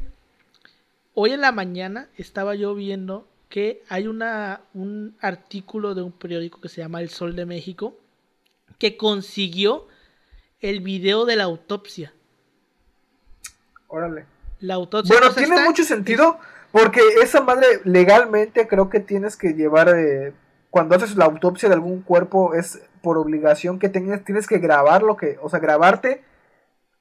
[1.14, 6.62] Hoy en la mañana estaba yo viendo que hay una, un artículo de un periódico
[6.62, 7.96] que se llama El Sol de México.
[8.78, 9.88] Que consiguió
[10.62, 12.14] el video de la autopsia.
[13.88, 14.26] Órale.
[14.60, 15.16] La autopsia.
[15.18, 16.40] Bueno, tiene está- mucho sentido
[16.72, 20.34] porque esa madre legalmente creo que tienes que llevar, eh,
[20.70, 25.04] cuando haces la autopsia de algún cuerpo es por obligación que tengas, tienes que grabar
[25.04, 26.24] lo que, o sea, grabarte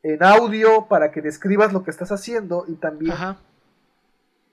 [0.03, 3.39] en audio para que describas lo que estás haciendo y también Ajá.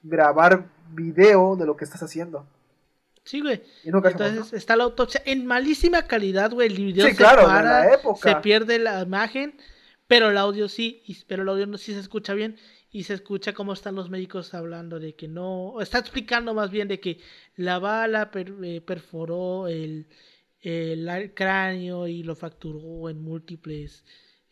[0.03, 2.45] grabar video de lo que estás haciendo.
[3.23, 3.61] Sí, güey.
[3.83, 6.67] Entonces está la autopsia en malísima calidad, güey.
[6.69, 8.29] El video Sí, se claro, para, la época.
[8.29, 9.57] se pierde la imagen,
[10.07, 12.55] pero el audio sí, pero el audio no sí se escucha bien
[12.89, 16.87] y se escucha cómo están los médicos hablando de que no, está explicando más bien
[16.87, 17.19] de que
[17.57, 20.07] la bala per- eh, perforó el,
[20.61, 24.05] el cráneo y lo fracturó en múltiples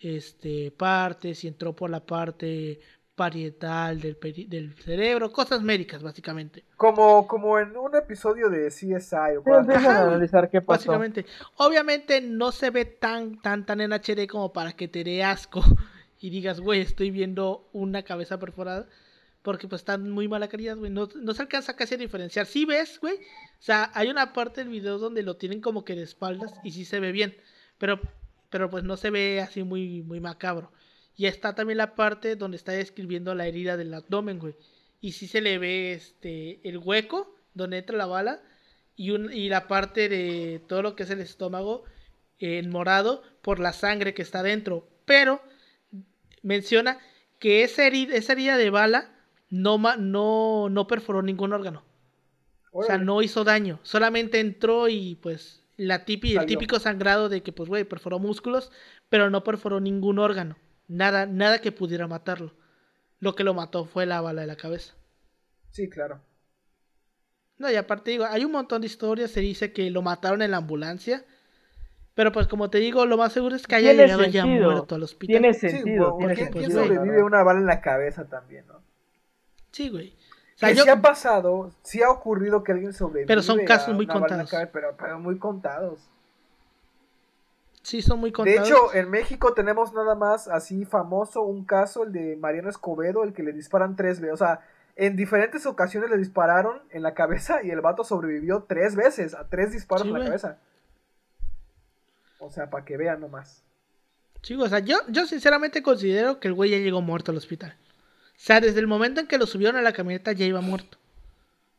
[0.05, 2.79] este, partes y entró por la parte
[3.15, 4.17] parietal del,
[4.49, 6.65] del cerebro, cosas médicas básicamente.
[6.75, 10.13] Como, como en un episodio de CSI o Sí, cosas empiezan Ajá, a güey.
[10.15, 10.91] analizar qué pasó.
[10.91, 11.25] Básicamente,
[11.55, 15.63] obviamente no se ve tan, tan, tan en HD como para que te dé asco
[16.19, 18.87] y digas, güey, estoy viendo una cabeza perforada.
[19.41, 20.89] Porque pues está en muy mala calidad, güey.
[20.89, 22.47] No, no se alcanza casi a diferenciar.
[22.47, 23.13] Sí ves, güey.
[23.13, 26.71] O sea, hay una parte del video donde lo tienen como que de espaldas y
[26.71, 27.37] sí se ve bien.
[27.77, 27.99] Pero,
[28.55, 30.71] pero pues no se ve así muy, muy macabro.
[31.17, 34.55] Y está también la parte donde está describiendo la herida del abdomen, güey.
[35.01, 38.41] Y sí se le ve este el hueco donde entra la bala
[38.95, 41.83] y, un, y la parte de todo lo que es el estómago
[42.39, 44.87] en morado por la sangre que está dentro.
[45.03, 45.41] Pero
[46.41, 46.99] menciona
[47.39, 49.13] que esa herida, esa herida de bala
[49.49, 51.83] no, no, no perforó ningún órgano.
[52.71, 53.81] O sea, no hizo daño.
[53.83, 58.71] Solamente entró y pues la típi- el típico sangrado de que pues güey perforó músculos,
[59.09, 60.57] pero no perforó ningún órgano.
[60.87, 62.53] Nada, nada que pudiera matarlo.
[63.19, 64.93] Lo que lo mató fue la bala de la cabeza.
[65.71, 66.21] Sí, claro.
[67.57, 70.51] No, y aparte digo, hay un montón de historias, se dice que lo mataron en
[70.51, 71.23] la ambulancia.
[72.13, 75.03] Pero pues como te digo, lo más seguro es que haya llegado ya muerto al
[75.03, 75.27] hospital.
[75.41, 76.65] Tiene Sí, sentido, bueno, tiene ¿quién, sentido.
[76.67, 76.87] quién güey.
[76.97, 78.81] sobrevive a una bala en la cabeza también, no?
[79.71, 80.15] Sí, güey.
[80.55, 83.27] O sea, que yo- sí ha pasado, sí ha ocurrido que alguien sobrevive.
[83.27, 84.49] Pero son casos a muy contados.
[84.71, 85.99] pero, pero muy contados.
[87.81, 88.67] sí son muy De contados.
[88.69, 93.33] hecho, en México tenemos nada más así famoso un caso, el de Mariano Escobedo, el
[93.33, 94.33] que le disparan tres veces.
[94.33, 94.61] O sea,
[94.95, 99.47] en diferentes ocasiones le dispararon en la cabeza y el vato sobrevivió tres veces, a
[99.49, 100.57] tres disparos Sí, en la cabeza.
[102.39, 103.61] O sea, para que vean nomás.
[104.41, 107.75] Sí, o sea, yo, yo sinceramente considero que el güey ya llegó muerto al hospital.
[108.35, 110.97] O sea, desde el momento en que lo subieron a la camioneta ya iba muerto.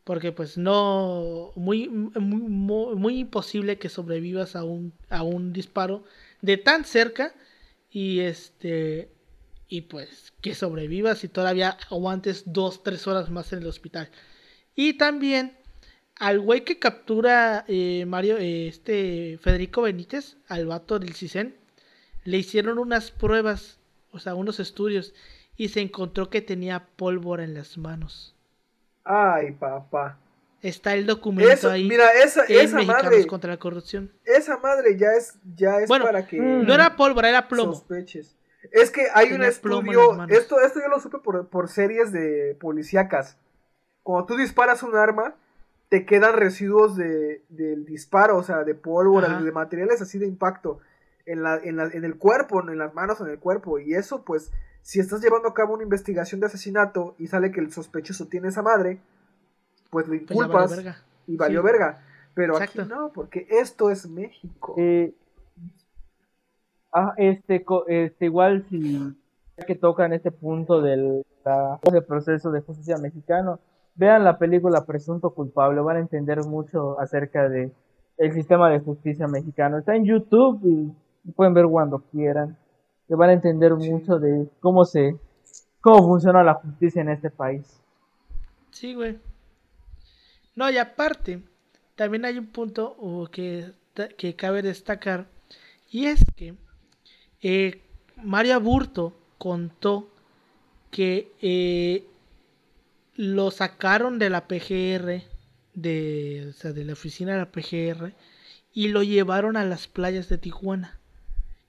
[0.04, 6.04] Porque pues no, muy, muy, muy, imposible que sobrevivas a un, a un disparo
[6.42, 7.34] de tan cerca
[7.90, 9.10] y este,
[9.68, 14.10] y pues que sobrevivas y todavía aguantes dos, tres horas más en el hospital.
[14.76, 15.56] Y también
[16.16, 21.56] al güey que captura eh, Mario, eh, este Federico Benítez, al vato del CISEN,
[22.24, 23.78] le hicieron unas pruebas,
[24.12, 25.14] o sea, unos estudios,
[25.56, 28.34] y se encontró que tenía pólvora en las manos.
[29.04, 30.18] Ay, papá.
[30.62, 34.10] Está el documento Eso, ahí mira, esa, esa madre, contra la corrupción.
[34.24, 37.74] esa madre ya es, ya es Bueno, para que No era pólvora, era plomo.
[37.74, 38.36] sospeches.
[38.72, 42.56] Es que hay un Tenía estudio, esto, esto yo lo supe por, por series de
[42.58, 43.38] policíacas.
[44.02, 45.36] Cuando tú disparas un arma,
[45.88, 49.42] te quedan residuos de, del disparo, o sea, de pólvora, Ajá.
[49.42, 50.80] de materiales así de impacto
[51.26, 53.78] en, la, en, la- en el cuerpo, en las manos, en el cuerpo.
[53.78, 54.50] Y eso, pues,
[54.86, 58.48] si estás llevando a cabo una investigación de asesinato y sale que el sospechoso tiene
[58.48, 59.00] esa madre,
[59.90, 60.96] pues lo Pues inculpas valió verga.
[61.26, 61.66] y valió Sí.
[61.66, 62.02] verga.
[62.34, 62.82] Pero Exacto.
[62.82, 64.74] aquí no, porque esto es México.
[64.78, 65.12] Eh,
[66.92, 69.12] ah, este, co- este, igual si
[69.56, 73.58] ya que tocan este punto del la- del proceso de justicia mexicano,
[73.96, 77.72] vean la película Presunto Culpable, van a entender mucho acerca de
[78.18, 79.78] el sistema de justicia mexicano.
[79.78, 82.56] Está en YouTube y pueden ver cuando quieran.
[83.08, 85.16] Que van a entender mucho de cómo se
[85.80, 87.80] cómo funciona la justicia en este país.
[88.72, 89.18] Sí, güey.
[90.56, 91.42] No, y aparte,
[91.94, 92.96] también hay un punto
[93.30, 93.72] que,
[94.16, 95.26] que cabe destacar,
[95.90, 96.54] y es que
[97.42, 97.82] eh,
[98.16, 100.08] Mario Aburto contó
[100.90, 102.04] que eh,
[103.14, 105.22] lo sacaron de la PGR
[105.74, 108.14] de, o sea, de la oficina de la PGR
[108.72, 110.98] y lo llevaron a las playas de Tijuana.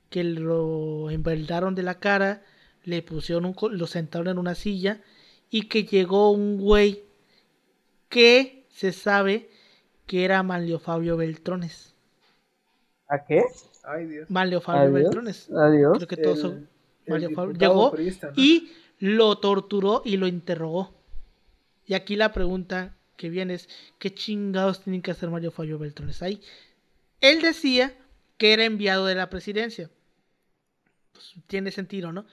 [0.10, 2.44] Que lo enveldaron de la cara,
[2.84, 5.02] le pusieron un, co- lo sentaron en una silla
[5.50, 7.04] y que llegó un güey
[8.10, 9.50] que se sabe
[10.06, 11.94] que era Manlio Fabio Beltrones.
[13.10, 13.44] ¿A qué?
[13.84, 14.30] Ay, Dios.
[14.30, 14.94] Manlio Fabio Adiós.
[14.94, 15.50] Beltrones.
[15.52, 15.98] Adiós.
[15.98, 16.70] Creo que todos El- son.
[17.08, 17.94] Mario Fabio llegó
[18.36, 18.70] y
[19.00, 20.94] lo torturó y lo interrogó.
[21.86, 26.22] Y aquí la pregunta que viene es, ¿qué chingados tienen que hacer Mario Fabio Beltrones
[26.22, 26.42] ahí?
[27.22, 27.94] Él decía
[28.38, 29.90] que era enviado de la presidencia.
[31.18, 32.26] Pues tiene sentido, ¿no?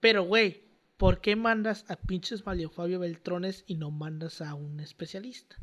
[0.00, 0.64] Pero, güey,
[0.96, 5.56] ¿por qué mandas a pinches Mario Fabio Beltrones y no mandas a un especialista?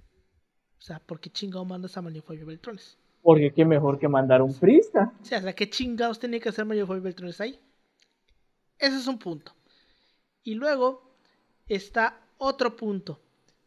[0.78, 2.98] O sea, ¿por qué chingados mandas a Mario Fabio Beltrones?
[3.22, 5.14] Porque qué mejor que mandar un prista.
[5.22, 7.60] O sea, ¿qué chingados tenía que hacer Mario Fabio Beltrones ahí?
[8.80, 9.54] Ese es un punto.
[10.44, 11.12] Y luego
[11.68, 13.20] está otro punto.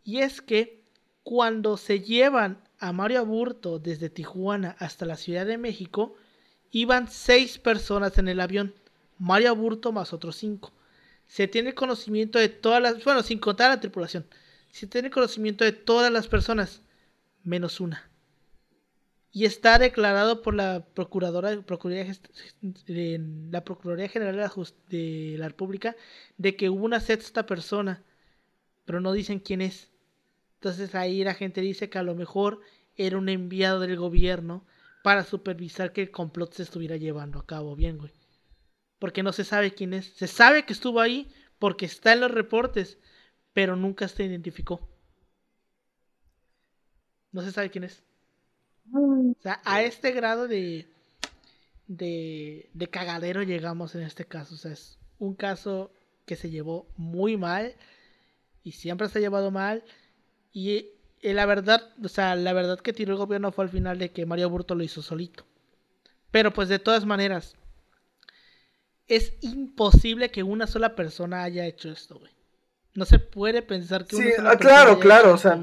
[0.03, 0.85] Y es que
[1.23, 6.15] cuando se llevan a Mario Aburto desde Tijuana hasta la Ciudad de México,
[6.71, 8.75] iban seis personas en el avión.
[9.19, 10.73] Mario Aburto más otros cinco.
[11.27, 13.05] Se tiene conocimiento de todas las...
[13.05, 14.27] Bueno, sin contar la tripulación.
[14.71, 16.83] Se tiene conocimiento de todas las personas,
[17.43, 18.09] menos una
[19.33, 22.13] y está declarado por la procuradora Procuraduría
[22.61, 24.53] la Procuraduría General de la,
[24.89, 25.97] de la República
[26.39, 28.03] de que hubo una sexta persona,
[28.85, 29.91] pero no dicen quién es.
[30.55, 32.61] Entonces ahí la gente dice que a lo mejor
[32.97, 34.65] era un enviado del gobierno
[35.03, 38.13] para supervisar que el complot se estuviera llevando a cabo bien, güey.
[38.99, 40.07] Porque no se sabe quién es.
[40.15, 42.99] Se sabe que estuvo ahí porque está en los reportes,
[43.53, 44.89] pero nunca se identificó.
[47.33, 48.03] No se sabe quién es.
[48.93, 50.89] O sea, a este grado de,
[51.87, 54.55] de, de cagadero llegamos en este caso.
[54.55, 55.93] O sea, es un caso
[56.27, 57.75] que se llevó muy mal
[58.63, 59.85] y siempre se ha llevado mal.
[60.53, 60.91] Y
[61.23, 64.11] eh, la verdad, o sea, la verdad que tiró el gobierno fue al final de
[64.11, 65.45] que Mario Burto lo hizo solito.
[66.31, 67.57] Pero pues de todas maneras,
[69.07, 72.33] es imposible que una sola persona haya hecho esto, güey.
[72.95, 75.39] No se puede pensar que Sí, una sola ah, persona claro, haya claro, hecho o
[75.39, 75.61] sea.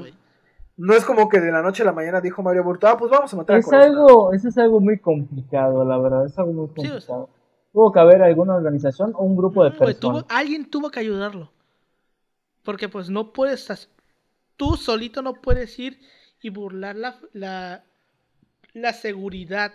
[0.78, 3.10] No es como que de la noche a la mañana dijo Mario Burto, ah, pues
[3.10, 3.90] vamos a matar a Es Colosio.
[3.92, 7.14] algo, eso es algo muy complicado, la verdad, es algo muy Sí, o sea.
[7.16, 7.30] complicado.
[7.72, 10.00] Tuvo que haber alguna organización o un grupo de No, personas.
[10.00, 11.50] tuvo- alguien tuvo que ayudarlo.
[12.62, 13.68] Porque pues no puedes,
[14.56, 16.00] tú solito no puedes ir
[16.40, 17.84] y burlar la,
[18.74, 19.72] la, seguridad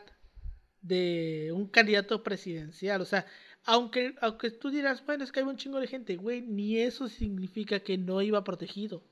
[0.82, 3.02] de un candidato presidencial.
[3.02, 3.26] O sea,
[3.66, 7.08] aunque, aunque tú dirás, bueno, es que hay un chingo de gente, güey, ni eso
[7.08, 9.04] significa que no iba protegido.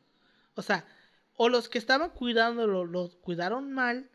[0.55, 0.85] O sea,
[1.35, 4.09] o los que estaban cuidándolo lo cuidaron mal,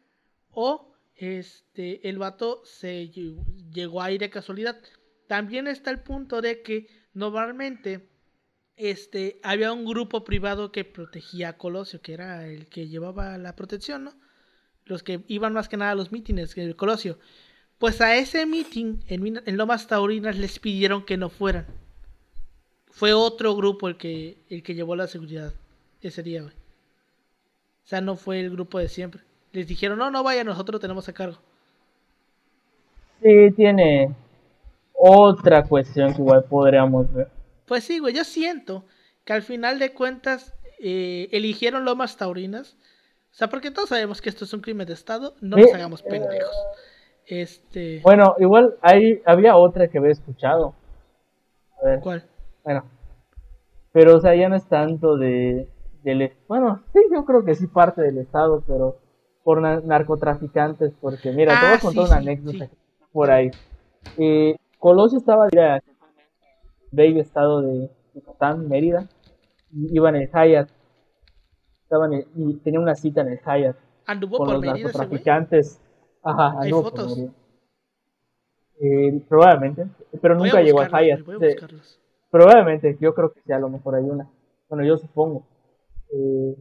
[0.51, 4.81] o este el vato se lle- llegó ahí de casualidad.
[5.27, 8.09] También está el punto de que normalmente
[8.77, 13.57] este había un grupo privado que protegía a Colosio, que era el que llevaba la
[13.57, 14.13] protección, ¿no?
[14.85, 17.19] Los que iban más que nada a los mítines, el Colosio.
[17.79, 21.67] Pues a ese meeting en, en Lomas Taurinas les pidieron que no fueran.
[22.91, 25.53] Fue otro grupo el que, el que llevó la seguridad
[26.01, 26.55] ese día, güey.
[26.55, 29.23] O sea, no fue el grupo de siempre.
[29.53, 31.39] Les dijeron, no, no vaya, nosotros lo tenemos a cargo.
[33.23, 34.15] Sí, tiene
[34.95, 37.29] otra cuestión que igual podríamos ver.
[37.67, 38.85] Pues sí, güey, yo siento
[39.25, 42.77] que al final de cuentas eh, eligieron Lomas Taurinas.
[43.33, 45.75] O sea, porque todos sabemos que esto es un crimen de Estado, no nos Sí,
[45.75, 46.55] hagamos pendejos.
[47.27, 50.75] Este, Bueno, igual hay, había otra que había escuchado.
[51.83, 52.25] A ver, ¿cuál?
[52.65, 52.85] bueno.
[53.93, 55.69] Pero, o sea, ya no es tanto de...
[56.03, 58.99] Del, bueno, sí, yo creo que sí parte del Estado, pero
[59.43, 62.69] por na- narcotraficantes, porque mira, te voy Ah, a contar sí, una sí, anécdota
[63.13, 63.53] por ahí.
[64.19, 65.83] Eh, Colosio estaba mira,
[66.95, 69.09] bello estado de Yucatán, Mérida,
[69.73, 70.71] y iba en el Hyatt,
[71.83, 73.77] estaban en- y tenía una cita en el Hyatt
[74.07, 75.81] Anduvo con por los Mérida narcotraficantes.
[76.23, 77.17] Ajá, Hay anduvo por fotos.
[77.19, 77.33] Mérida.
[78.81, 79.87] Eh, probablemente,
[80.21, 81.21] pero Voy nunca llegó al Hyatt.
[82.31, 84.29] Probablemente, yo creo que sí, a lo mejor hay una.
[84.69, 85.47] Bueno, yo supongo.
[86.13, 86.57] Eh,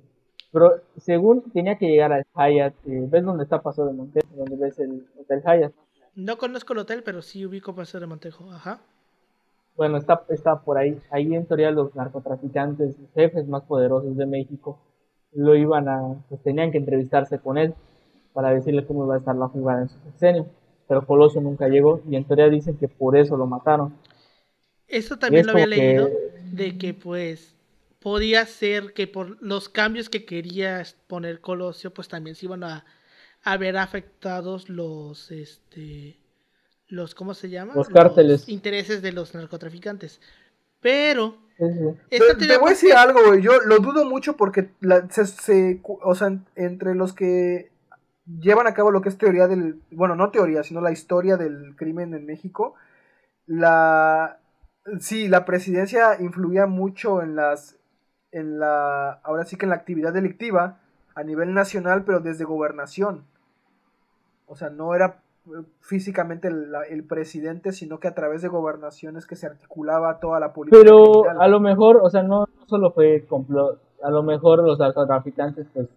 [0.52, 4.24] pero según tenía que llegar al Hyatt, eh, ¿ves dónde está Paso de Montes?
[4.36, 5.74] Donde ves el Hotel Hyatt.
[6.16, 8.52] No conozco el hotel, pero sí ubico Paseo de Montejo.
[8.52, 8.80] Ajá.
[9.76, 11.00] Bueno, está, está por ahí.
[11.10, 14.80] Ahí en teoría los narcotraficantes, los jefes más poderosos de México,
[15.32, 17.74] lo iban a, pues tenían que entrevistarse con él
[18.34, 20.48] para decirle cómo iba a estar la jugada en su sexenio.
[20.88, 23.96] Pero Colosio nunca llegó y en teoría dicen que por eso lo mataron.
[24.88, 26.10] Eso también Es lo había leído,
[26.52, 27.56] de que pues
[28.00, 32.86] podía ser que por los cambios que quería poner Colosio, pues también se iban a,
[33.44, 36.18] a ver afectados los, este,
[36.94, 37.74] los, ¿cómo se llama?
[37.76, 38.48] Los cárteles.
[38.48, 40.22] intereses de los narcotraficantes.
[40.80, 43.42] Pero Te, esta te teoría voy a decir algo, güey.
[43.42, 47.72] Yo lo dudo mucho porque la- se, se- o sea, entre los que
[48.26, 51.76] llevan a cabo lo que es teoría del, bueno, no teoría, sino la historia del
[51.76, 52.76] crimen en México,
[53.46, 54.40] la,
[55.00, 57.78] sí, la presidencia influía mucho en las,
[58.32, 60.80] en la, ahora sí que en la actividad delictiva
[61.16, 63.26] a nivel nacional, pero desde gobernación.
[64.48, 65.23] O sea, no era
[65.82, 70.40] físicamente el, la- el presidente, sino que a través de gobernaciones que se articulaba toda
[70.40, 70.82] la política.
[70.82, 71.42] Pero criminal.
[71.42, 75.68] a lo mejor, o sea, no, no solo fue complot, a lo mejor los narcotraficantes,
[75.74, 75.88] pues,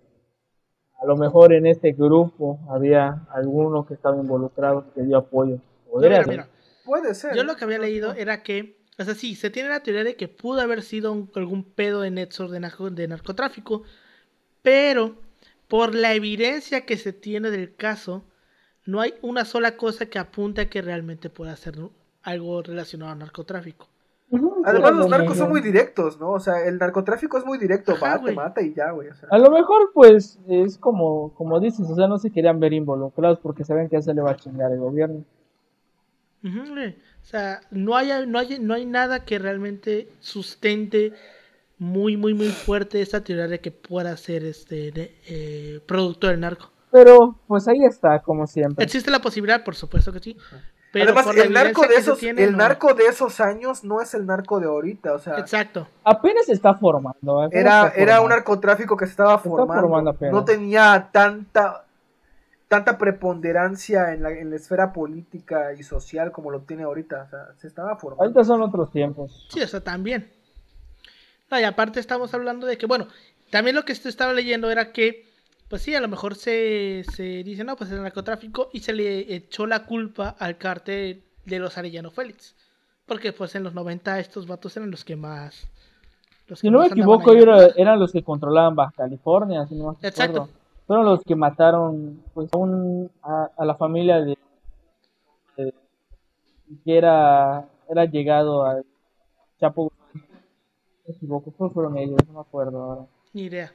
[1.01, 5.57] a lo mejor en este grupo había alguno que estaba involucrado que dio apoyo.
[5.57, 6.31] no, Podría mira, ser.
[6.33, 6.49] mira,
[6.85, 7.35] Puede ser.
[7.37, 10.17] Yo lo que había leído era que, o sea, sí, se tiene la teoría de
[10.17, 13.83] que pudo haber sido un- algún pedo de nexos de, narco- de narcotráfico,
[14.63, 15.15] pero
[15.69, 18.25] por la evidencia que se tiene del caso,
[18.87, 21.77] no hay una sola cosa que apunte a que realmente pueda ser
[22.23, 23.89] algo relacionado al narcotráfico.
[24.65, 26.33] Además, los narcos son muy directos, ¿no?
[26.33, 29.09] O sea, el narcotráfico es muy directo, Ajá, va, te mata y ya, güey.
[29.09, 29.29] o sea.
[29.31, 33.39] A lo mejor, pues, es como, como dices, o sea, no se querían ver involucrados
[33.39, 35.25] porque saben que eso le va a chingar el gobierno.
[36.45, 41.13] O sea, no hay, no, hay, no hay nada que realmente sustente
[41.79, 46.41] muy, muy, muy fuerte esta teoría de que pueda ser este de- eh, producto del
[46.41, 46.71] narco.
[46.91, 48.85] Pero, pues ahí está, como siempre.
[48.85, 50.37] Existe la posibilidad, por supuesto que sí.
[50.93, 52.59] Pero Además, el narco de se esos, tiene, el no.
[52.59, 55.87] narco de esos años no es el narco de ahorita, o sea, Exacto.
[56.05, 57.43] Apenas se está formando.
[57.43, 58.37] apenas era, está era un formando.
[58.37, 59.83] narcotráfico que se estaba Se está formando.
[59.83, 60.33] formando apenas.
[60.33, 61.83] no tenía tanta
[62.69, 67.29] tanta preponderancia en la, en la esfera política y social como lo tiene ahorita, o
[67.29, 68.25] sea, se estaba formando.
[68.25, 69.47] Ahorita son otros tiempos.
[69.51, 70.31] Sí, o sea, también.
[71.51, 73.07] No, y aparte estamos hablando de que, bueno,
[73.51, 75.25] también lo que estaba leyendo era que,
[75.69, 79.35] pues sí, a lo mejor se, se dice, no, pues es narcotráfico y se le
[79.35, 82.55] echó la culpa al cártel de los Arellano Félix.
[83.07, 85.69] Porque pues en los 90 estos vatos eran los que más...
[86.49, 90.09] Los Si no me equivoco, era- eran los que controlaban Baja California, si no me
[90.09, 90.43] Exacto.
[90.43, 90.61] acuerdo.
[90.87, 94.39] Fueron los que mataron pues, a, un- a, a la familia de,
[95.57, 95.75] de-
[96.85, 98.85] que era, era llegado al
[99.61, 99.93] Chapo.
[100.15, 100.21] No
[101.09, 103.07] me equivoco, que fueron ellos, no me acuerdo ahora.
[103.33, 103.73] Ni idea.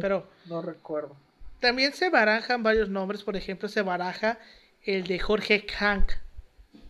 [0.00, 1.16] Pero No recuerdo.
[1.60, 4.38] también se barajan varios nombres, por ejemplo, se baraja
[4.82, 6.12] el de Jorge Hank.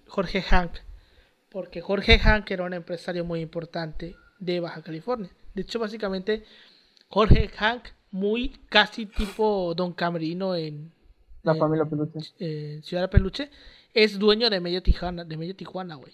[0.07, 0.73] Jorge Hank.
[1.51, 5.31] Porque Jorge Hank era un empresario muy importante de Baja California.
[5.55, 6.45] De hecho, básicamente,
[7.09, 10.93] Jorge Hank, muy casi tipo Don Camerino en,
[11.43, 12.83] La familia Peluche.
[12.83, 13.51] Ciudad de Peluche,
[13.95, 16.13] es dueño de medio Tijuana, de medio Tijuana, güey.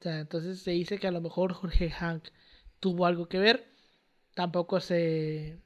[0.00, 2.24] O sea, entonces se dice que a lo mejor Jorge Hank
[2.80, 3.73] tuvo algo que ver.
[4.34, 5.58] Tampoco se,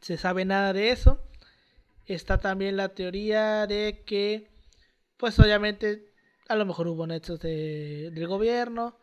[0.00, 1.20] se sabe nada de eso.
[2.06, 4.50] Está también la teoría de que,
[5.18, 6.12] pues obviamente,
[6.48, 8.98] a lo mejor hubo nexos de- del gobierno.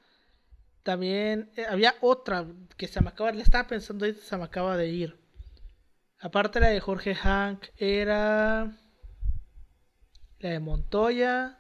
[0.84, 2.46] También eh, había otra
[2.78, 5.18] que se me acaba, le estaba pensando y se me acaba de ir.
[6.20, 8.72] Aparte la de Jorge Hank, era
[10.40, 11.58] la de Montoya.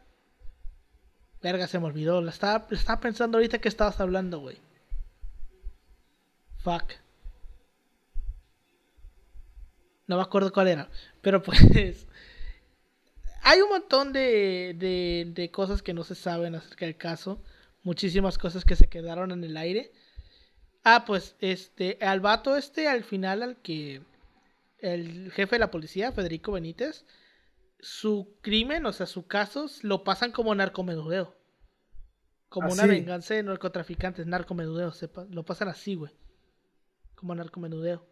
[1.43, 2.21] Verga, se me olvidó.
[2.21, 4.57] La estaba, la estaba pensando ahorita que estabas hablando, güey.
[6.63, 6.93] Fuck.
[10.07, 10.89] No me acuerdo cuál era.
[11.21, 12.07] Pero pues.
[13.45, 17.41] Hay un montón de, de, de cosas que no se saben acerca del caso.
[17.83, 19.91] Muchísimas cosas que se quedaron en el aire.
[20.83, 21.97] Ah, pues este.
[22.01, 24.01] Al vato este, al final, al que.
[24.79, 27.05] El jefe de la policía, Federico Benítez.
[27.79, 31.35] Su crimen, o sea, su caso, lo pasan como narcomenudeo.
[32.47, 34.91] Como una venganza de narcotraficantes, narcomenudeo.
[34.91, 36.11] sepa- Lo pasan así, güey.
[37.15, 38.05] Como narcomenudeo.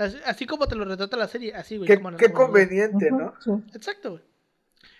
[0.00, 1.86] Así, como te lo retrata la serie, así, güey.
[1.86, 2.46] Qué, como qué narcomenudeo.
[2.46, 3.34] conveniente, ¿no?
[3.44, 3.50] sí.
[3.74, 4.22] Exacto, güey.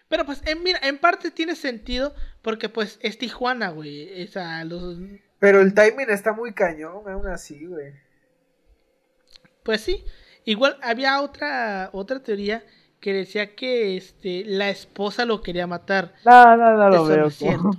[0.08, 4.24] Pero pues, en, mira, en parte tiene sentido porque pues es Tijuana, güey.
[4.24, 4.98] O sea, los...
[5.38, 7.94] Pero el timing está muy cañón, aún así, güey.
[9.62, 10.04] Pues sí.
[10.44, 12.64] Igual había otra, otra teoría
[12.98, 16.14] que decía que este, la esposa lo quería matar.
[16.24, 17.26] No, no, no lo Eso no veo.
[17.28, 17.70] es cierto.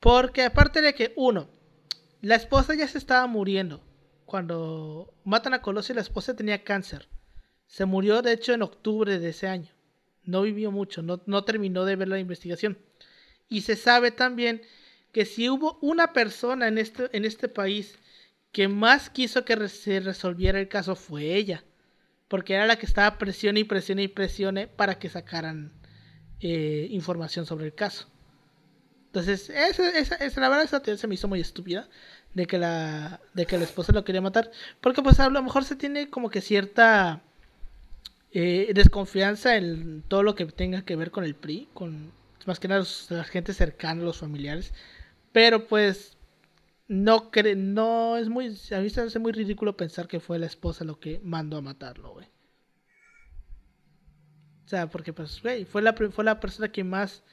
[0.00, 1.48] Porque aparte de que, uno,
[2.22, 3.82] la esposa ya se estaba muriendo.
[4.30, 7.08] Cuando matan a Colosio, la esposa tenía cáncer.
[7.66, 9.70] Se murió, de hecho, en octubre de ese año.
[10.22, 12.78] No vivió mucho, no, terminó de ver la investigación.
[13.48, 14.62] Y se sabe también
[15.10, 17.98] que si hubo una persona en este, este país
[18.52, 21.64] que más quiso que se resolviera el caso fue ella.
[22.28, 25.72] Porque era la que estaba presione y presione y presione para que sacaran
[26.38, 28.06] eh, información sobre el caso.
[29.06, 29.88] Entonces, esa,
[30.20, 31.88] esa- la verdad, esa teoría se me hizo muy estúpida
[32.34, 34.50] de que la de que la esposa lo quería matar.
[34.80, 37.22] Porque pues a lo mejor se tiene como que cierta
[38.32, 42.12] eh, desconfianza en todo lo que tenga que ver con el PRI, con
[42.46, 44.72] más que nada la gente cercana, los familiares.
[45.32, 46.16] Pero pues
[46.88, 50.38] no cre no es muy a mí se me hace muy ridículo pensar que fue
[50.40, 52.26] la esposa lo que mandó a matarlo, güey.
[54.64, 57.24] O sea, porque pues, güey, fue la fue la persona que más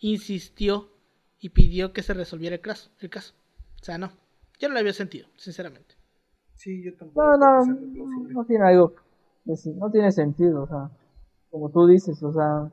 [0.00, 0.92] insistió
[1.38, 3.34] y pidió que se resolviera el caso, el caso.
[3.80, 4.12] O sea, no.
[4.60, 5.96] Yo no le había sentido, sinceramente.
[6.54, 7.36] Sí, yo tampoco.
[7.36, 8.94] No, no, no tiene algo,
[9.46, 10.90] no tiene sentido, o sea,
[11.50, 12.70] como tú dices, o sea,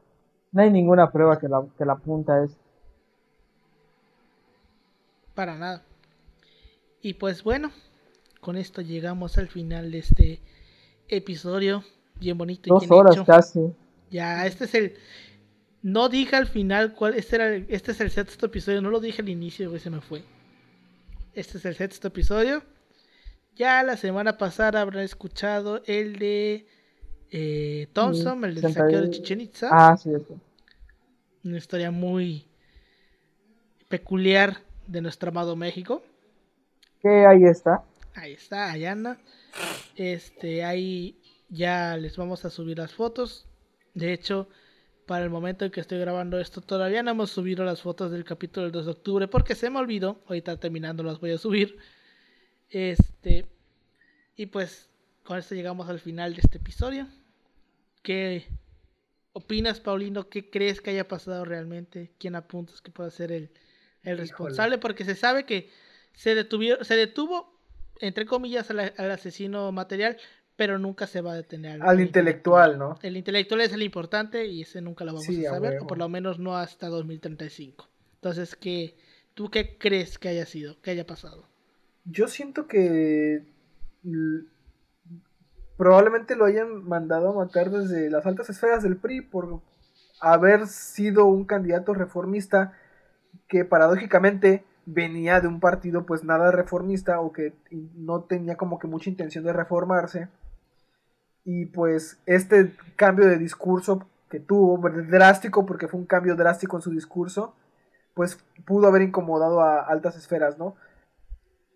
[0.51, 2.57] no hay ninguna prueba que la, que la apunta a eso.
[5.33, 5.83] Para nada.
[7.01, 7.71] Y pues bueno,
[8.41, 10.41] con esto llegamos al final de este
[11.07, 11.83] episodio.
[12.19, 13.25] Bien bonito y Dos bien horas hecho.
[13.25, 13.59] casi.
[14.09, 14.95] Ya, este es el.
[15.83, 17.13] No dije al final cuál.
[17.13, 18.81] Este, era el- este es el sexto episodio.
[18.81, 20.23] No lo dije al inicio, güey, se me fue.
[21.37, 22.63] Este es el sexto episodio.
[23.55, 26.65] Ya la semana pasada habrán escuchado el de
[27.29, 29.69] eh, Thompson, el del saqueo de Chichen Itza.
[29.71, 30.41] Ah, sí, eso.
[31.43, 32.47] Una historia muy
[33.87, 34.57] peculiar
[34.87, 36.01] de nuestro amado México.
[37.03, 37.83] Que ahí está.
[38.15, 39.19] Ahí está, Ayana.
[39.95, 43.45] Este, ahí ya les vamos a subir las fotos.
[43.93, 44.49] De hecho,
[45.07, 48.25] para el momento en que estoy grabando esto, todavía no hemos subido las fotos del
[48.25, 50.21] capítulo del 2 de octubre porque se me olvidó.
[50.27, 51.77] Ahorita terminando las voy a subir.
[52.69, 53.47] Este,
[54.35, 54.89] y pues
[55.23, 57.07] con esto llegamos al final de este episodio.
[58.03, 58.47] ¿Qué
[59.31, 60.29] opinas, Paulino?
[60.29, 62.11] ¿Qué crees que haya pasado realmente?
[62.19, 63.49] ¿Quién apuntas que pueda ser el, el
[64.01, 64.15] Híjole.
[64.15, 64.77] responsable?
[64.77, 65.69] Porque se sabe que
[66.13, 67.57] se, detuvieron, se detuvo,
[68.01, 70.17] entre comillas, al, al asesino material,
[70.57, 72.97] pero nunca se va a detener Al intelectual, ¿no?
[73.03, 75.87] El intelectual es el importante y ese nunca lo vamos Sí, a a saber, o
[75.87, 77.87] por lo menos no hasta 2035.
[78.15, 78.97] Entonces, ¿qué,
[79.35, 81.45] ¿tú qué crees que haya sido, que haya pasado?
[82.05, 83.43] Yo siento que
[85.77, 89.61] probablemente lo hayan mandado a matar desde las altas esferas del PRI por
[90.19, 92.73] haber sido un candidato reformista
[93.47, 97.53] que paradójicamente venía de un partido pues nada reformista o que
[97.95, 100.29] no tenía como que mucha intención de reformarse
[101.49, 106.81] y pues este cambio de discurso que tuvo drástico porque fue un cambio drástico en
[106.81, 107.55] su discurso
[108.13, 110.75] pues pudo haber incomodado a altas esferas, ¿no?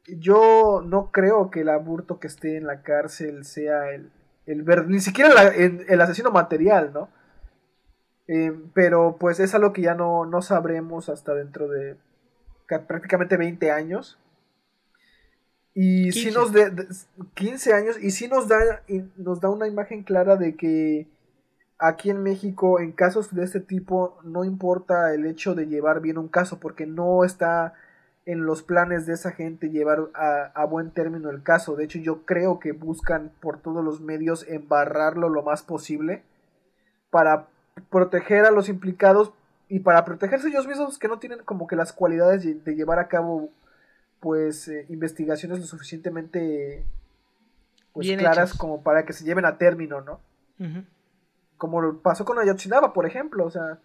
[0.07, 4.11] yo no creo que el aburto que esté en la cárcel sea el,
[4.45, 7.10] el ver, ni siquiera el, el asesino material, ¿no?
[8.27, 11.98] Eh, pero pues es algo que ya no, no sabremos hasta dentro de
[12.65, 14.18] ca- prácticamente 20 años.
[15.73, 16.39] Y sí 15.
[16.39, 16.88] nos de, de-
[17.34, 21.07] 15 años y sí nos da, y nos da una imagen clara de que
[21.80, 26.18] aquí en México en casos de este tipo no importa el hecho de llevar bien
[26.18, 27.73] un caso porque no está
[28.26, 31.76] en los planes de esa gente llevar a, a buen término el caso.
[31.76, 36.22] De hecho, yo creo que buscan por todos los medios embarrarlo lo más posible
[37.10, 37.48] para
[37.89, 39.31] proteger a los implicados
[39.69, 42.99] y para protegerse ellos mismos que no tienen como que las cualidades de, de llevar
[42.99, 43.49] a cabo
[44.22, 46.85] pues eh, investigaciones lo suficientemente
[47.91, 48.57] pues Bien claras hechas.
[48.57, 50.22] como para que se lleven a término, ¿no?
[51.57, 53.80] Como pasó con Ayotzinapa, por ejemplo, o sea,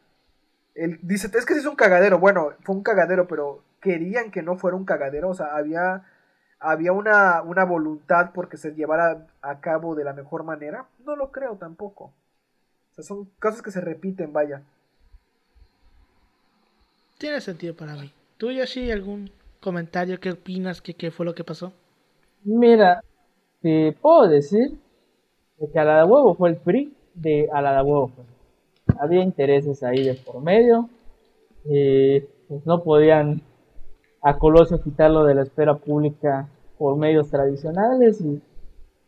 [0.74, 4.42] él dice, es que sí es un cagadero, bueno, fue un cagadero, pero querían que
[4.42, 6.04] no fuera un cagadero, o sea, había,
[6.60, 11.32] había una, una voluntad porque se llevara a cabo de la mejor manera, no lo
[11.32, 12.12] creo tampoco.
[12.92, 14.62] O sea, son cosas que se repiten, vaya.
[17.18, 18.12] Tiene sentido para mí.
[18.36, 19.30] ¿Tú, Yoshi, algún
[19.66, 20.20] comentario?
[20.20, 20.80] ¿Qué opinas?
[20.80, 21.72] ¿Qué, qué fue lo que pasó?
[22.44, 23.02] Mira,
[23.60, 24.78] te puedo decir
[25.58, 28.10] de que a la de huevo fue el PRI de a la de huevo.
[29.00, 30.88] Había intereses ahí de por medio.
[31.70, 33.42] eh, pues no podían
[34.22, 36.48] a Colosio quitarlo de la esfera pública
[36.78, 38.20] por medios tradicionales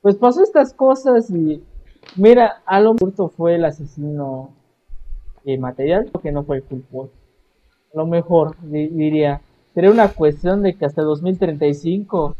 [0.02, 1.62] pues pasó estas cosas y
[2.16, 4.50] mira, Alon Burto fue el asesino
[5.44, 7.10] eh, material que no fue el.
[7.94, 9.40] A lo mejor di- diría,
[9.74, 12.36] sería una cuestión de que hasta 2035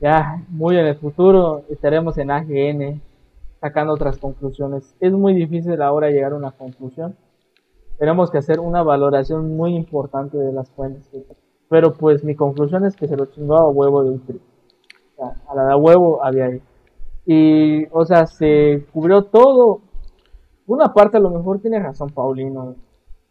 [0.00, 3.00] ya muy en el futuro estaremos en AGN
[3.60, 4.94] sacando otras conclusiones.
[5.00, 7.16] Es muy difícil ahora llegar a una conclusión.
[7.98, 11.08] Tenemos que hacer una valoración muy importante de las fuentes.
[11.68, 14.36] Pero pues mi conclusión es que se lo chingó a huevo PRI.
[14.36, 16.60] O sea, a la de huevo había ahí.
[17.24, 19.80] Y, o sea, se cubrió todo.
[20.66, 22.74] Una parte a lo mejor tiene razón Paulino.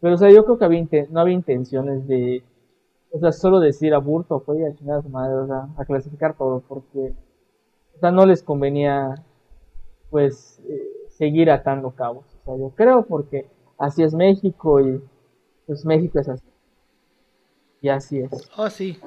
[0.00, 2.42] Pero, o sea, yo creo que no había intenciones de,
[3.14, 5.84] o sea, solo decir aburto, fue y a chingar a su madre, o sea, a
[5.84, 7.14] clasificar todo, porque,
[7.96, 9.14] o sea, no les convenía,
[10.10, 12.24] pues, eh, seguir atando cabos.
[12.44, 13.46] O sea, yo creo porque
[13.78, 15.00] así es México y,
[15.66, 16.42] pues, México es así.
[17.80, 18.30] Y así es.
[18.56, 18.98] Oh, sí.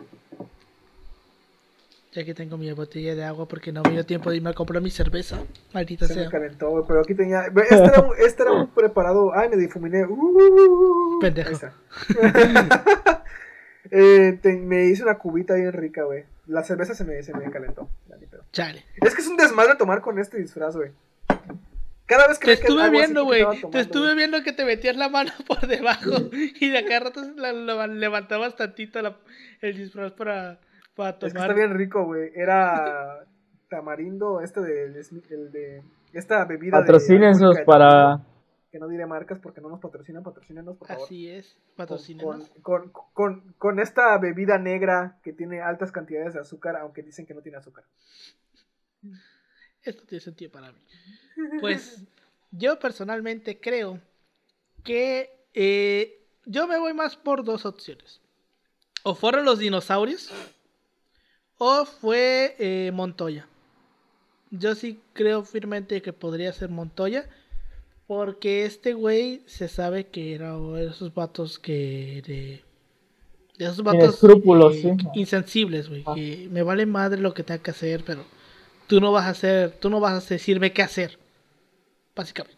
[2.13, 4.53] Ya que tengo mi botella de agua porque no me dio tiempo de irme a
[4.53, 5.37] comprar mi cerveza.
[5.73, 6.29] Maldita Se me sea.
[6.31, 7.41] calentó, güey, pero aquí tenía...
[7.47, 9.31] Este era, un- este era un preparado...
[9.35, 10.05] Ay, me difuminé.
[10.05, 11.51] Uh, Pendejo.
[13.91, 16.23] Eh, te- me hice una cubita bien rica, güey.
[16.47, 17.89] La cerveza se me, se me calentó.
[18.51, 18.83] Chale.
[19.01, 20.91] Es que es un desmadre tomar con este disfraz, güey.
[22.05, 23.43] Cada vez que Te estuve viendo, güey.
[23.69, 27.51] Te estuve viendo que te metías la mano por debajo y de acá rato la-
[27.51, 29.17] la- levantabas tantito la-
[29.61, 30.59] el disfraz para,
[30.95, 31.55] para Es que está tomar.
[31.55, 32.31] bien rico, güey.
[32.33, 33.25] Era
[33.69, 35.81] tamarindo, este de, el de
[36.13, 36.83] esta bebida de
[37.65, 38.21] para.
[38.77, 41.05] Que no diré marcas porque no nos patrocinan, patrocínenos por favor.
[41.05, 41.57] Así es.
[42.21, 47.25] Con, con, con, con esta bebida negra que tiene altas cantidades de azúcar, aunque dicen
[47.25, 47.85] que no tiene azúcar.
[49.81, 50.79] Esto tiene sentido para mí.
[51.59, 52.03] Pues
[52.51, 53.99] yo personalmente creo
[54.83, 58.21] que eh, yo me voy más por dos opciones.
[59.01, 60.31] O fueron los dinosaurios
[61.57, 63.47] o fue eh, Montoya.
[64.51, 67.27] Yo sí creo firmemente que podría ser Montoya.
[68.07, 72.23] Porque este güey se sabe que era de esos vatos que...
[72.25, 72.63] De,
[73.57, 75.07] de esos vatos escrúpulos, eh, sí.
[75.15, 76.03] insensibles, güey.
[76.05, 76.13] Ah.
[76.15, 78.23] Que me vale madre lo que tenga que hacer, pero
[78.87, 81.19] tú no vas a hacer, tú no vas a decirme qué hacer.
[82.15, 82.57] Básicamente.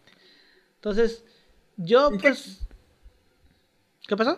[0.75, 1.23] Entonces,
[1.77, 2.61] yo ¿Y qué- pues...
[4.07, 4.37] ¿Qué pasó?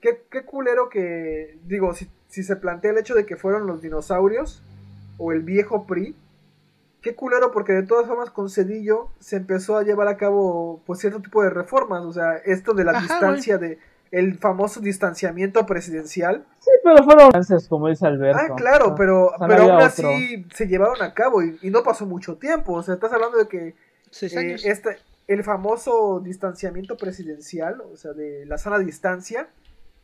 [0.00, 3.80] Qué, qué culero que, digo, si, si se plantea el hecho de que fueron los
[3.82, 4.60] dinosaurios
[5.18, 6.14] o el viejo PRI,
[7.04, 11.00] qué culero porque de todas formas con Cedillo se empezó a llevar a cabo pues
[11.00, 13.78] cierto tipo de reformas, o sea, esto de la Ajá, distancia de
[14.10, 16.46] el famoso distanciamiento presidencial.
[16.60, 17.30] Sí, pero fueron
[17.68, 18.40] como dice Alberto.
[18.40, 19.84] Ah, claro, Ah, pero, pero aún otro.
[19.84, 23.36] así se llevaron a cabo y, y no pasó mucho tiempo, o sea, estás hablando
[23.36, 23.68] de que
[24.22, 29.48] eh, este, el famoso distanciamiento presidencial, o sea, de la sana distancia,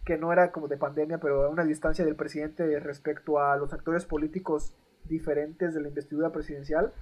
[0.05, 4.05] que no era como de pandemia, pero una distancia del presidente respecto a los actores
[4.05, 4.75] políticos
[5.09, 6.93] diferentes de la investidura presidencial,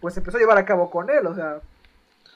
[0.00, 1.60] pues se empezó a llevar a cabo con él, o sea,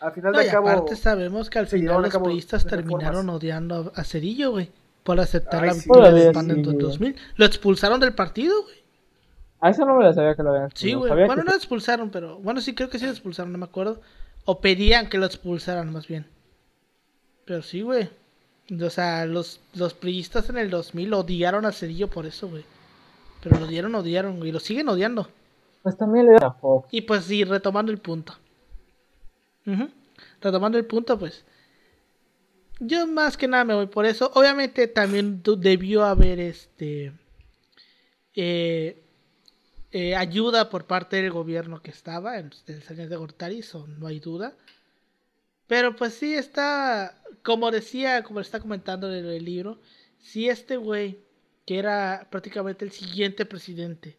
[0.00, 0.68] al final No, de y cabo...
[0.68, 2.86] aparte sabemos que al final los periodistas reformas.
[2.88, 4.70] terminaron odiando a Cerillo, güey.
[5.02, 5.80] Por aceptar Ay, la sí.
[5.80, 6.76] victoria de Pan en sí, güey.
[6.78, 7.16] 2000.
[7.36, 8.76] Lo expulsaron del partido, güey.
[9.60, 11.08] A eso no me lo sabía que lo habían Sí, güey.
[11.08, 12.38] Sabía Bueno, que- no lo expulsaron, pero.
[12.40, 14.00] Bueno, sí, creo que sí lo expulsaron, no me acuerdo.
[14.44, 16.26] O pedían que lo expulsaran, más bien.
[17.44, 18.10] Pero sí, güey.
[18.82, 22.64] O sea, los, los priistas en el 2000 odiaron a Cedillo por eso, güey.
[23.46, 24.44] Pero lo odiaron, odiaron.
[24.44, 25.28] Y lo siguen odiando.
[25.84, 26.88] Pues también le da Fox.
[26.90, 28.34] Y pues sí, retomando el punto.
[30.40, 31.44] Retomando el punto, pues.
[32.80, 34.32] Yo más que nada me voy por eso.
[34.34, 37.12] Obviamente también debió haber este
[38.34, 39.04] eh,
[39.92, 44.08] eh, ayuda por parte del gobierno que estaba, en el señor de Gortari, eso no
[44.08, 44.54] hay duda.
[45.68, 49.78] Pero pues sí está, como decía, como está comentando en el libro,
[50.18, 51.20] si este güey,
[51.66, 54.18] que era prácticamente el siguiente presidente,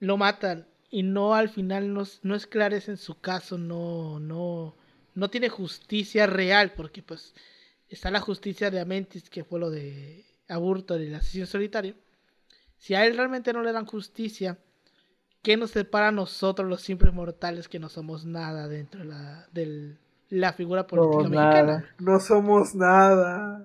[0.00, 4.74] lo matan y no al final no, no esclarecen su caso, no, no,
[5.14, 7.34] no tiene justicia real, porque pues
[7.88, 11.94] está la justicia de Amentis, que fue lo de Aburto del asesino solitario.
[12.78, 14.58] Si a él realmente no le dan justicia,
[15.42, 19.48] ¿qué nos separa a nosotros los simples mortales que no somos nada dentro de la,
[19.52, 19.98] del-
[20.30, 21.82] la figura política Somos mexicana?
[21.82, 21.94] nada.
[21.98, 23.64] No somos nada.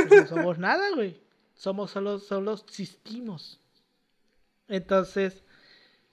[0.00, 1.20] Pues no somos nada, güey.
[1.54, 3.60] Somos solo, solo existimos.
[4.68, 5.42] Entonces,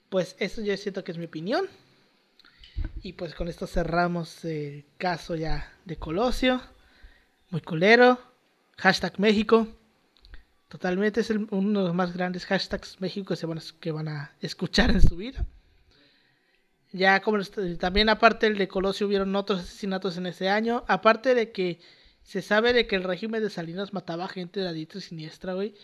[0.08, 1.66] pues eso yo siento que es mi opinión.
[3.02, 6.60] Y pues con esto cerramos el caso ya de Colosio.
[7.50, 8.18] Muy culero.
[8.78, 9.68] Hashtag México.
[10.68, 13.46] Totalmente es el- uno de los más grandes hashtags México que, se
[13.92, 15.46] van a, escuchar en su vida.
[16.92, 17.38] Ya como
[17.78, 20.84] también aparte del de Colosio hubieron otros asesinatos en ese año.
[20.88, 21.80] Aparte de que
[22.22, 25.54] se sabe de que el régimen de Salinas mataba gente de la diestra y siniestra,
[25.54, 25.74] güey.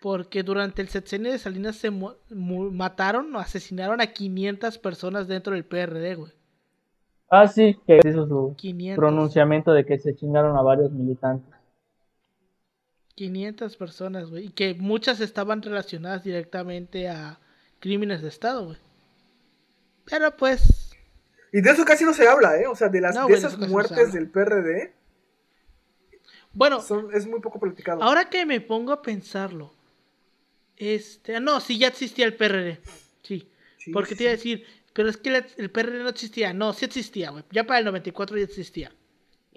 [0.00, 1.90] Porque durante el sexenio de Salinas se
[2.30, 6.32] mataron o asesinaron a 500 personas dentro del PRD, güey.
[7.28, 8.98] Ah, sí, que hizo su 500.
[8.98, 11.54] pronunciamiento de que se chingaron a varios militantes.
[13.14, 14.46] 500 personas, güey.
[14.46, 17.38] Y que muchas estaban relacionadas directamente a
[17.78, 18.78] crímenes de Estado, güey.
[20.06, 20.96] Pero pues,
[21.52, 22.66] Y de eso casi no se habla, ¿eh?
[22.66, 24.99] O sea, de, las, No, de esas no muertes del PRD
[26.52, 28.02] bueno, son, es muy poco platicado.
[28.02, 29.72] ahora que me pongo a pensarlo.
[30.76, 32.80] Este, no, sí ya existía el PRD.
[33.22, 33.48] Sí.
[33.76, 36.52] Sí, Porque sí, te iba a decir, pero es que el PRD no existía.
[36.52, 37.44] No, sí existía, güey.
[37.50, 38.92] Ya para el 94 ya existía.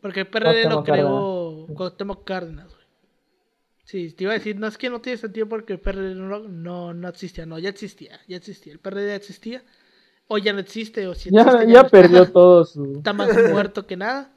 [0.01, 2.83] Porque el PRD lo creó Cuauhtémoc Cárdenas, güey.
[3.85, 6.39] Sí, te iba a decir, no es que no tiene sentido porque el PRD no,
[6.39, 7.45] no, no existía.
[7.45, 8.73] No, ya existía, ya existía.
[8.73, 9.63] El PRD ya existía.
[10.27, 12.93] O ya no existe, o si Ya, existe, ya no perdió está, todo su...
[12.97, 14.32] está más muerto que nada.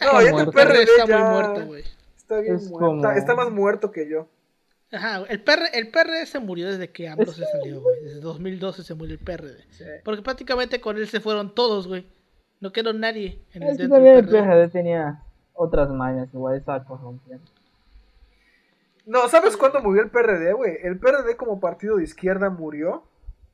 [0.00, 0.40] No, Está ya.
[0.42, 1.84] El PRD está ya muy muerto, güey.
[2.16, 2.86] Está bien Es muerto.
[2.86, 4.26] como- Está, más muerto que yo.
[4.92, 8.02] Ajá, el, PR, el PRD se murió desde que AMLO se salió, güey.
[8.04, 9.64] Desde 2012 se murió el PRD.
[9.70, 9.84] Sí.
[10.04, 12.06] Porque prácticamente con él se fueron todos, güey.
[12.60, 14.68] No quedó nadie en el Es que dentro también el PRD.
[14.68, 15.22] Tenía
[15.54, 17.44] otras mañas, igual estaba corrompiendo.
[19.06, 20.78] No, ¿sabes cuándo murió el PRD, güey?
[20.82, 23.04] El PRD como partido de izquierda murió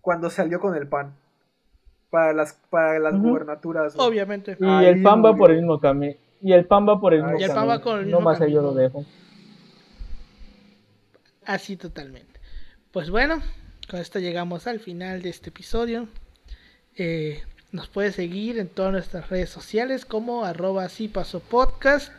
[0.00, 1.14] cuando salió con el PAN.
[2.10, 3.94] Para las, para las gubernaturas.
[3.96, 4.56] Obviamente.
[4.60, 6.14] Y Ahí el pan va por el mismo camino.
[6.42, 7.40] Y el pan va por el Ahí mismo.
[7.40, 7.84] Y el pan va camino.
[7.84, 8.62] con el no más allá camino.
[8.62, 9.04] lo dejo.
[11.44, 12.40] Así totalmente.
[12.90, 13.40] Pues bueno,
[13.88, 16.08] con esto llegamos al final de este episodio.
[16.96, 22.12] Eh, nos puedes seguir en todas nuestras redes sociales como arroba así pasó podcast.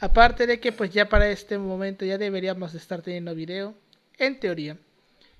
[0.00, 3.74] Aparte de que pues ya para este momento ya deberíamos estar teniendo video.
[4.18, 4.76] En teoría.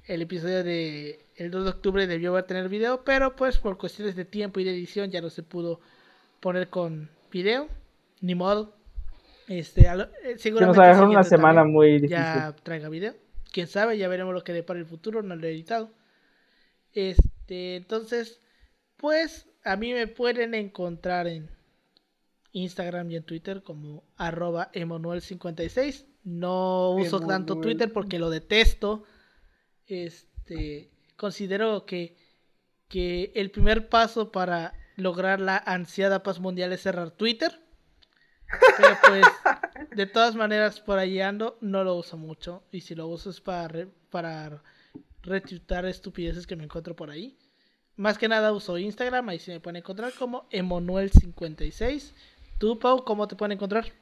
[0.06, 4.16] El episodio de el 2 de octubre debió haber tener video, pero pues por cuestiones
[4.16, 5.80] de tiempo y de edición ya no se pudo
[6.40, 7.68] poner con video.
[8.20, 8.74] Ni modo.
[9.46, 12.10] Este, lo- eh, seguramente nos una semana también muy difícil.
[12.10, 13.14] ya traiga video.
[13.52, 15.90] Quién sabe, ya veremos lo que depara el futuro, no lo he editado.
[16.92, 18.40] Este, entonces,
[18.96, 21.50] pues a mí me pueden encontrar en
[22.52, 26.04] Instagram y en Twitter como arroba emanuel56.
[26.24, 27.58] No uso tanto.
[27.60, 29.04] Twitter porque lo detesto.
[29.86, 32.16] Este, considero que,
[32.88, 37.60] que el primer paso para lograr la ansiada paz mundial es cerrar Twitter.
[38.76, 39.26] Pero pues,
[39.94, 42.62] de todas maneras, por ahí ando, no lo uso mucho.
[42.72, 44.60] Y si lo uso es para, re- para
[45.90, 47.36] estupideces que me encuentro por ahí.
[47.96, 52.12] Más que nada uso Instagram, ahí se me pueden encontrar como Emanuel56.
[52.58, 53.92] ¿Tú, Pau, cómo te pueden encontrar?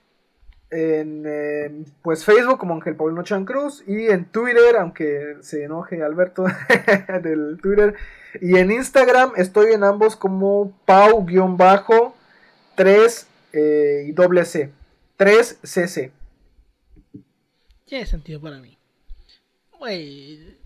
[0.68, 6.44] En pues Facebook como Ángel Paulino Chan Cruz y en Twitter, aunque se enoje Alberto
[7.22, 7.94] del Twitter,
[8.40, 13.26] y en Instagram estoy en ambos como Pau-3
[13.56, 14.72] eh, y doble C.
[15.18, 16.10] 3cc.
[17.84, 18.76] Tiene sentido para mí.
[19.78, 20.56] Güey,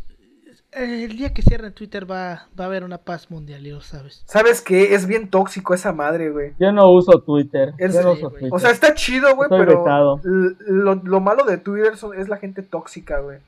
[0.72, 4.22] el día que cierren Twitter va, va a haber una paz mundial, y lo sabes.
[4.26, 4.94] ¿Sabes qué?
[4.94, 6.52] Es bien tóxico esa madre, güey.
[6.58, 7.74] Yo no uso Twitter.
[7.78, 8.40] Es- yo no Sí, uso güey.
[8.42, 8.56] Twitter.
[8.56, 10.20] O sea, está chido, güey, Estoy pero
[10.66, 13.38] lo, lo malo de Twitter son- es la gente tóxica, güey.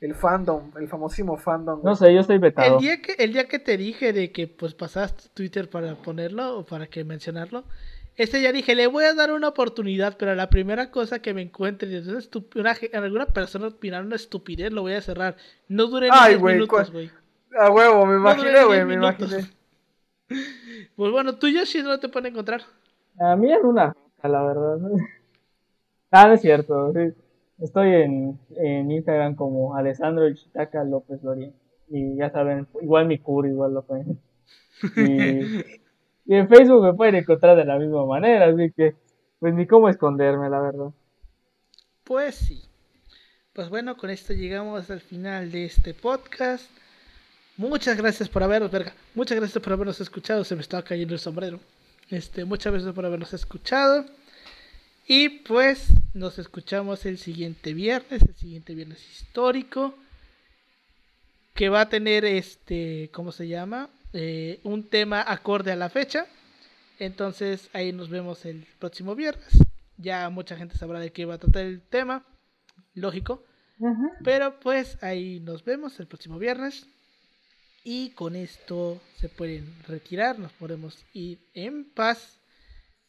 [0.00, 1.80] El fandom, el famosísimo fandom.
[1.80, 1.90] güey.
[1.92, 2.76] no sé, yo estoy vetado.
[2.76, 6.58] El día que el día que te dije de que pues pasaste Twitter para ponerlo
[6.58, 7.64] o para que mencionarlo,
[8.18, 11.42] este ya dije, le voy a dar una oportunidad, pero la primera cosa que me
[11.42, 15.36] encuentre de una estup- una ge- alguna persona opinando una estupidez, lo voy a cerrar.
[15.68, 17.10] No dure ni Ay, 10 güey, minutos, güey.
[17.58, 19.32] A huevo, me No imaginé, ni güey, 10 me minutos.
[19.32, 19.50] imaginé.
[20.96, 22.60] Pues bueno, tú Yoshi no te pueden encontrar.
[23.18, 24.78] A mí es una la verdad.
[26.10, 26.92] Ah, no es cierto.
[26.94, 27.12] sí.
[27.60, 31.50] Estoy en, en Instagram como Alessandro Chitaca López Loría.
[31.88, 34.18] Y ya saben, igual mi cur, igual lo pueden.
[34.96, 35.62] Y,
[36.28, 38.94] y en Facebook me pueden encontrar de la misma manera, así que
[39.38, 40.90] pues ni cómo esconderme, la verdad.
[42.04, 42.62] Pues sí.
[43.54, 46.70] Pues bueno, con esto llegamos al final de este podcast.
[47.56, 48.92] Muchas gracias por habernos, verga.
[49.14, 50.44] Muchas gracias por habernos escuchado.
[50.44, 51.60] Se me estaba cayendo el sombrero.
[52.10, 54.04] Este, muchas gracias por habernos escuchado.
[55.06, 59.94] Y pues nos escuchamos el siguiente viernes, el siguiente viernes histórico.
[61.54, 63.88] Que va a tener este, ¿cómo se llama?
[64.12, 66.26] Eh, un tema acorde a la fecha.
[66.98, 69.58] Entonces ahí nos vemos el próximo viernes.
[69.96, 72.24] Ya mucha gente sabrá de qué va a tratar el tema.
[72.94, 73.44] Lógico.
[74.24, 76.86] Pero pues ahí nos vemos el próximo viernes.
[77.84, 82.40] Y con esto se pueden retirar, nos podemos ir en paz.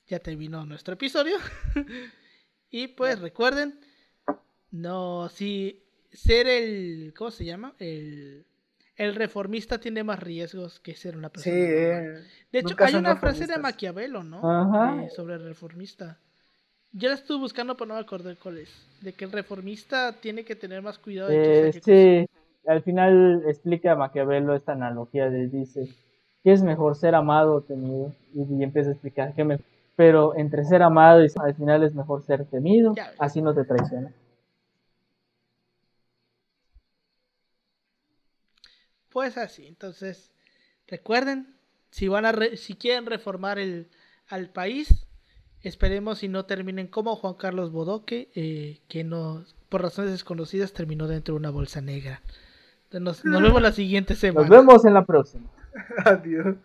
[0.08, 1.38] Ya terminó nuestro episodio.
[2.70, 3.80] y pues recuerden,
[4.72, 7.74] no, si ser el, ¿cómo se llama?
[7.80, 8.46] El,
[9.00, 11.58] el reformista tiene más riesgos que ser una Sí, persona.
[11.58, 12.18] normal.
[12.18, 12.28] eh.
[12.52, 13.58] De hecho, hay una frase de.
[13.58, 14.48] Maquiavelo, ¿no?
[14.48, 14.96] Ajá.
[15.02, 16.20] De- sobre el reformista.
[16.92, 18.70] Yo la estuve buscando, pero no me acordé cuál es.
[19.02, 22.28] De que el reformista tiene que tener más cuidado de Eh, sí,
[22.68, 25.88] al final explica Maquiavelo esta analogía de dice,
[26.44, 28.14] ¿qué es mejor ser amado o temido?
[28.34, 29.60] Y, y empieza a explicar que me...
[29.96, 34.12] Pero entre ser amado y al final es mejor ser temido, así no te traiciona.
[39.20, 40.32] Pues así, entonces,
[40.88, 41.54] recuerden,
[41.92, 43.90] si van a re- si quieren reformar el
[44.30, 45.08] al país,
[45.62, 51.06] esperemos y no terminen como Juan Carlos Bodoque, eh, que no, por razones desconocidas terminó
[51.10, 52.22] dentro de una bolsa negra.
[52.94, 54.48] Nos, nos vemos la siguiente semana.
[54.48, 55.50] Nos vemos en la próxima.
[56.06, 56.56] Adiós.